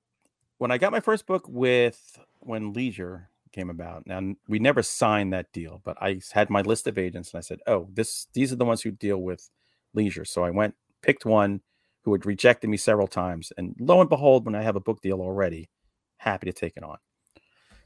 when 0.58 0.72
I 0.72 0.78
got 0.78 0.92
my 0.92 1.00
first 1.00 1.28
book 1.28 1.46
with 1.48 2.20
when 2.40 2.74
Leisure 2.74 3.30
came 3.52 3.70
about, 3.70 4.04
and 4.08 4.36
we 4.48 4.60
never 4.60 4.82
signed 4.82 5.34
that 5.34 5.52
deal, 5.52 5.82
but 5.84 5.98
I 6.02 6.22
had 6.32 6.50
my 6.50 6.62
list 6.62 6.88
of 6.88 6.98
agents, 6.98 7.32
and 7.32 7.38
I 7.40 7.42
said, 7.42 7.60
"Oh, 7.68 7.88
this 7.94 8.28
these 8.34 8.52
are 8.52 8.56
the 8.56 8.66
ones 8.66 8.82
who 8.82 8.92
deal 8.92 9.22
with 9.22 9.50
Leisure." 9.94 10.26
So 10.26 10.44
I 10.44 10.50
went 10.50 10.76
picked 11.02 11.26
one 11.26 11.62
who 12.04 12.14
had 12.14 12.26
rejected 12.26 12.70
me 12.70 12.78
several 12.78 13.08
times, 13.08 13.54
and 13.58 13.76
lo 13.80 14.02
and 14.02 14.10
behold, 14.10 14.46
when 14.46 14.56
I 14.56 14.64
have 14.64 14.76
a 14.76 14.82
book 14.82 15.02
deal 15.02 15.22
already, 15.22 15.70
happy 16.18 16.48
to 16.48 16.54
take 16.54 16.74
it 16.78 16.84
on. 16.84 16.98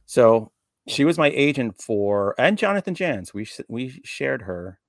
So 0.06 0.52
she 0.88 1.06
was 1.06 1.18
my 1.18 1.30
agent 1.30 1.82
for, 1.82 2.36
and 2.38 2.58
Jonathan 2.58 2.96
Janz. 2.96 3.34
We 3.34 3.48
we 3.68 4.02
shared 4.06 4.44
her 4.44 4.80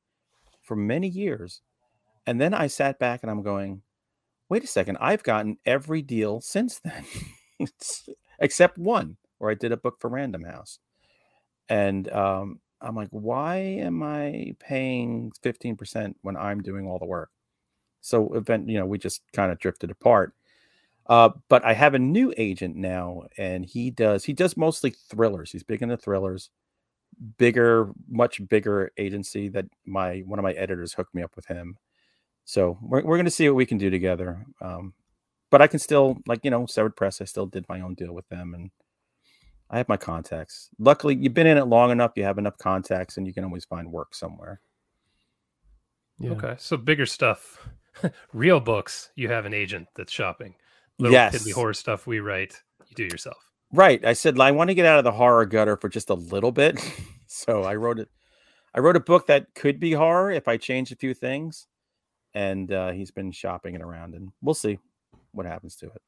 for 0.65 0.77
many 0.77 1.09
years, 1.09 1.61
and 2.27 2.41
then 2.41 2.55
I 2.55 2.67
sat 2.67 2.99
back 2.99 3.23
and 3.23 3.31
I'm 3.31 3.43
going, 3.43 3.83
wait 4.49 4.65
a 4.65 4.69
second, 4.69 4.99
I've 5.01 5.23
gotten 5.23 5.59
every 5.65 6.03
deal 6.03 6.41
since 6.41 6.81
then, 6.81 7.05
except 8.39 8.79
one 8.79 9.17
where 9.39 9.51
I 9.51 9.55
did 9.55 9.73
a 9.73 9.77
book 9.77 9.97
for 10.01 10.11
Random 10.11 10.45
House. 10.45 10.79
And 11.69 12.11
um, 12.13 12.61
I'm 12.81 12.95
like, 12.95 13.09
why 13.11 13.57
am 13.57 14.03
I 14.03 14.55
paying 14.59 15.33
15% 15.43 16.15
when 16.23 16.37
I'm 16.37 16.63
doing 16.63 16.87
all 16.87 16.99
the 16.99 17.07
work? 17.07 17.31
So 18.01 18.35
event, 18.35 18.69
you 18.69 18.79
know, 18.79 18.87
we 18.87 18.99
just 18.99 19.23
kind 19.33 19.51
of 19.51 19.59
drifted 19.59 19.91
apart. 19.91 20.35
Uh, 21.07 21.31
but 21.49 21.65
I 21.65 21.75
have 21.75 21.95
a 21.95 21.99
new 21.99 22.33
agent 22.37 22.77
now, 22.77 23.25
and 23.37 23.65
he 23.65 23.91
does 23.91 24.25
he 24.25 24.33
does 24.33 24.57
mostly 24.57 24.91
thrillers. 24.91 25.53
He's 25.53 25.63
big 25.63 25.83
into 25.83 25.99
thrillers, 25.99 26.51
bigger, 27.39 27.91
much 28.09 28.47
bigger 28.49 28.91
agency 28.97 29.49
that 29.49 29.67
my 29.85 30.21
one 30.21 30.39
of 30.39 30.43
my 30.43 30.53
editors 30.53 30.95
hooked 30.95 31.15
me 31.15 31.23
up 31.23 31.37
with 31.37 31.47
him. 31.47 31.77
So 32.45 32.79
we're 32.83 33.03
we're 33.05 33.17
gonna 33.17 33.31
see 33.31 33.49
what 33.49 33.57
we 33.57 33.67
can 33.67 33.79
do 33.79 33.91
together. 33.91 34.45
Um, 34.61 34.95
but 35.51 35.63
I 35.63 35.67
can 35.67 35.79
still 35.79 36.19
like 36.27 36.41
you 36.45 36.51
know 36.51 36.67
Severed 36.67 36.97
Press. 36.97 37.21
I 37.21 37.25
still 37.25 37.47
did 37.47 37.65
my 37.69 37.81
own 37.81 37.95
deal 37.95 38.13
with 38.13 38.29
them, 38.29 38.55
and 38.55 38.71
I 39.71 39.79
have 39.79 39.89
my 39.89 39.97
contacts. 39.97 40.69
Luckily, 40.79 41.15
you've 41.15 41.35
been 41.35 41.47
in 41.47 41.59
it 41.59 41.67
long 41.67 41.91
enough. 41.91 42.13
You 42.17 42.25
have 42.25 42.39
enough 42.39 42.59
contacts, 42.59 43.17
and 43.17 43.27
you 43.27 43.33
can 43.33 43.45
always 43.45 43.65
find 43.65 43.91
work 43.91 44.15
somewhere. 44.15 44.61
Yeah. 46.19 46.31
Okay, 46.33 46.55
so 46.59 46.77
bigger 46.77 47.07
stuff, 47.07 47.69
real 48.33 48.61
books. 48.61 49.11
You 49.17 49.29
have 49.29 49.47
an 49.47 49.55
agent 49.55 49.89
that's 49.97 50.13
shopping. 50.13 50.55
Little 50.99 51.17
piddly 51.17 51.47
Yes. 51.47 51.51
horror 51.53 51.75
stuff 51.75 52.07
we 52.07 52.21
write, 52.21 52.61
you 52.87 52.95
do 52.95 53.05
yourself. 53.05 53.39
Right. 53.73 54.05
I 54.05 54.13
said 54.13 54.39
I 54.39 54.51
want 54.53 54.69
to 54.71 54.75
get 54.75 54.87
out 54.87 54.99
of 54.99 55.05
the 55.05 55.13
horror 55.13 55.47
gutter 55.47 55.77
for 55.77 55.89
just 55.89 56.11
a 56.11 56.15
little 56.15 56.53
bit. 56.53 56.79
so 57.27 57.63
I 57.65 57.75
wrote 57.75 57.99
it. 57.99 58.09
I 58.75 58.81
wrote 58.81 58.97
a 58.97 59.01
book 59.01 59.27
that 59.29 59.55
could 59.55 59.79
be 59.81 59.93
horror 59.93 60.31
if 60.31 60.49
I 60.49 60.57
changed 60.57 60.93
a 60.93 60.97
few 60.97 61.15
things. 61.15 61.67
And 62.35 62.73
uh, 62.73 62.91
he's 62.91 63.13
been 63.13 63.31
shopping 63.31 63.77
it 63.77 63.81
around, 63.81 64.15
and 64.17 64.31
we'll 64.43 64.55
see 64.55 64.81
what 65.31 65.47
happens 65.47 65.77
to 65.77 65.87
it. 65.87 66.03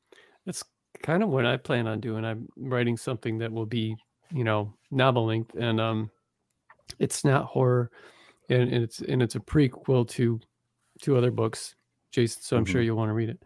That's 0.45 0.65
kind 1.05 1.23
of 1.23 1.29
what 1.29 1.47
I 1.47 1.57
plan 1.57 1.87
on 1.87 2.01
doing. 2.01 2.25
I'm 2.25 2.49
writing 2.57 2.97
something 2.97 3.39
that 3.39 3.53
will 3.53 3.67
be, 3.67 3.95
you 4.33 4.43
know, 4.43 4.75
novel 4.91 5.27
length, 5.27 5.55
and 5.55 5.81
um, 5.81 6.11
it's 6.99 7.25
not 7.25 7.45
horror, 7.45 7.93
and, 8.51 8.63
and 8.73 8.83
it's 8.83 8.99
and 9.03 9.23
it's 9.23 9.37
a 9.37 9.41
prequel 9.41 10.09
to 10.09 10.41
two 11.01 11.17
other 11.17 11.31
books, 11.31 11.77
Jason. 12.11 12.43
So 12.43 12.57
I'm 12.57 12.65
sure 12.65 12.81
Mhm. 12.83 12.87
you'll 12.87 12.97
want 12.97 13.11
to 13.11 13.15
read 13.15 13.29
it. 13.29 13.41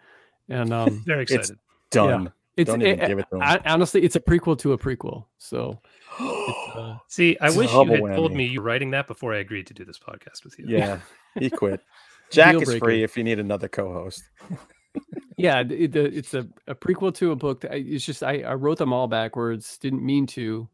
And 0.48 0.72
um, 0.72 1.02
Very 1.06 1.24
excited. 1.24 1.40
It's- 1.40 1.50
excited. 1.50 1.60
Done. 1.90 2.32
It's 2.60 2.70
Don't 2.70 2.82
even 2.82 3.00
it- 3.00 3.06
give 3.08 3.18
it 3.18 3.26
to 3.30 3.36
him. 3.36 3.42
I, 3.42 3.60
honestly, 3.66 4.02
it's 4.02 4.16
a 4.16 4.20
prequel 4.20 4.58
to 4.60 4.72
a 4.72 4.78
prequel. 4.78 5.26
So 5.38 5.80
it's, 6.20 6.76
uh, 6.76 6.96
See, 7.08 7.36
I 7.40 7.46
It's 7.48 7.56
wish 7.56 7.72
you 7.72 7.78
had 7.84 8.00
double 8.00 8.14
told 8.14 8.32
me 8.32 8.46
you 8.46 8.60
were 8.60 8.66
writing 8.66 8.90
that 8.92 9.06
before 9.06 9.34
I 9.34 9.38
agreed 9.38 9.66
to 9.68 9.74
do 9.74 9.84
this 9.84 9.98
podcast 9.98 10.44
with 10.44 10.58
you. 10.58 10.66
yeah, 10.68 11.00
he 11.38 11.50
quit. 11.60 11.80
Jack 12.30 12.52
Deal 12.52 12.62
is 12.62 12.68
breaker. 12.68 12.84
free 12.84 13.02
if 13.02 13.16
you 13.16 13.24
need 13.24 13.38
another 13.40 13.66
co-host. 13.68 14.22
yeah, 15.36 15.60
it, 15.60 15.70
it- 15.96 15.96
it's 15.96 16.34
a, 16.34 16.46
a 16.66 16.74
prequel 16.74 17.14
to 17.16 17.32
a 17.32 17.36
book. 17.36 17.62
That 17.62 17.72
I, 17.72 17.76
it's 17.76 18.04
just 18.04 18.22
I, 18.22 18.42
I 18.42 18.54
wrote 18.54 18.78
them 18.78 18.92
all 18.92 19.08
backwards. 19.08 19.78
Didn't 19.78 20.04
mean 20.04 20.26
to, 20.28 20.68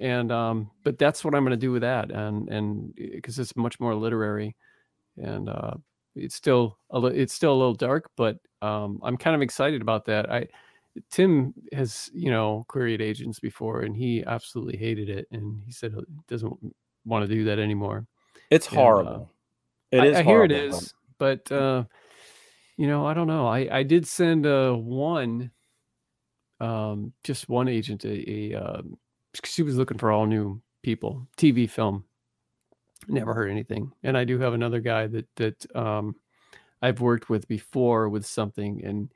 and 0.00 0.30
um, 0.32 0.70
but 0.84 0.98
that's 0.98 1.24
what 1.24 1.34
I'm 1.34 1.42
going 1.44 1.50
to 1.58 1.66
do 1.66 1.72
with 1.72 1.82
that, 1.82 2.10
and 2.10 2.48
and 2.48 2.94
because 2.94 3.38
it's 3.38 3.56
much 3.56 3.78
more 3.80 3.94
literary, 3.94 4.56
and 5.16 5.48
uh, 5.48 5.74
it's 6.14 6.34
still 6.34 6.78
a 6.90 7.04
it's 7.06 7.34
still 7.34 7.52
a 7.52 7.58
little 7.58 7.74
dark, 7.74 8.10
but 8.16 8.38
um, 8.62 9.00
I'm 9.02 9.16
kind 9.18 9.36
of 9.36 9.42
excited 9.42 9.82
about 9.82 10.06
that. 10.06 10.30
I 10.32 10.46
Tim 11.10 11.54
has 11.72 12.10
you 12.14 12.30
know 12.30 12.64
queried 12.68 13.00
agents 13.00 13.40
before, 13.40 13.82
and 13.82 13.96
he 13.96 14.24
absolutely 14.24 14.76
hated 14.76 15.08
it, 15.08 15.26
and 15.30 15.62
he 15.64 15.72
said 15.72 15.92
he 15.92 16.02
doesn't 16.28 16.56
want 17.04 17.28
to 17.28 17.34
do 17.34 17.44
that 17.44 17.58
anymore. 17.58 18.06
It's 18.50 18.66
uh, 18.68 18.76
horrible. 18.76 19.30
It 19.90 20.00
I, 20.00 20.06
is 20.06 20.16
I 20.16 20.22
hear 20.22 20.44
it 20.44 20.52
is, 20.52 20.94
but 21.18 21.50
uh, 21.50 21.84
you 22.76 22.86
know, 22.86 23.06
I 23.06 23.14
don't 23.14 23.26
know. 23.26 23.46
I 23.46 23.78
I 23.78 23.82
did 23.82 24.06
send 24.06 24.46
uh, 24.46 24.72
one, 24.72 25.50
um, 26.60 27.12
just 27.24 27.48
one 27.48 27.68
agent 27.68 28.04
a, 28.04 28.30
a 28.30 28.54
um, 28.54 28.98
she 29.44 29.62
was 29.62 29.76
looking 29.76 29.98
for 29.98 30.10
all 30.10 30.26
new 30.26 30.60
people, 30.82 31.26
TV, 31.36 31.68
film. 31.68 32.04
Never 33.08 33.34
heard 33.34 33.50
anything, 33.50 33.92
and 34.02 34.16
I 34.16 34.24
do 34.24 34.38
have 34.40 34.54
another 34.54 34.80
guy 34.80 35.06
that 35.06 35.26
that 35.36 35.76
um, 35.76 36.16
I've 36.82 37.00
worked 37.00 37.30
with 37.30 37.46
before 37.46 38.08
with 38.08 38.26
something, 38.26 38.84
and 38.84 39.10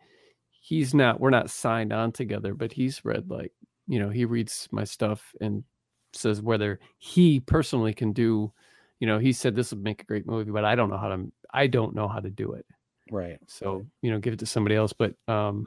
he's 0.61 0.95
not. 0.95 1.19
We're 1.19 1.31
not 1.31 1.51
signed 1.51 1.93
on 1.93 2.13
together, 2.13 2.55
but 2.55 2.73
he's 2.73 3.05
read 3.05 3.29
like 3.29 3.53
you 3.91 3.99
know 3.99 4.09
he 4.09 4.25
reads 4.25 4.69
my 4.71 4.85
stuff 4.85 5.35
and 5.41 5.65
says 6.13 6.41
whether 6.41 6.79
he 6.99 7.41
personally 7.41 7.93
can 7.93 8.13
do 8.13 8.53
you 9.01 9.07
know 9.07 9.19
he 9.19 9.33
said 9.33 9.55
this 9.55 9.71
would 9.73 9.83
make 9.83 10.03
a 10.03 10.05
great 10.05 10.27
movie 10.27 10.51
but 10.51 10.65
i 10.65 10.75
don't 10.75 10.91
know 10.91 10.97
how 10.97 11.09
to 11.09 11.31
i 11.53 11.67
don't 11.67 11.95
know 11.95 12.09
how 12.09 12.21
to 12.21 12.31
do 12.31 12.53
it 12.53 12.65
Right. 13.11 13.39
so 13.47 13.85
you 14.03 14.11
know 14.11 14.19
give 14.19 14.33
it 14.33 14.39
to 14.41 14.47
somebody 14.47 14.77
else 14.77 14.93
but 14.93 15.15
um 15.29 15.67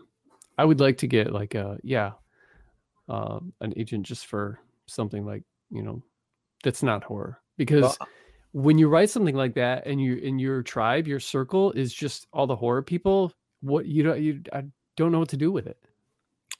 i 0.58 0.66
would 0.66 0.80
like 0.80 0.98
to 1.00 1.08
get 1.08 1.32
like 1.32 1.56
a 1.56 1.78
yeah 1.84 2.12
uh, 3.10 3.40
an 3.60 3.74
agent 3.76 4.06
just 4.06 4.28
for 4.28 4.60
something 4.86 5.26
like 5.26 5.44
you 5.70 5.84
know 5.84 6.02
that's 6.64 6.84
not 6.84 7.04
horror 7.04 7.42
because 7.58 7.82
Well, 7.82 7.98
when 8.54 8.78
you 8.78 8.88
write 8.88 9.10
something 9.10 9.36
like 9.36 9.56
that 9.56 9.86
and 9.86 10.02
you 10.02 10.16
in 10.16 10.40
your 10.40 10.62
tribe 10.64 11.08
your 11.08 11.20
circle 11.20 11.74
is 11.74 11.94
just 11.94 12.28
all 12.32 12.48
the 12.48 12.56
horror 12.56 12.82
people 12.82 13.34
what 13.62 13.86
you 13.86 14.04
don't 14.04 14.22
you 14.22 14.42
i 14.54 14.64
don't 14.96 15.12
know 15.12 15.20
what 15.20 15.30
to 15.30 15.38
do 15.38 15.52
with 15.52 15.68
it 15.68 15.78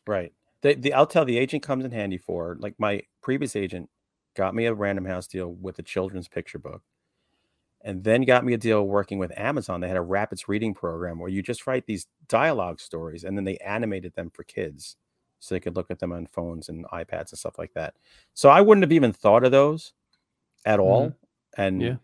Right. 0.06 0.34
The, 0.62 0.76
the 0.76 0.94
I'll 0.94 1.08
tell 1.08 1.26
the 1.26 1.38
agent 1.38 1.64
comes 1.64 1.86
in 1.86 1.92
handy 1.92 2.18
for 2.18 2.58
like 2.60 2.76
my 2.78 3.04
previous 3.22 3.56
agent 3.56 3.90
got 4.36 4.56
me 4.56 4.66
a 4.66 4.74
Random 4.74 5.06
House 5.06 5.28
deal 5.28 5.54
with 5.54 5.80
a 5.80 5.84
children's 5.84 6.28
picture 6.28 6.60
book, 6.60 6.82
and 7.82 8.04
then 8.04 8.24
got 8.24 8.46
me 8.46 8.54
a 8.54 8.58
deal 8.58 8.88
working 8.88 9.20
with 9.20 9.38
Amazon. 9.38 9.82
They 9.82 9.88
had 9.88 9.98
a 9.98 10.02
rapids 10.02 10.48
reading 10.48 10.74
program 10.74 11.20
where 11.20 11.30
you 11.30 11.42
just 11.42 11.68
write 11.68 11.86
these 11.86 12.08
dialogue 12.28 12.80
stories 12.80 13.24
and 13.24 13.38
then 13.38 13.44
they 13.46 13.58
animated 13.58 14.14
them 14.16 14.30
for 14.30 14.44
kids, 14.44 14.98
so 15.40 15.56
they 15.56 15.60
could 15.60 15.76
look 15.76 15.92
at 15.92 16.00
them 16.00 16.12
on 16.14 16.28
phones 16.28 16.70
and 16.70 16.86
iPads 16.88 17.32
and 17.32 17.40
stuff 17.40 17.60
like 17.60 17.74
that. 17.74 17.96
So 18.34 18.50
I 18.50 18.62
wouldn't 18.62 18.84
have 18.84 18.94
even 18.94 19.14
thought 19.14 19.44
of 19.44 19.52
those 19.52 19.94
at 20.66 20.80
all, 20.80 21.10
mm-hmm. 21.10 21.62
and 21.62 21.82
Yeah. 21.82 21.96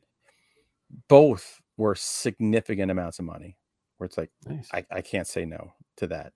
both 1.08 1.62
were 1.78 1.96
significant 1.96 2.92
amounts 2.92 3.20
of 3.20 3.26
money. 3.26 3.58
Where 3.98 4.06
it's 4.06 4.18
like 4.18 4.32
nice 4.46 4.70
I, 4.74 4.86
I 4.92 5.02
can't 5.02 5.28
say 5.28 5.44
no 5.46 5.74
to 6.00 6.08
that. 6.08 6.34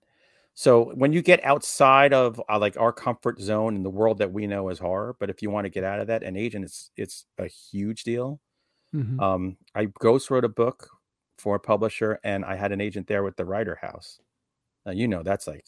So 0.54 0.92
when 0.94 1.12
you 1.12 1.22
get 1.22 1.44
outside 1.44 2.12
of 2.14 2.40
uh, 2.48 2.58
like 2.60 2.76
our 2.78 2.92
comfort 2.92 3.40
zone 3.40 3.76
in 3.76 3.82
the 3.82 3.90
world 3.90 4.18
that 4.18 4.32
we 4.32 4.46
know 4.46 4.68
as 4.68 4.78
horror, 4.78 5.16
but 5.18 5.30
if 5.30 5.42
you 5.42 5.50
want 5.50 5.64
to 5.66 5.70
get 5.70 5.84
out 5.84 6.00
of 6.00 6.06
that, 6.08 6.22
an 6.24 6.36
agent 6.36 6.64
it's 6.66 6.90
it's 6.96 7.26
a 7.38 7.48
huge 7.48 8.04
deal. 8.04 8.40
Mhm. 8.92 9.24
Um, 9.24 9.58
I 9.74 9.86
ghost 9.86 10.30
wrote 10.30 10.44
a 10.44 10.48
book 10.48 10.90
for 11.38 11.56
a 11.56 11.60
publisher, 11.60 12.20
and 12.24 12.44
I 12.44 12.56
had 12.56 12.72
an 12.72 12.80
agent 12.80 13.06
there 13.08 13.24
with 13.24 13.36
the 13.36 13.44
Writer 13.46 13.76
House. 13.82 14.20
Now 14.86 14.92
you 14.92 15.08
know 15.08 15.22
that's 15.24 15.46
like 15.48 15.66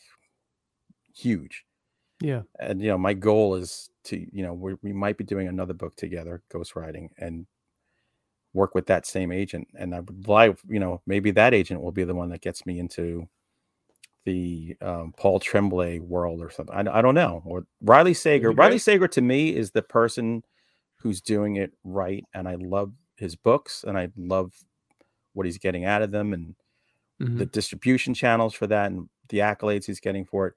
huge, 1.15 1.65
yeah 2.21 2.43
and 2.61 2.81
you 2.83 2.89
know 2.89 2.99
my 2.99 3.15
goal 3.15 3.57
is 3.57 3.91
to 4.05 4.19
you 4.37 4.43
know 4.43 4.55
we 4.55 4.75
we 4.83 4.93
might 4.93 5.19
be 5.19 5.25
doing 5.25 5.49
another 5.49 5.75
book 5.75 5.97
together, 5.97 6.43
ghostwriting, 6.53 7.11
and 7.19 7.47
work 8.53 8.75
with 8.75 8.87
that 8.87 9.07
same 9.07 9.33
agent. 9.33 9.69
And 9.79 9.95
I 9.95 10.01
would 10.01 10.27
like 10.29 10.59
you 10.69 10.81
know 10.81 11.03
maybe 11.07 11.31
that 11.33 11.55
agent 11.55 11.81
will 11.83 11.93
be 11.93 12.05
the 12.05 12.15
one 12.15 12.31
that 12.31 12.41
gets 12.41 12.65
me 12.67 12.79
into 12.79 13.29
the 14.27 14.77
um, 14.83 15.15
Paul 15.17 15.41
Tremblay 15.41 16.01
world 16.01 16.43
or 16.43 16.51
something. 16.51 16.75
I, 16.77 16.99
I 16.99 17.03
don't 17.03 17.15
know. 17.15 17.43
Or 17.47 17.67
Riley 17.81 18.13
Sager. 18.13 18.51
Riley 18.53 18.73
great. 18.73 18.83
Sager 18.83 19.09
to 19.09 19.23
me 19.23 19.57
is 19.57 19.71
the 19.71 19.83
person 19.83 20.43
who's 20.97 21.23
doing 21.23 21.57
it 21.57 21.73
right, 21.85 22.25
and 22.35 22.47
I 22.49 22.57
love 22.57 22.93
his 23.17 23.37
books, 23.37 23.85
and 23.87 23.97
I 23.97 24.11
love 24.17 24.53
what 25.33 25.47
he's 25.47 25.59
getting 25.59 25.87
out 25.87 26.03
of 26.03 26.11
them, 26.11 26.35
and 26.35 26.57
Mhm. 27.23 27.39
the 27.39 27.47
distribution 27.47 28.13
channels 28.15 28.53
for 28.53 28.67
that, 28.67 28.91
and 28.91 29.09
the 29.31 29.39
accolades 29.39 29.87
he's 29.87 30.01
getting 30.01 30.25
for 30.27 30.49
it. 30.49 30.55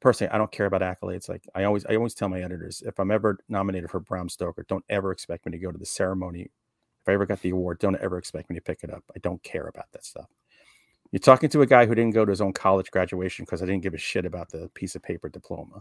Personally, 0.00 0.30
I 0.32 0.38
don't 0.38 0.52
care 0.52 0.66
about 0.66 0.82
accolades. 0.82 1.28
Like 1.28 1.44
I 1.54 1.64
always, 1.64 1.84
I 1.86 1.96
always 1.96 2.14
tell 2.14 2.28
my 2.28 2.40
editors, 2.40 2.82
if 2.86 3.00
I'm 3.00 3.10
ever 3.10 3.38
nominated 3.48 3.90
for 3.90 4.00
Bram 4.00 4.28
Stoker, 4.28 4.64
don't 4.68 4.84
ever 4.88 5.10
expect 5.12 5.46
me 5.46 5.52
to 5.52 5.58
go 5.58 5.72
to 5.72 5.78
the 5.78 5.86
ceremony. 5.86 6.42
If 6.42 7.08
I 7.08 7.14
ever 7.14 7.26
got 7.26 7.40
the 7.42 7.50
award, 7.50 7.78
don't 7.80 7.96
ever 7.96 8.18
expect 8.18 8.50
me 8.50 8.56
to 8.56 8.62
pick 8.62 8.84
it 8.84 8.92
up. 8.92 9.02
I 9.16 9.18
don't 9.20 9.42
care 9.42 9.66
about 9.66 9.86
that 9.92 10.04
stuff. 10.04 10.28
You're 11.10 11.20
talking 11.20 11.48
to 11.50 11.62
a 11.62 11.66
guy 11.66 11.86
who 11.86 11.94
didn't 11.94 12.14
go 12.14 12.24
to 12.24 12.30
his 12.30 12.40
own 12.40 12.52
college 12.52 12.90
graduation 12.90 13.44
because 13.44 13.62
I 13.62 13.66
didn't 13.66 13.82
give 13.82 13.94
a 13.94 13.98
shit 13.98 14.26
about 14.26 14.50
the 14.50 14.68
piece 14.74 14.94
of 14.94 15.02
paper 15.02 15.28
diploma. 15.28 15.80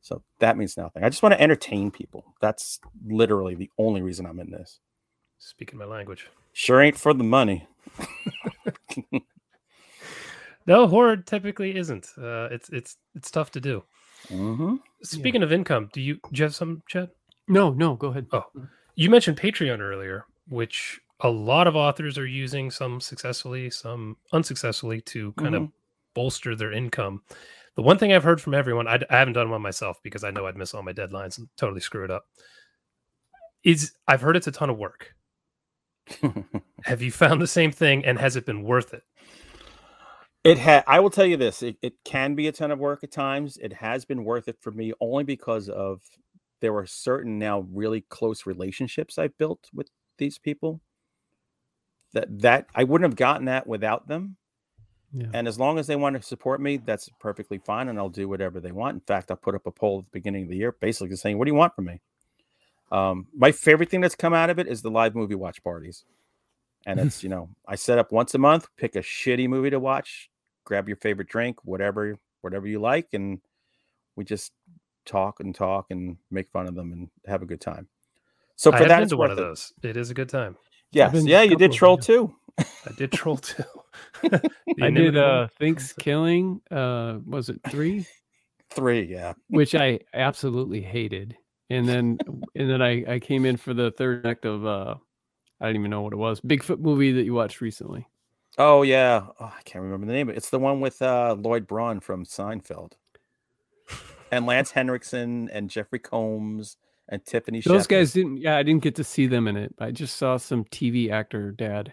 So 0.00 0.22
that 0.40 0.56
means 0.56 0.76
nothing. 0.76 1.04
I 1.04 1.08
just 1.08 1.22
want 1.22 1.34
to 1.34 1.40
entertain 1.40 1.90
people. 1.90 2.34
That's 2.40 2.80
literally 3.06 3.54
the 3.54 3.70
only 3.78 4.02
reason 4.02 4.26
I'm 4.26 4.40
in 4.40 4.50
this. 4.50 4.80
Speaking 5.38 5.78
my 5.78 5.84
language. 5.84 6.28
Sure 6.52 6.80
ain't 6.80 6.98
for 6.98 7.14
the 7.14 7.24
money. 7.24 7.66
No, 10.66 10.86
horror 10.86 11.16
typically 11.16 11.74
isn't. 11.76 12.08
Uh, 12.18 12.48
it's 12.50 12.68
it's 12.68 12.98
it's 13.14 13.30
tough 13.30 13.50
to 13.52 13.60
do. 13.60 13.84
hmm 14.28 14.76
Speaking 15.02 15.42
of 15.42 15.50
income, 15.50 15.88
do 15.94 16.02
you, 16.02 16.16
do 16.16 16.20
you 16.34 16.44
have 16.44 16.54
some, 16.54 16.82
Chad? 16.86 17.08
No, 17.48 17.70
no, 17.70 17.94
go 17.94 18.08
ahead. 18.08 18.26
Oh, 18.32 18.44
you 18.94 19.08
mentioned 19.08 19.38
Patreon 19.38 19.78
earlier, 19.78 20.26
which 20.48 21.00
a 21.20 21.28
lot 21.28 21.66
of 21.66 21.76
authors 21.76 22.16
are 22.16 22.26
using, 22.26 22.70
some 22.70 23.00
successfully, 23.00 23.70
some 23.70 24.16
unsuccessfully, 24.32 25.00
to 25.02 25.32
kind 25.32 25.54
of 25.54 25.62
mm-hmm. 25.62 25.72
bolster 26.14 26.54
their 26.54 26.72
income. 26.72 27.22
The 27.74 27.82
one 27.82 27.98
thing 27.98 28.12
I've 28.12 28.24
heard 28.24 28.40
from 28.40 28.54
everyone, 28.54 28.88
I, 28.88 29.00
I 29.10 29.18
haven't 29.18 29.34
done 29.34 29.50
one 29.50 29.62
myself 29.62 29.98
because 30.02 30.24
I 30.24 30.30
know 30.30 30.46
I'd 30.46 30.56
miss 30.56 30.74
all 30.74 30.82
my 30.82 30.92
deadlines 30.92 31.38
and 31.38 31.48
totally 31.56 31.80
screw 31.80 32.04
it 32.04 32.10
up. 32.10 32.24
Is 33.64 33.92
I've 34.06 34.20
heard 34.20 34.36
it's 34.36 34.46
a 34.46 34.52
ton 34.52 34.70
of 34.70 34.78
work. 34.78 35.14
Have 36.84 37.02
you 37.02 37.10
found 37.10 37.42
the 37.42 37.46
same 37.46 37.72
thing, 37.72 38.04
and 38.04 38.18
has 38.18 38.36
it 38.36 38.46
been 38.46 38.62
worth 38.62 38.94
it? 38.94 39.02
It 40.44 40.56
had. 40.56 40.84
I 40.86 41.00
will 41.00 41.10
tell 41.10 41.26
you 41.26 41.36
this: 41.36 41.62
it, 41.62 41.76
it 41.82 41.94
can 42.04 42.34
be 42.34 42.46
a 42.46 42.52
ton 42.52 42.70
of 42.70 42.78
work 42.78 43.02
at 43.02 43.10
times. 43.10 43.58
It 43.58 43.72
has 43.74 44.04
been 44.04 44.24
worth 44.24 44.48
it 44.48 44.56
for 44.60 44.70
me 44.70 44.92
only 45.00 45.24
because 45.24 45.68
of 45.68 46.00
there 46.60 46.72
were 46.72 46.86
certain 46.86 47.38
now 47.38 47.66
really 47.72 48.02
close 48.08 48.46
relationships 48.46 49.18
I've 49.18 49.36
built 49.38 49.68
with 49.74 49.90
these 50.18 50.38
people. 50.38 50.80
That 52.14 52.40
that 52.40 52.66
I 52.74 52.84
wouldn't 52.84 53.10
have 53.10 53.16
gotten 53.16 53.46
that 53.46 53.66
without 53.66 54.08
them. 54.08 54.36
Yeah. 55.12 55.26
And 55.32 55.48
as 55.48 55.58
long 55.58 55.78
as 55.78 55.86
they 55.86 55.96
want 55.96 56.16
to 56.16 56.22
support 56.22 56.60
me, 56.60 56.76
that's 56.76 57.08
perfectly 57.18 57.58
fine, 57.58 57.88
and 57.88 57.98
I'll 57.98 58.10
do 58.10 58.28
whatever 58.28 58.60
they 58.60 58.72
want. 58.72 58.94
In 58.94 59.00
fact, 59.00 59.30
I 59.30 59.36
put 59.36 59.54
up 59.54 59.66
a 59.66 59.70
poll 59.70 60.00
at 60.00 60.04
the 60.04 60.10
beginning 60.18 60.44
of 60.44 60.48
the 60.50 60.56
year, 60.56 60.72
basically 60.72 61.16
saying, 61.16 61.38
"What 61.38 61.46
do 61.46 61.50
you 61.50 61.56
want 61.56 61.74
from 61.74 61.86
me?" 61.86 62.00
Um, 62.90 63.26
my 63.34 63.52
favorite 63.52 63.90
thing 63.90 64.00
that's 64.00 64.14
come 64.14 64.34
out 64.34 64.50
of 64.50 64.58
it 64.58 64.66
is 64.66 64.82
the 64.82 64.90
live 64.90 65.14
movie 65.14 65.34
watch 65.34 65.62
parties, 65.62 66.04
and 66.86 67.00
it's 67.00 67.22
you 67.22 67.28
know 67.28 67.50
I 67.66 67.76
set 67.76 67.98
up 67.98 68.12
once 68.12 68.34
a 68.34 68.38
month, 68.38 68.68
pick 68.76 68.96
a 68.96 69.00
shitty 69.00 69.48
movie 69.48 69.70
to 69.70 69.80
watch, 69.80 70.30
grab 70.64 70.88
your 70.88 70.96
favorite 70.96 71.28
drink, 71.28 71.58
whatever 71.64 72.18
whatever 72.42 72.66
you 72.66 72.78
like, 72.78 73.08
and 73.14 73.40
we 74.16 74.24
just 74.24 74.52
talk 75.04 75.40
and 75.40 75.54
talk 75.54 75.86
and 75.90 76.18
make 76.30 76.48
fun 76.50 76.66
of 76.68 76.74
them 76.74 76.92
and 76.92 77.08
have 77.26 77.42
a 77.42 77.46
good 77.46 77.60
time. 77.60 77.88
So 78.56 78.70
I 78.70 78.74
for 78.74 78.78
have 78.78 78.88
that, 78.88 78.98
been 79.00 79.08
to 79.10 79.16
one 79.16 79.30
of 79.30 79.38
worth 79.38 79.44
it. 79.44 79.48
those. 79.48 79.72
It 79.82 79.96
is 79.96 80.10
a 80.10 80.14
good 80.14 80.28
time. 80.28 80.56
Yes, 80.92 81.14
yeah, 81.24 81.42
you 81.42 81.56
did 81.56 81.72
troll 81.72 81.96
them, 81.96 82.04
too. 82.04 82.36
I 82.58 82.92
did 82.96 83.12
troll 83.12 83.36
too. 83.38 83.64
I 84.80 84.90
did 84.90 85.14
inimitable- 85.14 85.18
uh 85.18 85.48
Thanksgiving, 85.58 86.60
uh 86.70 87.18
was 87.26 87.48
it 87.48 87.60
three? 87.68 88.06
Three, 88.70 89.02
yeah. 89.04 89.34
Which 89.48 89.74
I 89.74 90.00
absolutely 90.14 90.80
hated. 90.82 91.36
And 91.70 91.88
then 91.88 92.18
and 92.54 92.70
then 92.70 92.82
I, 92.82 93.14
I 93.14 93.18
came 93.18 93.44
in 93.44 93.56
for 93.56 93.74
the 93.74 93.90
third 93.92 94.26
act 94.26 94.44
of 94.44 94.66
uh 94.66 94.94
I 95.60 95.66
don't 95.66 95.76
even 95.76 95.90
know 95.90 96.02
what 96.02 96.12
it 96.12 96.16
was. 96.16 96.40
Bigfoot 96.40 96.80
movie 96.80 97.12
that 97.12 97.24
you 97.24 97.34
watched 97.34 97.60
recently. 97.60 98.06
Oh 98.58 98.82
yeah, 98.82 99.26
oh, 99.40 99.52
I 99.56 99.62
can't 99.64 99.84
remember 99.84 100.06
the 100.06 100.12
name. 100.12 100.28
It's 100.30 100.50
the 100.50 100.58
one 100.58 100.80
with 100.80 101.00
uh, 101.00 101.36
Lloyd 101.38 101.66
Braun 101.66 102.00
from 102.00 102.24
Seinfeld, 102.24 102.92
and 104.32 104.46
Lance 104.46 104.72
Henriksen 104.72 105.48
and 105.50 105.70
Jeffrey 105.70 106.00
Combs 106.00 106.76
and 107.08 107.24
Tiffany. 107.24 107.60
Those 107.60 107.86
Shepis. 107.86 107.88
guys 107.88 108.12
didn't 108.12 108.38
yeah, 108.38 108.56
I 108.56 108.62
didn't 108.62 108.82
get 108.82 108.96
to 108.96 109.04
see 109.04 109.26
them 109.26 109.48
in 109.48 109.56
it. 109.56 109.74
I 109.78 109.90
just 109.90 110.16
saw 110.16 110.36
some 110.36 110.64
TV 110.64 111.10
actor 111.10 111.52
dad. 111.52 111.92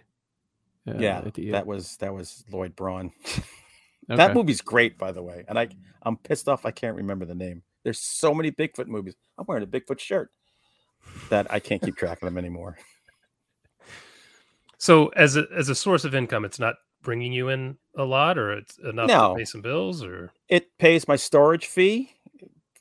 uh, 0.87 0.93
yeah, 0.97 1.21
that 1.51 1.65
was 1.65 1.97
that 1.97 2.13
was 2.13 2.43
Lloyd 2.51 2.75
Braun. 2.75 3.11
Okay. 4.07 4.17
That 4.17 4.35
movie's 4.35 4.61
great, 4.61 4.99
by 4.99 5.11
the 5.11 5.23
way, 5.23 5.45
and 5.47 5.57
I 5.57 5.67
I'm 6.03 6.15
pissed 6.15 6.47
off 6.47 6.63
I 6.63 6.69
can't 6.69 6.95
remember 6.95 7.25
the 7.25 7.33
name. 7.33 7.63
There's 7.83 7.97
so 7.99 8.35
many 8.35 8.51
Bigfoot 8.51 8.85
movies. 8.85 9.15
I'm 9.39 9.45
wearing 9.47 9.63
a 9.63 9.65
Bigfoot 9.65 9.97
shirt 9.99 10.29
that 11.31 11.51
I 11.51 11.57
can't 11.59 11.81
keep 11.81 11.95
track 11.97 12.21
of 12.21 12.27
them 12.27 12.37
anymore. 12.37 12.77
So 14.77 15.07
as 15.15 15.35
a 15.37 15.47
as 15.55 15.69
a 15.69 15.75
source 15.75 16.05
of 16.05 16.13
income, 16.13 16.45
it's 16.45 16.59
not 16.59 16.75
bringing 17.01 17.33
you 17.33 17.49
in 17.49 17.77
a 17.97 18.03
lot, 18.03 18.37
or 18.37 18.51
it's 18.53 18.77
enough 18.77 19.07
No. 19.07 19.29
to 19.33 19.39
pay 19.39 19.45
some 19.45 19.61
bills, 19.61 20.03
or 20.03 20.31
It 20.49 20.77
pays 20.77 21.07
my 21.07 21.15
storage 21.15 21.65
fee 21.65 22.11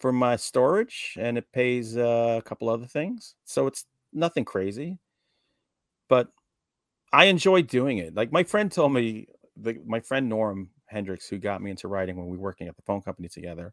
for 0.05 0.13
my 0.13 0.37
storage, 0.37 1.17
and 1.19 1.39
it 1.39 1.51
pays 1.51 1.97
uh, 1.97 2.37
a 2.39 2.43
couple 2.43 2.69
other 2.69 2.85
things. 2.85 3.37
So 3.47 3.67
it's 3.67 3.87
nothing 4.13 4.45
crazy, 4.45 4.99
but 6.11 6.29
I 7.11 7.25
enjoy 7.25 7.63
doing 7.63 7.97
it. 7.97 8.15
Like 8.15 8.31
my 8.31 8.45
friend 8.45 8.71
told 8.71 8.93
me, 8.93 9.29
the, 9.57 9.79
my 9.87 10.01
friend 10.01 10.29
Norm 10.29 10.69
Hendricks, 10.85 11.27
who 11.27 11.39
got 11.39 11.63
me 11.63 11.71
into 11.71 11.89
writing 11.89 12.19
when 12.19 12.27
we 12.27 12.37
were 12.37 12.43
working 12.43 12.69
at 12.69 12.77
the 12.77 12.83
phone 12.83 13.01
company 13.01 13.29
together, 13.29 13.73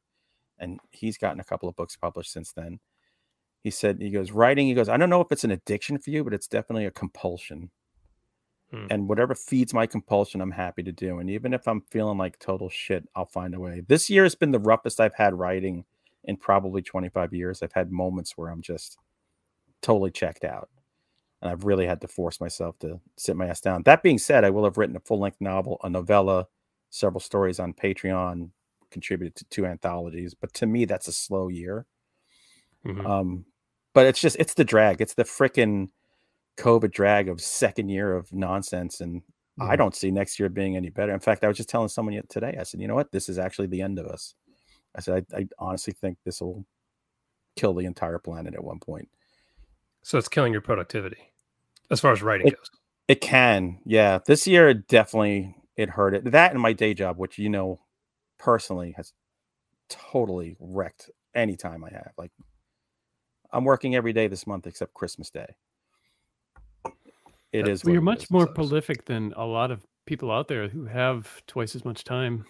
and 0.57 0.79
he's 0.91 1.17
gotten 1.17 1.41
a 1.41 1.43
couple 1.43 1.67
of 1.67 1.75
books 1.75 1.97
published 1.97 2.31
since 2.31 2.53
then. 2.53 2.79
He 3.61 3.69
said, 3.69 3.97
he 3.99 4.09
goes, 4.09 4.31
writing, 4.31 4.67
he 4.67 4.73
goes, 4.73 4.87
I 4.87 4.95
don't 4.95 5.09
know 5.09 5.19
if 5.19 5.33
it's 5.33 5.43
an 5.43 5.51
addiction 5.51 5.97
for 5.97 6.11
you, 6.11 6.23
but 6.23 6.33
it's 6.33 6.47
definitely 6.47 6.85
a 6.85 6.91
compulsion. 6.91 7.71
Hmm. 8.69 8.87
And 8.89 9.09
whatever 9.09 9.35
feeds 9.35 9.73
my 9.73 9.85
compulsion, 9.85 10.39
I'm 10.39 10.51
happy 10.51 10.83
to 10.83 10.93
do. 10.93 11.19
And 11.19 11.29
even 11.29 11.53
if 11.53 11.67
I'm 11.67 11.81
feeling 11.91 12.17
like 12.17 12.39
total 12.39 12.69
shit, 12.69 13.05
I'll 13.17 13.25
find 13.25 13.53
a 13.53 13.59
way. 13.59 13.81
This 13.85 14.09
year 14.09 14.23
has 14.23 14.35
been 14.35 14.51
the 14.53 14.59
roughest 14.59 15.01
I've 15.01 15.15
had 15.15 15.37
writing 15.37 15.83
in 16.25 16.37
probably 16.37 16.81
25 16.81 17.33
years. 17.33 17.61
I've 17.63 17.73
had 17.73 17.91
moments 17.91 18.37
where 18.37 18.49
I'm 18.49 18.61
just 18.61 18.97
totally 19.81 20.11
checked 20.11 20.43
out. 20.45 20.69
And 21.41 21.51
I've 21.51 21.65
really 21.65 21.87
had 21.87 22.01
to 22.01 22.07
force 22.07 22.39
myself 22.41 22.77
to 22.79 23.01
sit 23.17 23.35
my 23.35 23.47
ass 23.47 23.61
down. 23.61 23.83
That 23.83 24.03
being 24.03 24.19
said, 24.19 24.43
I 24.45 24.51
will 24.51 24.63
have 24.65 24.77
written 24.77 24.95
a 24.95 25.01
full 25.01 25.19
length 25.19 25.41
novel, 25.41 25.79
a 25.83 25.89
novella, 25.89 26.47
several 26.91 27.19
stories 27.19 27.59
on 27.59 27.73
Patreon, 27.73 28.51
contributed 28.91 29.35
to 29.37 29.45
two 29.45 29.65
anthologies. 29.65 30.35
But 30.35 30.53
to 30.55 30.67
me, 30.67 30.85
that's 30.85 31.07
a 31.07 31.13
slow 31.13 31.47
year. 31.49 31.87
Mhm. 32.83 33.05
Um, 33.05 33.45
but 33.93 34.05
it's 34.05 34.19
just 34.21 34.37
it's 34.39 34.53
the 34.53 34.63
drag. 34.63 35.01
It's 35.01 35.13
the 35.15 35.23
freaking 35.23 35.89
COVID 36.57 36.91
drag 36.91 37.29
of 37.29 37.41
second 37.41 37.89
year 37.89 38.15
of 38.15 38.33
nonsense. 38.33 39.01
And 39.01 39.23
I 39.59 39.75
Mhm. 39.75 39.77
don't 39.77 39.95
see 39.95 40.11
next 40.11 40.39
year 40.39 40.49
being 40.49 40.75
any 40.77 40.89
better. 40.89 41.13
In 41.13 41.19
fact, 41.19 41.43
I 41.43 41.49
was 41.49 41.57
just 41.57 41.69
telling 41.69 41.89
someone 41.89 42.21
today, 42.29 42.57
I 42.59 42.63
said, 42.63 42.81
you 42.81 42.87
know 42.87 42.95
what? 42.95 43.11
This 43.11 43.29
is 43.29 43.39
actually 43.39 43.67
the 43.69 43.81
end 43.81 43.99
of 43.99 44.07
us. 44.07 44.35
I 44.95 45.01
said, 45.01 45.25
I, 45.33 45.37
I 45.39 45.47
honestly 45.59 45.93
think 45.93 46.17
this 46.25 46.41
will 46.41 46.65
kill 47.55 47.73
the 47.73 47.85
entire 47.85 48.19
planet 48.19 48.53
at 48.55 48.63
one 48.63 48.79
point. 48.79 49.09
so 50.03 50.17
it's 50.17 50.27
killing 50.29 50.51
your 50.53 50.61
productivity 50.61 51.31
as 51.89 51.99
far 51.99 52.11
as 52.13 52.21
writing 52.21 52.47
It- 52.47 52.55
goes. 52.57 52.69
It 53.07 53.19
can, 53.19 53.79
yeah. 53.85 54.19
This 54.25 54.47
year 54.47 54.69
it 54.69 54.87
definitely 54.87 55.55
it 55.75 55.89
hurt 55.89 56.13
it. 56.13 56.31
That 56.31 56.51
and 56.51 56.61
my 56.61 56.71
day 56.71 56.93
job, 56.93 57.17
which 57.17 57.37
you 57.37 57.49
know 57.49 57.81
personally 58.39 58.93
has 58.95 59.11
totally 59.89 60.55
wrecked 60.61 61.09
any 61.35 61.57
time 61.57 61.83
I 61.83 61.89
have. 61.89 62.11
Like 62.17 62.31
I'm 63.51 63.65
working 63.65 63.95
every 63.95 64.13
day 64.13 64.27
this 64.27 64.47
month 64.47 64.65
except 64.65 64.93
Christmas 64.93 65.29
Day. 65.29 65.55
It 67.51 67.63
That- 67.65 67.67
is. 67.71 67.83
Well, 67.83 67.91
you're 67.93 68.01
much 68.01 68.23
is. 68.23 68.31
more 68.31 68.47
prolific 68.47 69.05
than 69.05 69.33
a 69.35 69.45
lot 69.45 69.71
of 69.71 69.85
people 70.05 70.31
out 70.31 70.47
there 70.47 70.69
who 70.69 70.85
have 70.85 71.45
twice 71.47 71.75
as 71.75 71.83
much 71.83 72.03
time. 72.05 72.45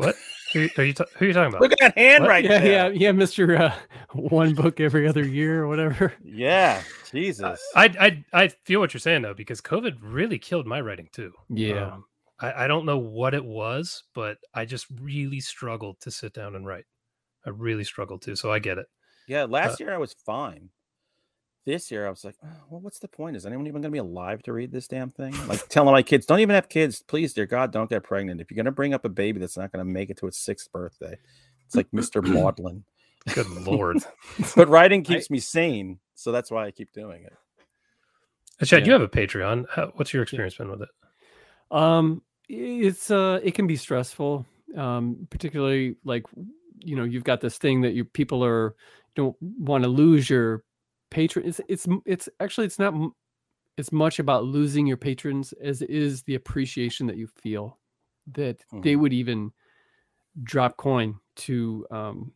What 0.00 0.16
who 0.52 0.68
are 0.78 0.84
you 0.84 0.92
ta- 0.94 1.04
who 1.16 1.24
are 1.24 1.28
you 1.28 1.34
talking 1.34 1.48
about? 1.48 1.60
Look 1.60 1.72
at 1.72 1.78
that 1.78 1.96
hand 1.96 2.22
What? 2.22 2.30
right 2.30 2.44
yeah, 2.44 2.58
there. 2.58 2.72
yeah, 2.72 2.88
yeah, 2.88 3.12
Mister 3.12 3.56
uh, 3.56 3.74
One 4.14 4.54
Book 4.54 4.80
Every 4.80 5.06
Other 5.06 5.24
Year 5.24 5.62
or 5.62 5.68
whatever. 5.68 6.12
Yeah, 6.24 6.82
Jesus. 7.10 7.60
I 7.76 7.84
I 8.32 8.44
I 8.44 8.48
feel 8.48 8.80
what 8.80 8.92
you're 8.92 9.00
saying 9.00 9.22
though 9.22 9.34
because 9.34 9.60
COVID 9.60 9.98
really 10.02 10.38
killed 10.38 10.66
my 10.66 10.80
writing 10.80 11.08
too. 11.12 11.32
Yeah. 11.48 11.92
Um, 11.92 12.04
I, 12.40 12.64
I 12.64 12.66
don't 12.66 12.86
know 12.86 12.98
what 12.98 13.34
it 13.34 13.44
was, 13.44 14.02
but 14.14 14.38
I 14.54 14.64
just 14.64 14.86
really 15.00 15.40
struggled 15.40 16.00
to 16.00 16.10
sit 16.10 16.32
down 16.32 16.56
and 16.56 16.66
write. 16.66 16.84
I 17.46 17.50
really 17.50 17.84
struggled 17.84 18.22
to, 18.22 18.34
so 18.34 18.50
I 18.50 18.58
get 18.58 18.78
it. 18.78 18.86
yeah, 19.28 19.44
last 19.44 19.78
year 19.80 19.94
I 19.94 19.98
was 19.98 20.14
fine. 20.26 20.70
This 21.70 21.88
year 21.92 22.04
I 22.04 22.10
was 22.10 22.24
like, 22.24 22.34
"Oh, 22.44 22.48
well, 22.68 22.80
what's 22.80 22.98
the 22.98 23.06
point? 23.06 23.36
Is 23.36 23.46
anyone 23.46 23.64
even 23.68 23.80
going 23.80 23.92
to 23.92 23.94
be 23.94 23.98
alive 23.98 24.42
to 24.42 24.52
read 24.52 24.72
this 24.72 24.88
damn 24.88 25.08
thing? 25.08 25.32
Like 25.46 25.68
telling 25.68 25.92
my 25.92 26.02
kids, 26.02 26.26
don't 26.26 26.40
even 26.40 26.56
have 26.56 26.68
kids, 26.68 27.00
please, 27.00 27.32
dear 27.32 27.46
God, 27.46 27.70
don't 27.70 27.88
get 27.88 28.02
pregnant. 28.02 28.40
If 28.40 28.50
you're 28.50 28.56
going 28.56 28.64
to 28.64 28.72
bring 28.72 28.92
up 28.92 29.04
a 29.04 29.08
baby 29.08 29.38
that's 29.38 29.56
not 29.56 29.70
going 29.70 29.86
to 29.86 29.88
make 29.88 30.10
it 30.10 30.16
to 30.16 30.26
its 30.26 30.36
sixth 30.36 30.72
birthday, 30.72 31.16
it's 31.64 31.76
like 31.76 31.88
Mr. 31.92 32.24
Maudlin. 32.34 32.82
Good 33.34 33.48
lord, 33.50 33.98
But 34.56 34.68
writing 34.68 35.04
keeps 35.04 35.30
me 35.30 35.38
sane, 35.38 36.00
so 36.16 36.32
that's 36.32 36.50
why 36.50 36.66
I 36.66 36.72
keep 36.72 36.92
doing 36.92 37.22
it. 37.22 37.34
Uh, 38.60 38.64
Chad, 38.64 38.84
you 38.84 38.92
have 38.92 39.02
a 39.02 39.08
Patreon. 39.08 39.66
How, 39.70 39.92
what's 39.94 40.12
your 40.12 40.24
experience 40.24 40.56
been 40.56 40.72
with 40.72 40.82
it? 40.82 40.88
Um, 41.70 42.22
it's 42.48 43.12
uh 43.12 43.38
it 43.44 43.54
can 43.54 43.68
be 43.68 43.76
stressful 43.76 44.44
um 44.76 45.28
particularly 45.30 45.94
like 46.04 46.24
you 46.80 46.96
know 46.96 47.04
you've 47.04 47.22
got 47.22 47.40
this 47.40 47.58
thing 47.58 47.82
that 47.82 47.92
you 47.92 48.04
people 48.04 48.44
are 48.44 48.74
don't 49.14 49.36
want 49.40 49.84
to 49.84 49.88
lose 49.88 50.28
your 50.28 50.64
patron 51.10 51.46
it's 51.46 51.60
it's 51.68 51.86
it's 52.06 52.28
actually 52.40 52.66
it's 52.66 52.78
not 52.78 52.94
as 53.78 53.92
much 53.92 54.18
about 54.18 54.44
losing 54.44 54.86
your 54.86 54.96
patrons 54.96 55.52
as 55.54 55.82
it 55.82 55.90
is 55.90 56.22
the 56.24 56.34
appreciation 56.34 57.06
that 57.06 57.16
you 57.16 57.26
feel 57.26 57.78
that 58.32 58.64
they 58.82 58.96
Mhm. 58.96 58.96
would 58.96 59.12
even 59.12 59.52
drop 60.44 60.76
coin 60.76 61.18
to 61.36 61.86
um 61.90 62.32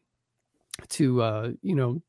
to 0.88 1.22
uh 1.22 1.52
you 1.62 1.74
know 1.74 2.02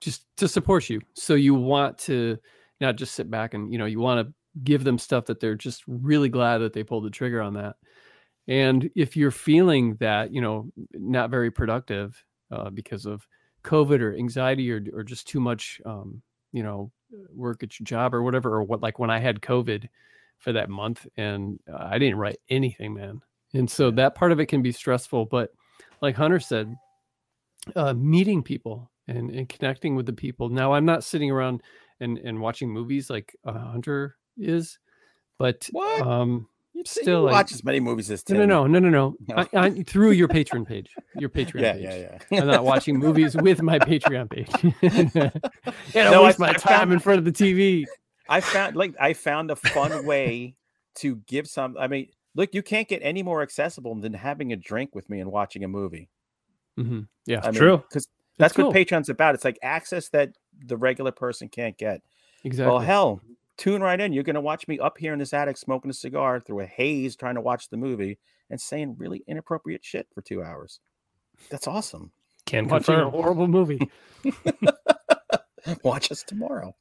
just 0.00 0.26
to 0.36 0.48
support 0.48 0.88
you 0.90 1.00
so 1.14 1.34
you 1.34 1.54
want 1.54 1.96
to 1.98 2.38
not 2.80 2.96
just 2.96 3.14
sit 3.14 3.30
back 3.30 3.54
and 3.54 3.72
you 3.72 3.78
know 3.78 3.86
you 3.86 4.00
want 4.00 4.26
to 4.26 4.34
give 4.62 4.84
them 4.84 4.98
stuff 4.98 5.24
that 5.26 5.40
they're 5.40 5.54
just 5.56 5.82
really 5.86 6.28
glad 6.28 6.58
that 6.58 6.72
they 6.72 6.84
pulled 6.84 7.04
the 7.04 7.10
trigger 7.10 7.40
on 7.40 7.54
that 7.54 7.76
and 8.48 8.90
if 8.94 9.16
you're 9.16 9.30
feeling 9.30 9.96
that 9.96 10.32
you 10.32 10.40
know 10.40 10.70
not 10.94 11.30
very 11.30 11.50
productive 11.50 12.24
uh, 12.50 12.70
because 12.70 13.06
of 13.06 13.26
covid 13.64 14.00
or 14.00 14.14
anxiety 14.14 14.70
or, 14.70 14.84
or 14.92 15.02
just 15.02 15.26
too 15.26 15.40
much 15.40 15.80
um, 15.84 16.22
you 16.52 16.62
know 16.62 16.90
work 17.34 17.62
at 17.62 17.78
your 17.78 17.84
job 17.84 18.14
or 18.14 18.22
whatever 18.22 18.54
or 18.54 18.62
what 18.62 18.82
like 18.82 18.98
when 18.98 19.10
i 19.10 19.18
had 19.18 19.40
covid 19.40 19.88
for 20.38 20.52
that 20.52 20.68
month 20.68 21.06
and 21.16 21.58
uh, 21.72 21.88
i 21.90 21.98
didn't 21.98 22.18
write 22.18 22.38
anything 22.48 22.94
man. 22.94 23.20
And 23.54 23.70
so 23.70 23.92
that 23.92 24.16
part 24.16 24.32
of 24.32 24.40
it 24.40 24.46
can 24.46 24.62
be 24.62 24.72
stressful 24.72 25.26
but 25.26 25.50
like 26.00 26.16
hunter 26.16 26.40
said 26.40 26.74
uh, 27.76 27.94
meeting 27.94 28.42
people 28.42 28.90
and, 29.06 29.30
and 29.30 29.48
connecting 29.48 29.96
with 29.96 30.06
the 30.06 30.12
people. 30.12 30.48
Now 30.48 30.72
i'm 30.72 30.84
not 30.84 31.04
sitting 31.04 31.30
around 31.30 31.62
and, 32.00 32.18
and 32.18 32.40
watching 32.40 32.70
movies 32.70 33.08
like 33.10 33.36
uh, 33.44 33.52
hunter 33.52 34.16
is 34.36 34.78
but 35.38 35.68
What? 35.72 36.02
um 36.02 36.48
You 36.74 36.82
still, 36.84 37.22
like- 37.22 37.32
watch 37.32 37.52
as 37.52 37.62
many 37.64 37.78
movies 37.80 38.10
as 38.10 38.28
no, 38.28 38.38
Tim. 38.40 38.48
no, 38.48 38.66
no, 38.66 38.78
no, 38.80 38.88
no, 38.90 39.14
No. 39.28 39.36
I, 39.36 39.48
I, 39.66 39.70
through 39.84 40.10
your 40.10 40.28
Patreon 40.28 40.66
page, 40.66 40.88
your 41.16 41.28
Patreon 41.36 41.60
Yeah, 41.60 41.72
page. 41.74 41.82
yeah, 41.82 42.18
yeah. 42.30 42.40
I'm 42.40 42.46
not 42.48 42.64
watching 42.64 42.98
movies 42.98 43.36
with 43.36 43.62
my 43.62 43.78
Patreon 43.78 44.28
page. 44.30 44.50
I 45.94 46.10
No, 46.10 46.22
I- 46.22 46.26
waste 46.26 46.38
my 46.38 46.50
I 46.50 46.52
time 46.54 46.78
found- 46.80 46.92
in 46.92 46.98
front 46.98 47.18
of 47.20 47.24
the 47.24 47.32
TV. 47.32 47.84
I 48.28 48.40
found 48.40 48.74
like 48.74 48.94
I 48.98 49.12
found 49.12 49.50
a 49.50 49.56
fun 49.56 50.06
way 50.06 50.56
to 50.96 51.16
give 51.26 51.46
some. 51.46 51.76
I 51.78 51.86
mean, 51.88 52.08
look, 52.34 52.54
you 52.54 52.62
can't 52.62 52.88
get 52.88 53.00
any 53.02 53.22
more 53.22 53.42
accessible 53.42 53.94
than 53.96 54.14
having 54.14 54.52
a 54.52 54.56
drink 54.56 54.94
with 54.94 55.08
me 55.10 55.20
and 55.20 55.30
watching 55.30 55.62
a 55.62 55.68
movie. 55.68 56.08
hmm 56.76 57.00
Yeah, 57.26 57.40
I 57.42 57.50
mean, 57.50 57.54
True. 57.60 57.76
because 57.88 58.08
that's 58.38 58.54
cool. 58.54 58.68
what 58.68 58.76
Patreon's 58.76 59.10
about. 59.10 59.34
It's 59.34 59.44
like 59.44 59.58
access 59.62 60.08
that 60.08 60.30
the 60.66 60.76
regular 60.76 61.12
person 61.12 61.48
can't 61.48 61.76
get. 61.76 62.00
exactly. 62.44 62.70
Well, 62.72 62.80
hell, 62.80 63.20
tune 63.56 63.82
right 63.82 64.00
in. 64.00 64.12
You're 64.12 64.24
going 64.24 64.34
to 64.34 64.40
watch 64.40 64.66
me 64.68 64.78
up 64.78 64.98
here 64.98 65.12
in 65.12 65.18
this 65.18 65.32
attic 65.32 65.56
smoking 65.56 65.90
a 65.90 65.94
cigar 65.94 66.40
through 66.40 66.60
a 66.60 66.66
haze, 66.66 67.16
trying 67.16 67.36
to 67.36 67.40
watch 67.40 67.68
the 67.68 67.76
movie 67.76 68.18
and 68.50 68.60
saying 68.60 68.96
really 68.98 69.22
inappropriate 69.26 69.84
shit 69.84 70.06
for 70.14 70.22
two 70.22 70.42
hours. 70.42 70.80
That's 71.50 71.66
awesome. 71.66 72.12
Can 72.46 72.68
watching 72.68 72.94
a 72.94 72.98
confirm. 72.98 73.10
horrible 73.10 73.48
movie. 73.48 73.90
Watch 75.82 76.12
us 76.12 76.22
tomorrow. 76.22 76.74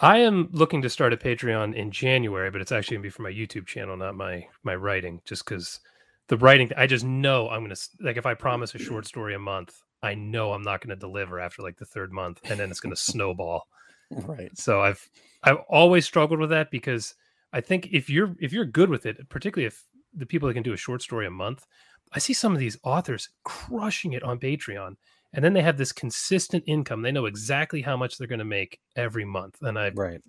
I 0.00 0.18
am 0.18 0.48
looking 0.52 0.82
to 0.82 0.90
start 0.90 1.14
a 1.14 1.16
Patreon 1.16 1.74
in 1.74 1.90
January, 1.90 2.50
but 2.50 2.60
it's 2.60 2.72
actually 2.72 2.98
gonna 2.98 3.04
be 3.04 3.10
for 3.10 3.22
my 3.22 3.30
YouTube 3.30 3.66
channel, 3.66 3.96
not 3.96 4.14
my 4.14 4.46
my 4.62 4.74
writing. 4.74 5.22
Just 5.24 5.44
because 5.44 5.80
the 6.28 6.36
writing, 6.36 6.70
I 6.76 6.86
just 6.86 7.04
know 7.04 7.48
I'm 7.48 7.62
gonna 7.62 7.76
like 8.00 8.18
if 8.18 8.26
I 8.26 8.34
promise 8.34 8.74
a 8.74 8.78
short 8.78 9.06
story 9.06 9.34
a 9.34 9.38
month, 9.38 9.82
I 10.02 10.14
know 10.14 10.52
I'm 10.52 10.62
not 10.62 10.82
gonna 10.82 10.96
deliver 10.96 11.40
after 11.40 11.62
like 11.62 11.78
the 11.78 11.86
third 11.86 12.12
month, 12.12 12.40
and 12.44 12.60
then 12.60 12.70
it's 12.70 12.80
gonna 12.80 12.96
snowball. 12.96 13.66
Right. 14.10 14.56
So 14.56 14.80
I've 14.80 15.08
I've 15.42 15.58
always 15.68 16.04
struggled 16.04 16.40
with 16.40 16.50
that 16.50 16.70
because 16.70 17.14
I 17.52 17.60
think 17.60 17.88
if 17.92 18.08
you're 18.10 18.34
if 18.40 18.52
you're 18.52 18.64
good 18.64 18.90
with 18.90 19.06
it, 19.06 19.28
particularly 19.28 19.66
if 19.66 19.84
the 20.14 20.26
people 20.26 20.48
that 20.48 20.54
can 20.54 20.62
do 20.62 20.72
a 20.72 20.76
short 20.78 21.02
story 21.02 21.26
a 21.26 21.30
month, 21.30 21.66
I 22.12 22.18
see 22.18 22.32
some 22.32 22.52
of 22.52 22.58
these 22.58 22.78
authors 22.84 23.28
crushing 23.44 24.12
it 24.12 24.22
on 24.22 24.38
Patreon, 24.38 24.96
and 25.32 25.44
then 25.44 25.52
they 25.52 25.62
have 25.62 25.76
this 25.76 25.92
consistent 25.92 26.64
income. 26.66 27.02
They 27.02 27.12
know 27.12 27.26
exactly 27.26 27.82
how 27.82 27.96
much 27.96 28.16
they're 28.16 28.26
going 28.28 28.38
to 28.38 28.44
make 28.44 28.80
every 28.96 29.24
month, 29.24 29.58
and 29.62 29.78
I 29.78 29.90
Right. 29.90 30.20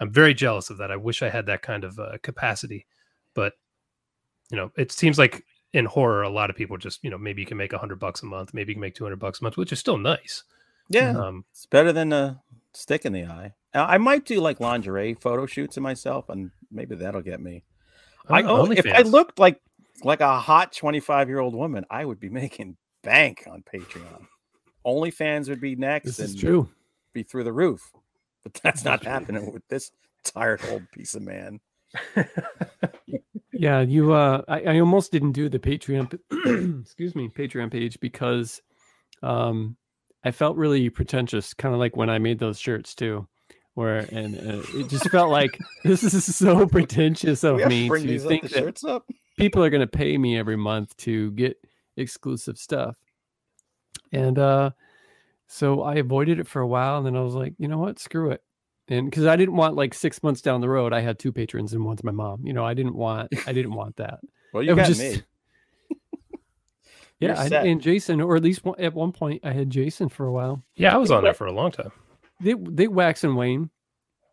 I'm 0.00 0.10
very 0.12 0.34
jealous 0.34 0.70
of 0.70 0.78
that. 0.78 0.90
I 0.90 0.96
wish 0.96 1.22
I 1.22 1.28
had 1.28 1.46
that 1.46 1.62
kind 1.62 1.84
of 1.84 1.98
uh, 1.98 2.18
capacity, 2.22 2.86
but 3.34 3.54
you 4.50 4.56
know, 4.56 4.72
it 4.76 4.92
seems 4.92 5.18
like 5.18 5.44
in 5.72 5.84
horror, 5.84 6.22
a 6.22 6.30
lot 6.30 6.50
of 6.50 6.56
people 6.56 6.76
just 6.76 7.02
you 7.04 7.10
know 7.10 7.18
maybe 7.18 7.42
you 7.42 7.46
can 7.46 7.56
make 7.56 7.72
a 7.72 7.78
hundred 7.78 8.00
bucks 8.00 8.22
a 8.22 8.26
month, 8.26 8.54
maybe 8.54 8.72
you 8.72 8.74
can 8.74 8.80
make 8.80 8.94
two 8.94 9.04
hundred 9.04 9.20
bucks 9.20 9.40
a 9.40 9.44
month, 9.44 9.56
which 9.56 9.72
is 9.72 9.78
still 9.78 9.98
nice. 9.98 10.44
Yeah. 10.88 11.16
Um, 11.16 11.44
It's 11.52 11.66
better 11.66 11.92
than 11.92 12.12
a 12.12 12.42
stick 12.74 13.04
in 13.04 13.12
the 13.12 13.24
eye. 13.24 13.54
I 13.74 13.98
might 13.98 14.24
do 14.24 14.40
like 14.40 14.60
lingerie 14.60 15.14
photo 15.14 15.46
shoots 15.46 15.76
of 15.76 15.82
myself, 15.82 16.28
and 16.28 16.50
maybe 16.70 16.96
that'll 16.96 17.22
get 17.22 17.40
me. 17.40 17.64
I 18.28 18.42
oh, 18.42 18.66
oh, 18.66 18.70
if 18.70 18.86
I 18.86 19.02
looked 19.02 19.38
like 19.38 19.60
like 20.02 20.20
a 20.20 20.38
hot 20.38 20.72
25 20.72 21.28
year 21.28 21.38
old 21.40 21.54
woman, 21.54 21.84
I 21.90 22.04
would 22.04 22.20
be 22.20 22.28
making 22.28 22.76
bank 23.02 23.44
on 23.50 23.62
Patreon. 23.62 24.26
OnlyFans 24.86 25.48
would 25.48 25.60
be 25.60 25.76
next 25.76 26.06
This 26.06 26.18
is 26.18 26.30
and 26.32 26.40
true. 26.40 26.68
be 27.12 27.22
through 27.22 27.44
the 27.44 27.52
roof. 27.52 27.90
But 28.42 28.54
that's 28.62 28.84
not 28.84 29.04
happening 29.04 29.52
with 29.52 29.66
this 29.68 29.90
tired 30.24 30.62
old 30.70 30.90
piece 30.92 31.14
of 31.14 31.22
man. 31.22 31.60
Yeah, 33.60 33.82
you. 33.82 34.14
Uh, 34.14 34.40
I, 34.48 34.62
I 34.62 34.80
almost 34.80 35.12
didn't 35.12 35.32
do 35.32 35.50
the 35.50 35.58
Patreon. 35.58 36.18
excuse 36.80 37.14
me, 37.14 37.28
Patreon 37.28 37.70
page 37.70 38.00
because, 38.00 38.62
um, 39.22 39.76
I 40.24 40.30
felt 40.32 40.56
really 40.56 40.88
pretentious, 40.90 41.54
kind 41.54 41.74
of 41.74 41.78
like 41.80 41.96
when 41.96 42.10
I 42.10 42.18
made 42.18 42.38
those 42.38 42.58
shirts 42.58 42.94
too, 42.94 43.26
where 43.74 44.06
and 44.12 44.36
uh, 44.36 44.62
it 44.74 44.88
just 44.88 45.08
felt 45.10 45.30
like 45.30 45.58
this 45.84 46.02
is 46.02 46.36
so 46.36 46.66
pretentious 46.66 47.42
of 47.44 47.58
to 47.60 47.68
me 47.68 47.88
to 47.88 48.16
up, 48.22 48.28
think 48.28 48.50
the 48.50 48.60
that 48.60 48.84
up. 48.84 49.06
people 49.38 49.64
are 49.64 49.70
going 49.70 49.80
to 49.80 49.86
pay 49.86 50.16
me 50.18 50.36
every 50.38 50.56
month 50.56 50.96
to 50.98 51.30
get 51.32 51.56
exclusive 51.96 52.58
stuff. 52.58 52.96
And 54.12 54.38
uh 54.38 54.70
so 55.46 55.82
I 55.82 55.96
avoided 55.96 56.38
it 56.38 56.46
for 56.46 56.60
a 56.60 56.66
while 56.66 56.98
and 56.98 57.06
then 57.06 57.16
I 57.16 57.20
was 57.22 57.34
like, 57.34 57.54
you 57.58 57.66
know 57.68 57.78
what? 57.78 57.98
Screw 57.98 58.30
it. 58.30 58.42
And 58.88 59.10
cuz 59.10 59.26
I 59.26 59.36
didn't 59.36 59.56
want 59.56 59.74
like 59.74 59.94
6 59.94 60.22
months 60.22 60.40
down 60.42 60.60
the 60.60 60.68
road 60.68 60.92
I 60.92 61.00
had 61.00 61.18
two 61.18 61.32
patrons 61.32 61.72
and 61.72 61.84
one's 61.84 62.04
my 62.04 62.12
mom. 62.12 62.46
You 62.46 62.52
know, 62.52 62.64
I 62.64 62.74
didn't 62.74 62.94
want 62.94 63.32
I 63.46 63.52
didn't 63.52 63.74
want 63.74 63.96
that. 63.96 64.20
Well, 64.52 64.62
you 64.64 64.74
was 64.74 64.78
got 64.82 64.86
just- 64.88 65.00
me. 65.00 65.22
Yeah, 67.20 67.38
I, 67.38 67.46
and 67.66 67.82
Jason 67.82 68.20
or 68.20 68.36
at 68.36 68.42
least 68.42 68.64
one, 68.64 68.80
at 68.80 68.94
one 68.94 69.12
point 69.12 69.42
I 69.44 69.52
had 69.52 69.68
Jason 69.68 70.08
for 70.08 70.26
a 70.26 70.32
while. 70.32 70.64
yeah, 70.74 70.94
I 70.94 70.96
was 70.96 71.10
on 71.10 71.22
there 71.22 71.34
for 71.34 71.46
a 71.46 71.52
long 71.52 71.70
time. 71.70 71.92
They 72.40 72.54
they 72.54 72.88
wax 72.88 73.24
and 73.24 73.36
wane. 73.36 73.70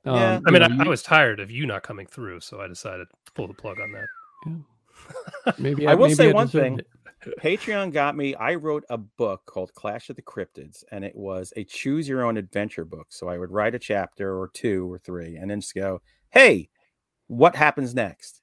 Yeah. 0.05 0.35
Um, 0.35 0.43
I 0.47 0.51
mean, 0.51 0.63
I, 0.63 0.85
I 0.85 0.87
was 0.87 1.03
tired 1.03 1.41
of 1.41 1.51
you 1.51 1.65
not 1.65 1.83
coming 1.83 2.07
through, 2.07 2.39
so 2.39 2.61
I 2.61 2.67
decided 2.67 3.07
to 3.25 3.31
pull 3.33 3.47
the 3.47 3.53
plug 3.53 3.77
on 3.81 3.91
that. 3.91 5.57
maybe 5.59 5.85
I 5.85 5.95
will 5.95 6.05
maybe 6.05 6.15
say 6.15 6.31
one 6.31 6.47
thing. 6.47 6.79
it. 6.79 6.87
Patreon 7.41 7.91
got 7.91 8.15
me. 8.15 8.35
I 8.35 8.55
wrote 8.55 8.85
a 8.89 8.97
book 8.97 9.45
called 9.45 9.73
Clash 9.73 10.09
of 10.09 10.15
the 10.15 10.21
Cryptids, 10.21 10.85
and 10.91 11.03
it 11.03 11.15
was 11.15 11.51
a 11.57 11.65
choose 11.65 12.07
your 12.07 12.23
own 12.23 12.37
adventure 12.37 12.85
book. 12.85 13.07
So 13.09 13.27
I 13.27 13.37
would 13.37 13.51
write 13.51 13.75
a 13.75 13.79
chapter 13.79 14.39
or 14.39 14.49
two 14.53 14.89
or 14.91 14.99
three, 14.99 15.35
and 15.35 15.51
then 15.51 15.59
just 15.59 15.75
go, 15.75 16.01
"Hey, 16.29 16.69
what 17.27 17.55
happens 17.55 17.93
next?" 17.93 18.41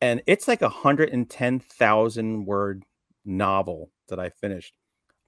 And 0.00 0.22
it's 0.26 0.46
like 0.46 0.62
a 0.62 0.68
hundred 0.68 1.10
and 1.10 1.28
ten 1.28 1.58
thousand 1.58 2.44
word 2.44 2.84
novel 3.26 3.90
that 4.08 4.18
I 4.18 4.30
finished. 4.30 4.74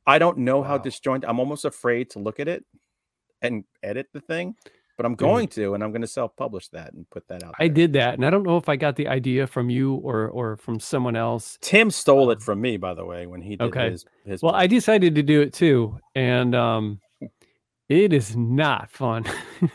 I 0.06 0.18
don't 0.18 0.38
know 0.38 0.62
how 0.62 0.78
disjoint. 0.78 1.24
I'm 1.26 1.38
almost 1.38 1.64
afraid 1.66 2.10
to 2.10 2.18
look 2.18 2.40
at 2.40 2.48
it 2.48 2.64
and 3.42 3.64
edit 3.82 4.06
the 4.14 4.20
thing, 4.20 4.54
but 4.96 5.04
I'm 5.04 5.12
Dude. 5.12 5.18
going 5.18 5.48
to, 5.48 5.74
and 5.74 5.84
I'm 5.84 5.90
going 5.90 6.00
to 6.02 6.06
self-publish 6.08 6.68
that 6.68 6.94
and 6.94 7.08
put 7.10 7.28
that 7.28 7.42
out. 7.44 7.54
I 7.58 7.68
did 7.68 7.92
that 7.92 8.14
and 8.14 8.24
I 8.24 8.30
don't 8.30 8.42
know 8.42 8.56
if 8.56 8.68
I 8.68 8.76
got 8.76 8.96
the 8.96 9.06
idea 9.08 9.46
from 9.46 9.68
you 9.68 9.94
or 9.96 10.28
or 10.28 10.56
from 10.56 10.80
someone 10.80 11.14
else. 11.16 11.58
Tim 11.60 11.90
stole 11.90 12.30
it 12.30 12.40
from 12.40 12.60
me, 12.60 12.78
by 12.78 12.94
the 12.94 13.04
way, 13.04 13.26
when 13.26 13.42
he 13.42 13.56
did 13.56 13.66
Okay. 13.66 13.90
his 13.90 14.06
his. 14.24 14.42
Well. 14.42 14.54
I 14.54 14.66
decided 14.66 15.14
to 15.16 15.22
do 15.22 15.40
it 15.42 15.52
too, 15.52 15.98
and 16.14 16.54
um, 16.54 17.00
it 17.88 18.12
is 18.14 18.34
not 18.36 18.90
fun. 18.90 19.24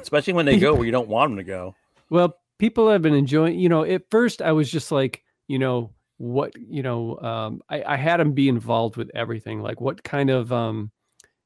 especially 0.00 0.32
when 0.34 0.46
they 0.46 0.58
go 0.58 0.74
where 0.74 0.84
you 0.84 0.92
don't 0.92 1.08
want 1.08 1.30
them 1.30 1.36
to 1.38 1.44
go. 1.44 1.74
well, 2.10 2.36
people 2.58 2.90
have 2.90 3.02
been 3.02 3.14
enjoying. 3.14 3.58
You 3.58 3.68
know, 3.68 3.84
at 3.84 4.10
first 4.10 4.42
I 4.42 4.52
was 4.52 4.70
just 4.70 4.92
like, 4.92 5.22
you 5.48 5.58
know, 5.58 5.92
what, 6.22 6.52
you 6.56 6.82
know, 6.82 7.18
um, 7.18 7.62
I, 7.68 7.82
I 7.82 7.96
had 7.96 8.20
them 8.20 8.32
be 8.32 8.48
involved 8.48 8.96
with 8.96 9.10
everything. 9.12 9.60
Like, 9.60 9.80
what 9.80 10.04
kind 10.04 10.30
of, 10.30 10.52
um, 10.52 10.92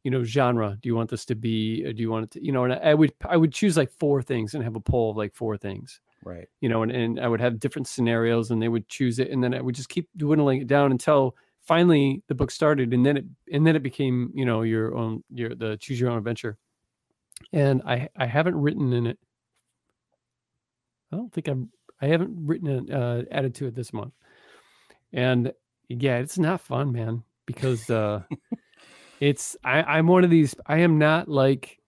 you 0.05 0.11
know, 0.11 0.23
genre 0.23 0.77
do 0.81 0.89
you 0.89 0.95
want 0.95 1.09
this 1.09 1.25
to 1.25 1.35
be? 1.35 1.83
Or 1.87 1.95
do 1.95 2.03
you 2.03 2.11
want 2.11 2.25
it 2.25 2.31
to, 2.33 2.45
you 2.45 2.53
know? 2.53 2.65
And 2.65 2.75
I, 2.75 2.77
I 2.91 2.95
would, 2.95 3.15
I 3.25 3.37
would 3.39 3.53
choose 3.53 3.77
like 3.77 3.91
four 3.91 4.23
things 4.23 4.55
and 4.55 4.63
have 4.63 4.77
a 4.77 4.81
poll 4.81 5.11
of 5.11 5.17
like 5.17 5.35
four 5.35 5.57
things. 5.57 6.01
Right. 6.25 6.49
you 6.61 6.69
know, 6.69 6.83
and, 6.83 6.91
and 6.91 7.21
I 7.21 7.29
would 7.29 7.41
have 7.41 7.61
different 7.61 7.87
scenarios 7.87 8.51
and 8.51 8.61
they 8.61 8.69
would 8.69 8.89
choose 8.89 9.21
it. 9.21 9.31
And 9.31 9.43
then 9.43 9.55
I 9.55 9.61
would 9.61 9.77
just 9.77 9.89
keep 9.89 10.09
dwindling 10.17 10.61
it 10.61 10.67
down 10.67 10.91
until 10.91 11.37
finally 11.63 12.23
the 12.27 12.35
book 12.35 12.51
started. 12.51 12.93
And 12.93 13.07
then 13.07 13.17
it, 13.17 13.25
and 13.53 13.65
then 13.65 13.77
it 13.77 13.83
became, 13.83 14.33
you 14.35 14.45
know, 14.45 14.63
your 14.63 14.97
own, 14.97 15.23
your, 15.31 15.55
the 15.55 15.77
choose 15.77 16.01
your 16.01 16.11
own 16.11 16.19
adventure. 16.19 16.59
And 17.53 17.81
I, 17.87 18.09
I 18.17 18.27
haven't 18.27 18.57
written 18.57 18.93
in 18.93 19.07
it. 19.07 19.19
I 21.13 21.17
don't 21.17 21.33
think 21.33 21.47
I'm, 21.47 21.71
I 22.03 22.07
haven't 22.09 22.33
written 22.35 22.69
an 22.69 22.93
uh, 22.93 23.23
added 23.31 23.55
to 23.57 23.67
it 23.67 23.75
this 23.77 23.93
month. 23.93 24.13
And 25.17 25.53
yeah, 25.89 26.19
it's 26.19 26.39
not 26.39 26.61
fun, 26.61 26.93
man, 26.93 27.25
because, 27.47 27.91
uh, 27.91 28.23
it's, 29.21 29.57
I, 29.65 29.83
I'm 29.83 30.07
one 30.07 30.23
of 30.23 30.31
these, 30.31 30.55
I 30.67 30.79
am 30.79 30.99
not 30.99 31.29
like, 31.29 31.79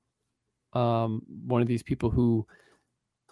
um, 0.72 1.22
one 1.46 1.62
of 1.62 1.68
these 1.68 1.82
people 1.82 2.10
who, 2.10 2.46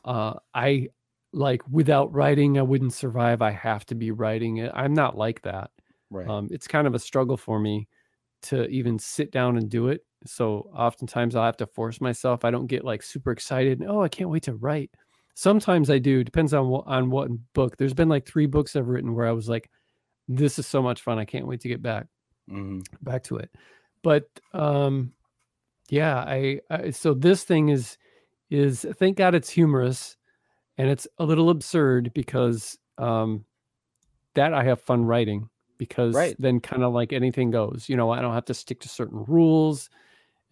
uh, 0.04 0.34
I 0.54 0.88
like 1.32 1.62
without 1.70 2.12
writing, 2.12 2.58
I 2.58 2.62
wouldn't 2.62 2.94
survive. 2.94 3.42
I 3.42 3.50
have 3.50 3.84
to 3.86 3.94
be 3.94 4.10
writing 4.10 4.58
it. 4.58 4.72
I'm 4.74 4.94
not 4.94 5.16
like 5.16 5.42
that. 5.42 5.70
Right. 6.10 6.28
Um, 6.28 6.48
it's 6.50 6.68
kind 6.68 6.86
of 6.86 6.94
a 6.94 6.98
struggle 6.98 7.36
for 7.36 7.58
me 7.58 7.88
to 8.42 8.66
even 8.68 8.98
sit 8.98 9.32
down 9.32 9.56
and 9.56 9.68
do 9.68 9.88
it. 9.88 10.02
So 10.24 10.70
oftentimes 10.74 11.34
I'll 11.34 11.44
have 11.44 11.56
to 11.58 11.66
force 11.66 12.00
myself. 12.00 12.44
I 12.44 12.50
don't 12.50 12.66
get 12.66 12.84
like 12.84 13.02
super 13.02 13.32
excited. 13.32 13.82
Oh, 13.86 14.02
I 14.02 14.08
can't 14.08 14.30
wait 14.30 14.44
to 14.44 14.54
write. 14.54 14.90
Sometimes 15.34 15.90
I 15.90 15.98
do. 15.98 16.24
Depends 16.24 16.54
on 16.54 16.68
what 16.68 16.84
on 16.86 17.10
what 17.10 17.28
book. 17.52 17.76
There's 17.76 17.92
been 17.94 18.08
like 18.08 18.26
three 18.26 18.46
books 18.46 18.74
I've 18.74 18.88
written 18.88 19.14
where 19.14 19.26
I 19.26 19.32
was 19.32 19.48
like, 19.48 19.70
"This 20.28 20.58
is 20.58 20.66
so 20.66 20.82
much 20.82 21.02
fun. 21.02 21.18
I 21.18 21.24
can't 21.24 21.46
wait 21.46 21.60
to 21.60 21.68
get 21.68 21.82
back 21.82 22.06
Mhm. 22.50 22.86
back 23.02 23.22
to 23.24 23.36
it." 23.36 23.50
But 24.02 24.28
um, 24.52 25.12
yeah, 25.90 26.18
I, 26.18 26.60
I 26.70 26.90
so 26.90 27.14
this 27.14 27.44
thing 27.44 27.68
is 27.68 27.96
is 28.50 28.86
thank 28.98 29.16
God 29.16 29.34
it's 29.34 29.50
humorous 29.50 30.16
and 30.78 30.88
it's 30.88 31.08
a 31.18 31.24
little 31.24 31.50
absurd 31.50 32.12
because 32.14 32.78
um, 32.98 33.44
that 34.34 34.54
I 34.54 34.62
have 34.64 34.80
fun 34.80 35.04
writing 35.04 35.48
because 35.78 36.14
Right. 36.14 36.36
then 36.38 36.60
kind 36.60 36.82
of 36.84 36.92
like 36.92 37.12
anything 37.12 37.50
goes. 37.50 37.88
You 37.88 37.96
know, 37.96 38.10
I 38.10 38.20
don't 38.20 38.34
have 38.34 38.44
to 38.46 38.54
stick 38.54 38.80
to 38.80 38.88
certain 38.88 39.24
rules 39.26 39.90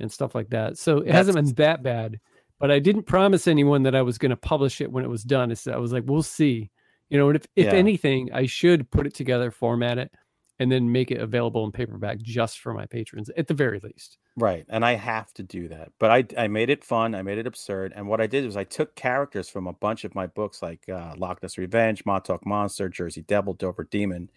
and 0.01 0.11
stuff 0.11 0.35
like 0.35 0.51
that. 0.51 0.77
So 0.79 0.99
it 0.99 1.13
hasn't 1.13 1.37
been 1.37 1.55
that 1.55 1.83
bad. 1.83 2.21
But 2.59 2.71
I 2.71 2.79
didn't 2.79 3.05
promise 3.05 3.47
anyone 3.47 3.83
that 3.85 3.95
I 3.95 4.03
was 4.03 4.19
going 4.19 4.31
to 4.31 4.37
publish 4.37 4.81
it 4.81 4.91
when 4.91 5.05
it 5.05 5.09
was 5.09 5.23
done. 5.25 5.51
It's, 5.51 5.67
I 5.67 5.77
was 5.77 5.93
like, 5.93 6.05
we'll 6.07 6.23
see. 6.23 6.71
You 7.15 7.21
know, 7.21 7.29
and 7.29 7.37
if, 7.37 7.47
if 7.55 7.67
Yeah. 7.67 7.75
anything, 7.75 8.33
I 8.33 8.47
should 8.47 8.91
put 8.91 9.07
it 9.07 9.15
together, 9.15 9.53
format 9.53 9.99
it, 9.99 10.11
and 10.59 10.71
then 10.73 10.91
make 10.91 11.13
it 11.13 11.21
available 11.21 11.65
in 11.65 11.71
paperback 11.71 12.19
just 12.19 12.59
for 12.59 12.75
my 12.75 12.87
patrons 12.87 13.31
at 13.37 13.47
the 13.47 13.55
very 13.55 13.79
least. 13.79 14.19
Right. 14.37 14.67
And 14.69 14.85
I 14.85 14.95
have 14.95 15.33
to 15.35 15.45
do 15.45 15.69
that. 15.69 15.93
But 16.01 16.11
I 16.11 16.43
I 16.43 16.49
made 16.49 16.71
it 16.71 16.83
fun. 16.83 17.15
I 17.15 17.23
made 17.23 17.39
it 17.39 17.47
absurd. 17.47 17.93
And 17.95 18.09
what 18.09 18.21
I 18.21 18.27
did 18.27 18.45
was 18.45 18.57
I 18.57 18.65
took 18.65 18.97
characters 18.97 19.49
from 19.49 19.69
a 19.69 19.73
bunch 19.73 20.03
of 20.03 20.17
my 20.17 20.27
books 20.27 20.61
like 20.61 20.89
uh, 20.89 21.15
Loch 21.17 21.41
Ness 21.41 21.57
Revenge, 21.57 22.05
Montauk 22.05 22.45
Monster, 22.45 22.89
Jersey 22.89 23.23
Devil, 23.23 23.55
Dover 23.55 23.85
Demon. 23.85 24.29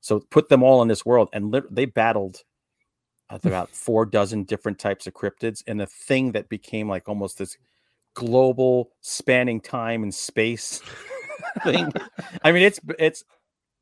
So 0.00 0.18
put 0.18 0.48
them 0.48 0.64
all 0.64 0.82
in 0.82 0.88
this 0.88 1.06
world 1.06 1.28
and 1.32 1.52
lit- 1.52 1.72
they 1.72 1.84
battled 1.84 2.42
uh, 3.30 3.38
about 3.44 3.70
four 3.76 4.06
dozen 4.06 4.42
different 4.42 4.80
types 4.80 5.06
of 5.06 5.14
cryptids 5.14 5.62
and 5.68 5.80
a 5.80 5.86
thing 5.86 6.32
that 6.32 6.48
became 6.48 6.88
like 6.88 7.08
almost 7.08 7.38
this 7.38 7.56
global 8.14 8.90
spanning 9.02 9.60
time 9.60 10.02
and 10.02 10.12
space 10.12 10.80
thing. 11.62 11.92
I 12.42 12.52
mean, 12.52 12.62
it's 12.62 12.80
it's 12.98 13.24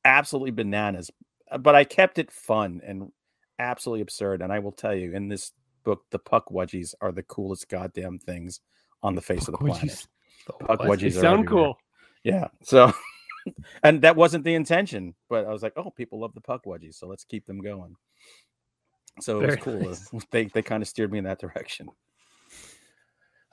absolutely 0.05 0.51
bananas, 0.51 1.11
uh, 1.51 1.59
but 1.59 1.75
I 1.75 1.85
kept 1.85 2.19
it 2.19 2.31
fun 2.31 2.81
and 2.85 3.13
absolutely 3.59 4.03
absurd. 4.03 4.43
And 4.43 4.53
I 4.53 4.59
will 4.59 4.73
tell 4.73 4.95
you, 4.95 5.13
in 5.13 5.29
this 5.29 5.53
book, 5.85 6.03
the 6.11 6.19
Pukwudgies 6.19 6.95
are 7.01 7.13
the 7.13 7.23
coolest 7.23 7.69
goddamn 7.69 8.19
things 8.19 8.61
on 9.03 9.15
the 9.15 9.21
face 9.21 9.49
of 9.49 9.53
the 9.53 9.59
planet. 9.59 10.07
The 10.47 10.53
Puck 10.53 10.81
what? 10.85 11.01
They 11.01 11.09
wedgies 11.09 11.15
sound 11.15 11.45
everywhere. 11.45 11.65
cool. 11.65 11.79
Yeah. 12.25 12.49
So, 12.63 12.93
and 13.83 14.03
that 14.03 14.17
wasn't 14.17 14.45
the 14.45 14.55
intention, 14.55 15.15
but 15.29 15.47
I 15.47 15.53
was 15.53 15.63
like, 15.63 15.75
oh, 15.77 15.91
people 15.91 16.21
love 16.21 16.35
the 16.35 16.41
Pukwudgies, 16.41 16.95
so 16.95 17.07
let's 17.07 17.25
keep 17.25 17.47
them 17.47 17.61
going. 17.61 17.97
So 19.21 19.41
it 19.41 19.47
was 19.47 19.57
cool. 19.57 19.81
nice. 19.81 20.11
They 20.31 20.47
they 20.47 20.63
kind 20.63 20.83
of 20.83 20.89
steered 20.89 21.13
me 21.13 21.19
in 21.19 21.25
that 21.25 21.41
direction. 21.41 21.89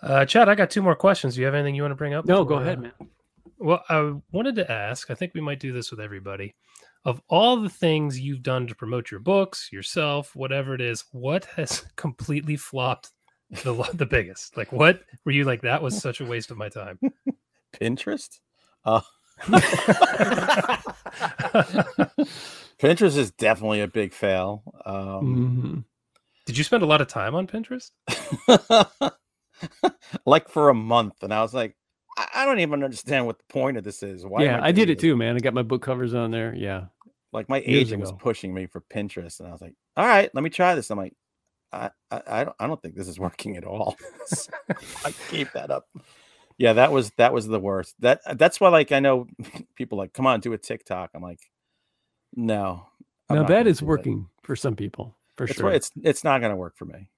Uh, 0.02 0.26
Chad, 0.26 0.47
I 0.47 0.56
got 0.56 0.70
two 0.70 0.82
more 0.82 0.95
questions. 0.95 1.36
Do 1.36 1.41
you 1.41 1.45
have 1.45 1.56
anything 1.56 1.76
you 1.76 1.82
want 1.82 1.91
to 1.91 1.97
bring 1.97 2.14
up? 2.14 2.26
No, 2.26 2.45
go 2.45 2.56
ahead, 2.56 2.78
uh, 2.78 2.82
man. 2.82 2.91
Well, 3.60 3.84
I 3.89 4.14
wanted 4.32 4.55
to 4.55 4.72
ask, 4.72 5.12
I 5.12 5.16
think 5.16 5.34
we 5.34 5.41
might 5.41 5.60
do 5.60 5.74
this 5.74 5.91
with 5.91 5.99
everybody. 5.99 6.55
Of 7.05 7.22
all 7.30 7.57
the 7.62 7.70
things 7.70 8.20
you've 8.20 8.41
done 8.43 8.68
to 8.68 8.76
promote 8.76 9.12
your 9.12 9.20
books, 9.20 9.70
yourself, 9.72 10.36
whatever 10.36 10.74
it 10.74 10.82
is, 10.82 11.03
what 11.12 11.45
has 11.55 11.86
completely 11.95 12.55
flopped 12.55 13.12
the 13.64 13.74
the 13.93 14.05
biggest? 14.05 14.55
Like 14.57 14.72
what 14.72 15.01
were 15.26 15.32
you 15.32 15.43
like 15.43 15.62
that 15.62 15.82
was 15.82 15.99
such 16.01 16.22
a 16.22 16.26
waste 16.26 16.51
of 16.51 16.57
my 16.57 16.70
time? 16.70 16.99
Pinterest. 17.80 18.39
Uh, 18.86 19.01
Pinterest 22.80 23.18
is 23.18 23.32
definitely 23.32 23.82
a 23.82 23.88
big 23.88 24.14
fail. 24.14 24.64
Um, 24.86 24.95
Mhm. 25.26 25.84
Did 26.45 26.57
you 26.57 26.64
spend 26.64 26.82
a 26.84 26.88
lot 26.88 27.01
of 27.01 27.07
time 27.07 27.36
on 27.36 27.47
Pinterest? 27.47 27.91
like 30.26 30.49
for 30.49 30.70
a 30.70 30.74
month, 30.74 31.22
and 31.24 31.34
I 31.34 31.41
was 31.41 31.53
like, 31.53 31.76
I, 32.34 32.43
I 32.43 32.45
don't 32.45 32.59
even 32.59 32.84
understand 32.84 33.25
what 33.25 33.38
the 33.38 33.45
point 33.49 33.77
of 33.77 33.84
this 33.84 34.03
is. 34.03 34.25
Why? 34.25 34.43
Yeah, 34.43 34.59
I 34.61 34.71
did 34.71 34.75
doing 34.75 34.89
it 34.89 34.95
this?" 34.95 35.01
too, 35.01 35.17
man. 35.17 35.36
I 35.36 35.39
got 35.39 35.53
my 35.53 35.63
book 35.63 35.82
covers 35.82 36.13
on 36.13 36.32
there. 36.32 36.53
Yeah. 36.55 36.86
Like 37.32 37.47
my 37.47 37.61
agent 37.65 38.01
was 38.01 38.11
pushing 38.13 38.53
me 38.53 38.65
for 38.65 38.82
Pinterest, 38.82 39.39
and 39.39 39.47
I 39.47 39.51
was 39.51 39.61
like, 39.61 39.75
all 39.95 40.05
right, 40.07 40.34
let 40.34 40.43
me 40.43 40.49
try 40.49 40.73
this. 40.73 40.89
I'm 40.89 40.97
like, 40.97 41.13
I, 41.71 41.91
I, 42.09 42.21
I 42.27 42.43
don't, 42.43 42.55
I 42.59 42.67
don't 42.67 42.82
think 42.82 42.95
this 42.95 43.07
is 43.07 43.19
working 43.19 43.55
at 43.57 43.65
all. 43.65 43.95
So 44.25 44.51
I 45.05 45.13
gave 45.30 45.51
that 45.53 45.69
up. 45.69 45.86
Yeah, 46.57 46.73
that 46.73 46.91
was 46.91 47.11
that 47.17 47.32
was 47.32 47.47
the 47.47 47.59
worst. 47.59 47.95
That 47.99 48.21
that's 48.38 48.59
why, 48.59 48.69
like, 48.69 48.91
I 48.91 48.99
know 48.99 49.27
people 49.75 49.97
like, 49.97 50.13
come 50.13 50.25
on, 50.25 50.39
do 50.39 50.53
a 50.53 50.57
TikTok. 50.57 51.11
I'm 51.13 51.21
like, 51.21 51.39
no. 52.36 52.86
I'm 53.30 53.38
now 53.38 53.43
that 53.43 53.67
is 53.67 53.82
working 53.82 54.27
for 54.41 54.55
some 54.55 54.75
people, 54.75 55.15
for 55.38 55.43
It's, 55.43 55.53
sure. 55.53 55.65
why- 55.67 55.75
it's 55.75 55.91
it's 56.03 56.23
not 56.23 56.39
going 56.41 56.51
to 56.51 56.57
work 56.57 56.75
for 56.77 56.86
me. 56.86 57.09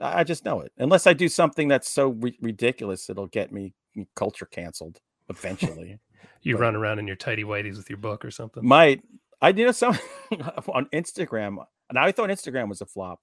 I 0.00 0.20
I 0.20 0.24
just 0.24 0.44
know 0.46 0.60
it. 0.60 0.72
Unless 0.78 1.06
I 1.06 1.12
do 1.12 1.28
something 1.28 1.68
that's 1.68 1.90
so 1.90 2.08
ri- 2.08 2.38
ridiculous, 2.40 3.10
it'll 3.10 3.26
get 3.26 3.52
me 3.52 3.74
culture 4.14 4.46
canceled 4.46 5.00
eventually. 5.28 5.98
You 6.42 6.54
But- 6.56 6.60
run 6.62 6.76
around 6.76 6.98
in 7.00 7.06
your 7.06 7.16
tidy 7.16 7.42
whities 7.44 7.76
with 7.76 7.88
your 7.90 7.96
book 7.98 8.24
or 8.24 8.30
something. 8.30 8.64
Might 8.66 9.02
I 9.40 9.50
do 9.52 9.64
know 9.64 9.72
some 9.72 9.98
on 10.68 10.86
Instagram? 10.92 11.64
And 11.88 11.98
I 11.98 12.10
thought 12.12 12.30
Instagram 12.30 12.68
was 12.68 12.80
a 12.80 12.86
flop, 12.86 13.20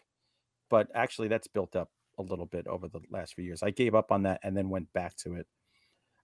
but 0.70 0.88
actually 0.94 1.28
that's 1.30 1.48
built 1.48 1.76
up 1.78 1.90
a 2.18 2.22
little 2.22 2.46
bit 2.46 2.68
over 2.68 2.88
the 2.90 3.00
last 3.10 3.36
few 3.36 3.44
years. 3.46 3.64
I 3.64 3.72
gave 3.72 3.96
up 3.96 4.12
on 4.12 4.24
that 4.24 4.42
and 4.44 4.56
then 4.56 4.70
went 4.70 4.92
back 4.94 5.16
to 5.18 5.36
it. 5.36 5.48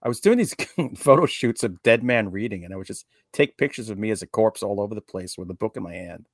I 0.04 0.08
was 0.10 0.20
doing 0.20 0.38
these 0.38 0.54
photo 0.98 1.26
shoots 1.26 1.64
of 1.64 1.82
dead 1.82 2.04
man 2.04 2.30
reading, 2.30 2.66
and 2.66 2.74
I 2.74 2.78
would 2.78 2.88
just 2.88 3.06
take 3.32 3.58
pictures 3.58 3.90
of 3.90 3.98
me 3.98 4.12
as 4.12 4.22
a 4.22 4.28
corpse 4.28 4.62
all 4.62 4.80
over 4.82 4.94
the 4.96 5.02
place 5.02 5.38
with 5.38 5.50
a 5.50 5.54
book 5.54 5.78
in 5.78 5.84
my 5.84 5.94
hand, 5.94 6.28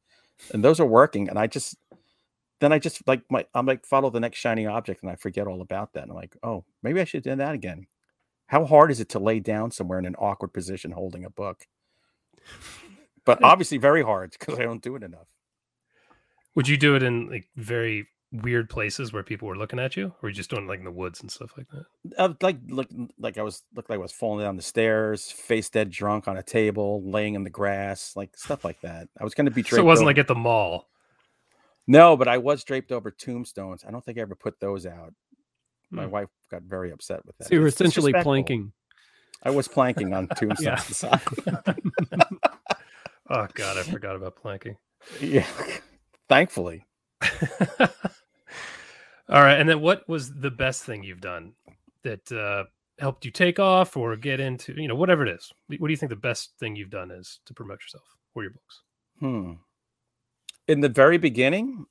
and 0.53 0.64
those 0.64 0.80
are 0.80 0.86
working. 0.88 1.30
And 1.30 1.38
I 1.39 1.45
just 1.47 1.76
then 2.59 2.74
I 2.74 2.80
just 2.80 3.07
like 3.07 3.22
my 3.30 3.45
I'm 3.53 3.66
like 3.68 3.86
follow 3.86 4.09
the 4.09 4.20
next 4.20 4.39
shiny 4.39 4.66
object, 4.66 5.03
and 5.03 5.12
I 5.12 5.16
forget 5.16 5.47
all 5.47 5.62
about 5.62 5.93
that. 5.93 6.03
And 6.03 6.12
I'm 6.12 6.18
like, 6.18 6.36
oh, 6.43 6.66
maybe 6.82 6.99
I 6.99 7.05
should 7.05 7.24
do 7.24 7.36
that 7.36 7.53
again. 7.55 7.86
How 8.52 8.66
hard 8.66 8.91
is 8.91 8.99
it 8.99 9.08
to 9.10 9.20
lay 9.20 9.39
down 9.39 9.72
somewhere 9.72 9.97
in 9.97 10.06
an 10.06 10.16
awkward 10.16 10.49
position 10.49 10.91
holding 10.91 11.24
a 11.24 11.30
book? 11.30 11.68
But 13.26 13.39
obviously, 13.43 13.78
very 13.78 14.04
hard 14.04 14.36
because 14.38 14.60
I 14.60 14.64
don't 14.64 14.82
do 14.82 14.97
it 14.97 15.04
enough. 15.04 15.28
Would 16.56 16.68
you 16.68 16.76
do 16.76 16.95
it 16.95 17.02
in 17.02 17.30
like 17.30 17.47
very 17.56 18.10
weird 18.34 18.70
places 18.70 19.14
where 19.14 19.24
people 19.24 19.47
were 19.47 19.56
looking 19.56 19.80
at 19.80 19.95
you, 19.95 20.08
or 20.08 20.16
were 20.24 20.30
you 20.30 20.36
just 20.36 20.49
doing 20.49 20.66
it, 20.66 20.68
like 20.68 20.80
in 20.80 20.86
the 20.86 20.91
woods 20.91 21.22
and 21.22 21.32
stuff 21.32 21.54
like 21.58 21.68
that? 21.70 21.86
Uh, 22.18 22.34
like 22.41 22.58
look 22.68 22.89
like 23.18 23.38
I 23.38 23.41
was 23.41 23.64
looked 23.74 23.89
like 23.89 23.99
I 23.99 24.02
was 24.02 24.12
falling 24.12 24.43
down 24.43 24.58
the 24.58 24.62
stairs, 24.62 25.32
face 25.32 25.70
dead 25.70 25.89
drunk 25.89 26.28
on 26.28 26.36
a 26.36 26.43
table, 26.43 27.02
laying 27.10 27.36
in 27.36 27.45
the 27.45 27.49
grass, 27.49 28.18
like 28.18 28.36
stuff 28.36 28.66
like 28.66 28.82
that. 28.82 29.08
I 29.18 29.24
was 29.24 29.34
going 29.34 29.45
to 29.45 29.52
be. 29.52 29.64
So 29.64 29.78
it 29.78 29.86
wasn't 29.86 30.08
over- 30.08 30.10
like 30.10 30.18
at 30.18 30.28
the 30.28 30.36
mall. 30.36 30.89
no, 31.88 32.18
but 32.18 32.28
I 32.28 32.38
was 32.38 32.66
draped 32.66 32.91
over 32.91 33.12
tombstones. 33.12 33.86
I 33.88 33.91
don't 33.91 34.04
think 34.04 34.18
I 34.18 34.22
ever 34.22 34.36
put 34.36 34.60
those 34.60 34.86
out. 34.86 35.14
My 35.92 36.06
Hmm. 36.06 36.12
wife 36.12 36.30
got 36.50 36.64
very 36.64 36.92
upset 36.92 37.26
with 37.26 37.38
that. 37.38 37.48
so 37.50 37.56
you 37.56 37.62
were 37.62 37.68
It's 37.68 37.76
essentially 37.80 38.14
planking. 38.14 38.72
I 39.44 39.50
was 39.52 39.68
planking 39.68 40.14
on 40.14 40.28
tombstones. 40.36 40.62
Yeah. 40.62 40.76
beside- 40.88 41.22
Oh 43.30 43.48
God, 43.54 43.78
I 43.78 43.84
forgot 43.84 44.16
about 44.16 44.36
planking. 44.36 44.78
yeah, 45.22 45.46
thankfully. 46.28 46.86
All 49.30 49.42
right, 49.42 49.60
and 49.60 49.70
then 49.70 49.80
what 49.80 50.08
was 50.10 50.34
the 50.34 50.52
best 50.52 50.84
thing 50.84 51.04
you've 51.04 51.22
done 51.22 51.54
that 52.04 52.30
uh, 52.32 52.66
helped 53.00 53.24
you 53.24 53.32
take 53.32 53.60
off 53.60 53.96
or 53.96 54.16
get 54.18 54.42
into, 54.42 54.74
you 54.74 54.88
know, 54.89 54.96
whatever 54.96 55.26
it 55.26 55.30
is? 55.34 55.52
What 55.78 55.88
do 55.88 55.92
you 55.92 55.98
think 55.98 56.10
the 56.10 56.16
best 56.18 56.52
thing 56.60 56.76
you've 56.76 56.89
done 56.89 57.12
is 57.12 57.39
to 57.46 57.54
promote 57.54 57.80
yourself 57.82 58.04
or 58.36 58.44
your 58.44 58.52
books? 58.52 58.82
Hmm. 59.20 59.54
In 60.68 60.82
the 60.82 60.89
very 60.89 61.18
beginning, 61.18 61.86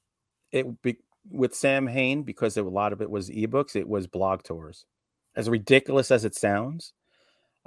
it 0.53 0.83
be, 0.83 0.99
with 1.29 1.55
Samhain 1.55 2.23
because 2.23 2.57
a 2.57 2.63
lot 2.63 2.93
of 2.93 3.01
it 3.01 3.11
was 3.11 3.31
ebooks. 3.31 3.77
It 3.77 3.89
was 3.89 4.07
blog 4.07 4.43
tours. 4.43 4.85
As 5.37 5.49
ridiculous 5.49 6.11
as 6.11 6.25
it 6.25 6.35
sounds, 6.35 6.93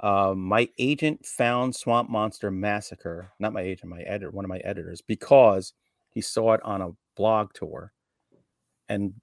uh, 0.00 0.34
my 0.36 0.68
agent 0.78 1.24
found 1.24 1.74
Swamp 1.74 2.10
Monster 2.10 2.50
Massacre. 2.50 3.32
Not 3.38 3.52
my 3.52 3.62
agent, 3.62 3.90
my 3.90 4.02
editor, 4.02 4.30
one 4.30 4.44
of 4.44 4.48
my 4.50 4.58
editors, 4.58 5.00
because 5.00 5.72
he 6.10 6.20
saw 6.20 6.52
it 6.52 6.62
on 6.62 6.82
a 6.82 6.90
blog 7.16 7.52
tour, 7.54 7.92
and 8.88 9.14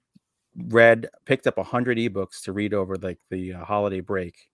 read 0.56 1.08
picked 1.24 1.46
up 1.46 1.58
a 1.58 1.62
hundred 1.62 1.98
ebooks 1.98 2.42
to 2.42 2.52
read 2.52 2.74
over 2.74 2.96
like 2.96 3.18
the 3.30 3.54
uh, 3.54 3.64
holiday 3.64 4.00
break. 4.00 4.48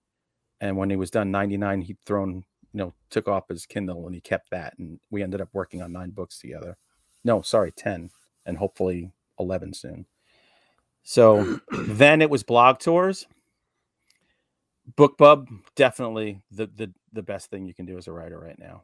And 0.61 0.77
when 0.77 0.89
he 0.89 0.95
was 0.97 1.09
done, 1.09 1.31
ninety 1.31 1.57
nine, 1.57 1.81
he'd 1.81 1.97
thrown 2.05 2.43
you 2.73 2.77
know, 2.77 2.93
took 3.09 3.27
off 3.27 3.49
his 3.49 3.65
Kindle 3.65 4.05
and 4.05 4.13
he 4.13 4.21
kept 4.21 4.51
that. 4.51 4.77
And 4.77 4.99
we 5.09 5.23
ended 5.23 5.41
up 5.41 5.49
working 5.53 5.81
on 5.81 5.91
nine 5.91 6.11
books 6.11 6.39
together. 6.39 6.77
No, 7.23 7.41
sorry, 7.41 7.71
10, 7.71 8.11
and 8.45 8.57
hopefully 8.57 9.11
11 9.39 9.73
soon. 9.73 10.05
So 11.03 11.59
then 11.71 12.21
it 12.21 12.29
was 12.29 12.43
blog 12.43 12.79
tours. 12.79 13.27
BookBub, 14.97 15.47
definitely 15.75 16.41
the, 16.51 16.67
the, 16.67 16.93
the 17.13 17.23
best 17.23 17.49
thing 17.49 17.65
you 17.65 17.73
can 17.73 17.85
do 17.85 17.97
as 17.97 18.07
a 18.07 18.11
writer 18.11 18.39
right 18.39 18.57
now. 18.57 18.83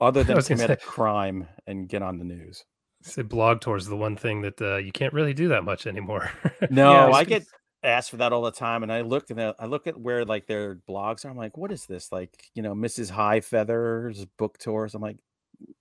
Other 0.00 0.24
than 0.24 0.36
was 0.36 0.48
gonna 0.48 0.62
commit 0.62 0.82
a 0.82 0.84
crime 0.84 1.46
and 1.66 1.88
get 1.88 2.02
on 2.02 2.18
the 2.18 2.24
news. 2.24 2.64
Say 3.02 3.22
blog 3.22 3.60
tours 3.60 3.84
is 3.84 3.88
the 3.88 3.96
one 3.96 4.16
thing 4.16 4.42
that 4.42 4.60
uh, 4.60 4.76
you 4.76 4.92
can't 4.92 5.14
really 5.14 5.32
do 5.32 5.48
that 5.48 5.64
much 5.64 5.86
anymore. 5.86 6.30
No, 6.70 6.92
Yeah, 6.92 7.06
I 7.06 7.10
I 7.20 7.24
get 7.24 7.44
asked 7.82 8.10
for 8.10 8.18
that 8.18 8.32
all 8.32 8.42
the 8.42 8.50
time, 8.50 8.82
and 8.82 8.92
I 8.92 9.00
looked 9.00 9.30
and 9.30 9.40
I 9.40 9.64
look 9.66 9.86
at 9.86 9.98
where 9.98 10.24
like 10.24 10.46
their 10.46 10.76
blogs 10.88 11.24
are. 11.24 11.30
I'm 11.30 11.36
like, 11.36 11.56
what 11.56 11.72
is 11.72 11.86
this? 11.86 12.12
Like, 12.12 12.50
you 12.54 12.62
know, 12.62 12.74
Mrs. 12.74 13.10
High 13.10 13.40
Feather's 13.40 14.26
book 14.38 14.58
tours. 14.58 14.94
I'm 14.94 15.02
like, 15.02 15.16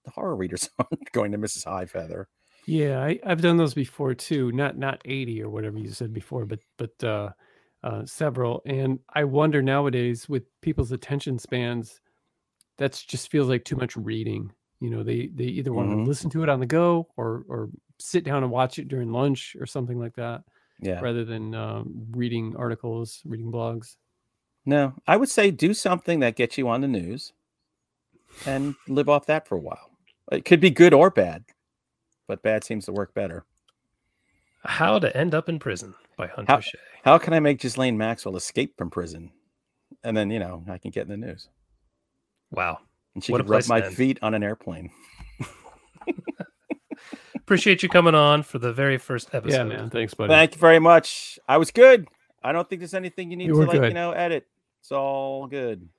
the 0.06 0.12
horror 0.12 0.36
readers 0.36 0.70
aren't 0.80 1.12
going 1.12 1.32
to 1.34 1.38
Mrs. 1.38 1.66
High 1.66 1.86
Feather. 1.86 2.28
Yeah, 2.70 3.00
I, 3.04 3.20
I've 3.26 3.42
done 3.42 3.58
those 3.58 3.74
before 3.74 4.14
too. 4.14 4.52
Not 4.52 4.78
not 4.78 5.02
eighty 5.06 5.42
or 5.42 5.50
whatever 5.50 5.80
you 5.80 5.90
said 5.90 6.14
before, 6.14 6.46
but 6.46 6.60
but 6.78 7.04
uh, 7.04 7.32
uh, 7.84 8.06
several. 8.06 8.62
And 8.68 9.00
I 9.12 9.24
wonder 9.24 9.64
nowadays 9.64 10.30
with 10.30 10.44
people's 10.62 10.92
attention 10.92 11.40
spans, 11.40 12.00
that's 12.78 13.04
just 13.04 13.32
feels 13.32 13.50
like 13.50 13.66
too 13.66 13.76
much 13.76 13.96
reading. 13.96 14.52
You 14.82 14.92
know, 14.92 15.02
they 15.02 15.32
they 15.34 15.46
either 15.46 15.74
want 15.74 15.90
Mhm. 15.90 16.04
to 16.04 16.10
listen 16.10 16.30
to 16.30 16.44
it 16.44 16.50
on 16.50 16.60
the 16.60 16.68
go 16.68 17.08
or 17.18 17.44
or 17.50 17.70
sit 17.98 18.24
down 18.24 18.44
and 18.44 18.52
watch 18.52 18.78
it 18.78 18.88
during 18.88 19.12
lunch 19.12 19.56
or 19.60 19.66
something 19.66 19.98
like 19.98 20.14
that, 20.16 20.44
Yeah. 20.80 21.00
rather 21.02 21.26
than 21.26 21.56
um, 21.56 22.06
reading 22.12 22.56
articles, 22.56 23.22
reading 23.26 23.52
blogs. 23.52 23.96
No, 24.68 24.94
I 25.08 25.18
would 25.18 25.30
say 25.30 25.50
do 25.50 25.74
something 25.74 26.20
that 26.20 26.36
gets 26.36 26.56
you 26.56 26.70
on 26.70 26.82
the 26.82 26.88
news 26.88 27.34
and 28.46 28.76
live 28.88 29.10
off 29.10 29.26
that 29.26 29.48
for 29.48 29.56
a 29.58 29.60
while. 29.60 29.90
It 30.32 30.46
could 30.46 30.60
be 30.60 30.70
good 30.70 30.94
or 30.94 31.10
bad, 31.10 31.46
but 32.30 32.44
bad 32.44 32.64
seems 32.64 32.86
to 32.86 32.92
work 32.94 33.14
better. 33.16 33.44
How 34.64 35.00
to 35.00 35.16
End 35.18 35.34
Up 35.34 35.50
in 35.50 35.58
Prison 35.58 35.96
by 36.16 36.28
Hunter 36.28 36.54
How- 36.54 36.60
Shea. 36.60 36.78
How 37.04 37.18
can 37.18 37.34
I 37.34 37.40
make 37.40 37.60
Ghislaine 37.60 37.98
Maxwell 37.98 38.36
escape 38.36 38.78
from 38.78 38.90
prison? 38.92 39.32
And 40.04 40.16
then, 40.16 40.30
you 40.30 40.38
know, 40.40 40.64
I 40.70 40.78
can 40.78 40.92
get 40.92 41.04
in 41.04 41.20
the 41.20 41.28
news. 41.28 41.50
Wow. 42.52 42.80
And 43.16 43.24
she 43.24 43.32
What 43.32 43.40
could 43.40 43.50
rub 43.50 43.68
my 43.68 43.82
end. 43.82 43.96
feet 43.96 44.20
on 44.22 44.34
an 44.36 44.44
airplane. 44.44 44.92
Appreciate 47.36 47.82
you 47.82 47.90
coming 47.90 48.14
on 48.14 48.44
for 48.44 48.60
the 48.60 48.72
very 48.72 48.98
first 49.00 49.34
episode. 49.34 49.56
Yeah, 49.58 49.64
man. 49.64 49.90
Thanks, 49.90 50.14
buddy. 50.14 50.30
Thank 50.32 50.54
you 50.56 50.60
very 50.60 50.78
much. 50.80 51.40
I 51.48 51.58
was 51.58 51.72
good. 51.72 52.08
I 52.44 52.52
don't 52.52 52.70
think 52.70 52.82
there's 52.82 52.94
anything 52.94 53.32
you 53.32 53.38
need 53.38 53.48
You 53.48 53.54
to 53.54 53.60
were 53.60 53.66
like, 53.66 53.82
you 53.82 53.94
know, 53.94 54.12
edit. 54.12 54.46
It's 54.82 54.92
all 54.92 55.48
good. 55.48 55.90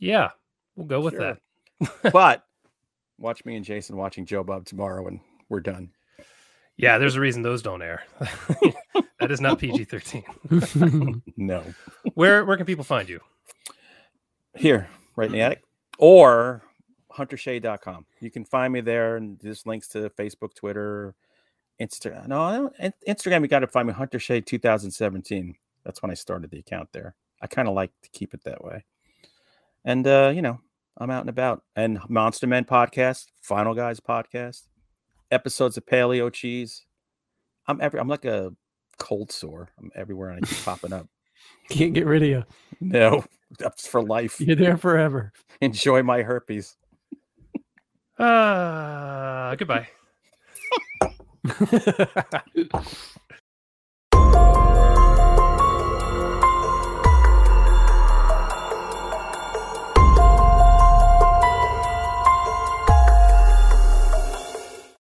Yeah, 0.00 0.30
we'll 0.74 0.86
go 0.86 1.00
with 1.00 1.14
Sure. 1.14 1.38
that. 1.80 2.02
but 2.12 2.44
watch 3.18 3.44
me 3.44 3.56
and 3.56 3.64
Jason 3.64 3.96
watching 3.96 4.24
Joe 4.26 4.44
Bob 4.44 4.64
tomorrow 4.64 5.06
and 5.06 5.20
we're 5.48 5.60
done. 5.60 5.90
Yeah, 6.76 6.98
there's 6.98 7.16
a 7.16 7.20
reason 7.20 7.42
those 7.42 7.62
don't 7.62 7.82
air. 7.82 8.04
that 9.18 9.30
is 9.30 9.40
not 9.40 9.58
PG 9.58 9.84
13. 9.84 11.22
No. 11.36 11.64
Where 12.14 12.44
where 12.44 12.56
can 12.56 12.66
people 12.66 12.84
find 12.84 13.08
you? 13.08 13.20
Here, 14.54 14.88
right 15.16 15.26
in 15.26 15.32
the 15.32 15.40
attic. 15.40 15.62
Or 15.98 16.62
huntershea.com. 17.12 18.06
You 18.20 18.30
can 18.30 18.44
find 18.44 18.72
me 18.72 18.80
there 18.80 19.16
and 19.16 19.38
there's 19.40 19.66
links 19.66 19.88
to 19.88 20.10
Facebook, 20.10 20.54
Twitter, 20.54 21.14
Instagram. 21.80 22.28
No, 22.28 22.42
I 22.42 22.56
don't, 22.56 22.74
In- 22.78 23.14
Instagram, 23.14 23.42
you 23.42 23.48
got 23.48 23.60
to 23.60 23.66
find 23.66 23.86
me 23.88 23.94
Hunter 23.94 24.18
Shea 24.18 24.40
2017. 24.40 25.54
That's 25.84 26.02
when 26.02 26.10
I 26.10 26.14
started 26.14 26.50
the 26.50 26.58
account 26.58 26.90
there. 26.92 27.14
I 27.40 27.46
kind 27.46 27.68
of 27.68 27.74
like 27.74 27.90
to 28.02 28.10
keep 28.10 28.34
it 28.34 28.44
that 28.44 28.64
way. 28.64 28.84
And, 29.84 30.06
uh, 30.06 30.32
you 30.34 30.42
know, 30.42 30.60
I'm 30.98 31.10
out 31.10 31.20
and 31.20 31.30
about. 31.30 31.62
And 31.76 32.00
Monster 32.08 32.46
Men 32.46 32.64
podcast, 32.64 33.26
Final 33.40 33.74
Guys 33.74 34.00
podcast, 34.00 34.66
episodes 35.30 35.76
of 35.76 35.86
Paleo 35.86 36.32
Cheese. 36.32 36.84
I'm 37.68 37.80
every, 37.80 38.00
I'm 38.00 38.08
like 38.08 38.24
a 38.24 38.52
cold 38.98 39.30
sore. 39.30 39.70
I'm 39.78 39.90
everywhere 39.94 40.30
and 40.30 40.44
I 40.44 40.48
keep 40.48 40.64
popping 40.64 40.92
up. 40.92 41.06
Can't 41.70 41.94
get 41.94 42.06
rid 42.06 42.22
of 42.22 42.28
you. 42.28 42.44
No, 42.80 43.24
that's 43.58 43.86
for 43.86 44.02
life. 44.02 44.40
You're 44.40 44.56
there 44.56 44.76
forever. 44.76 45.32
Enjoy 45.60 46.02
my 46.02 46.22
herpes. 46.22 46.76
Uh, 48.18 49.54
goodbye. 49.54 49.88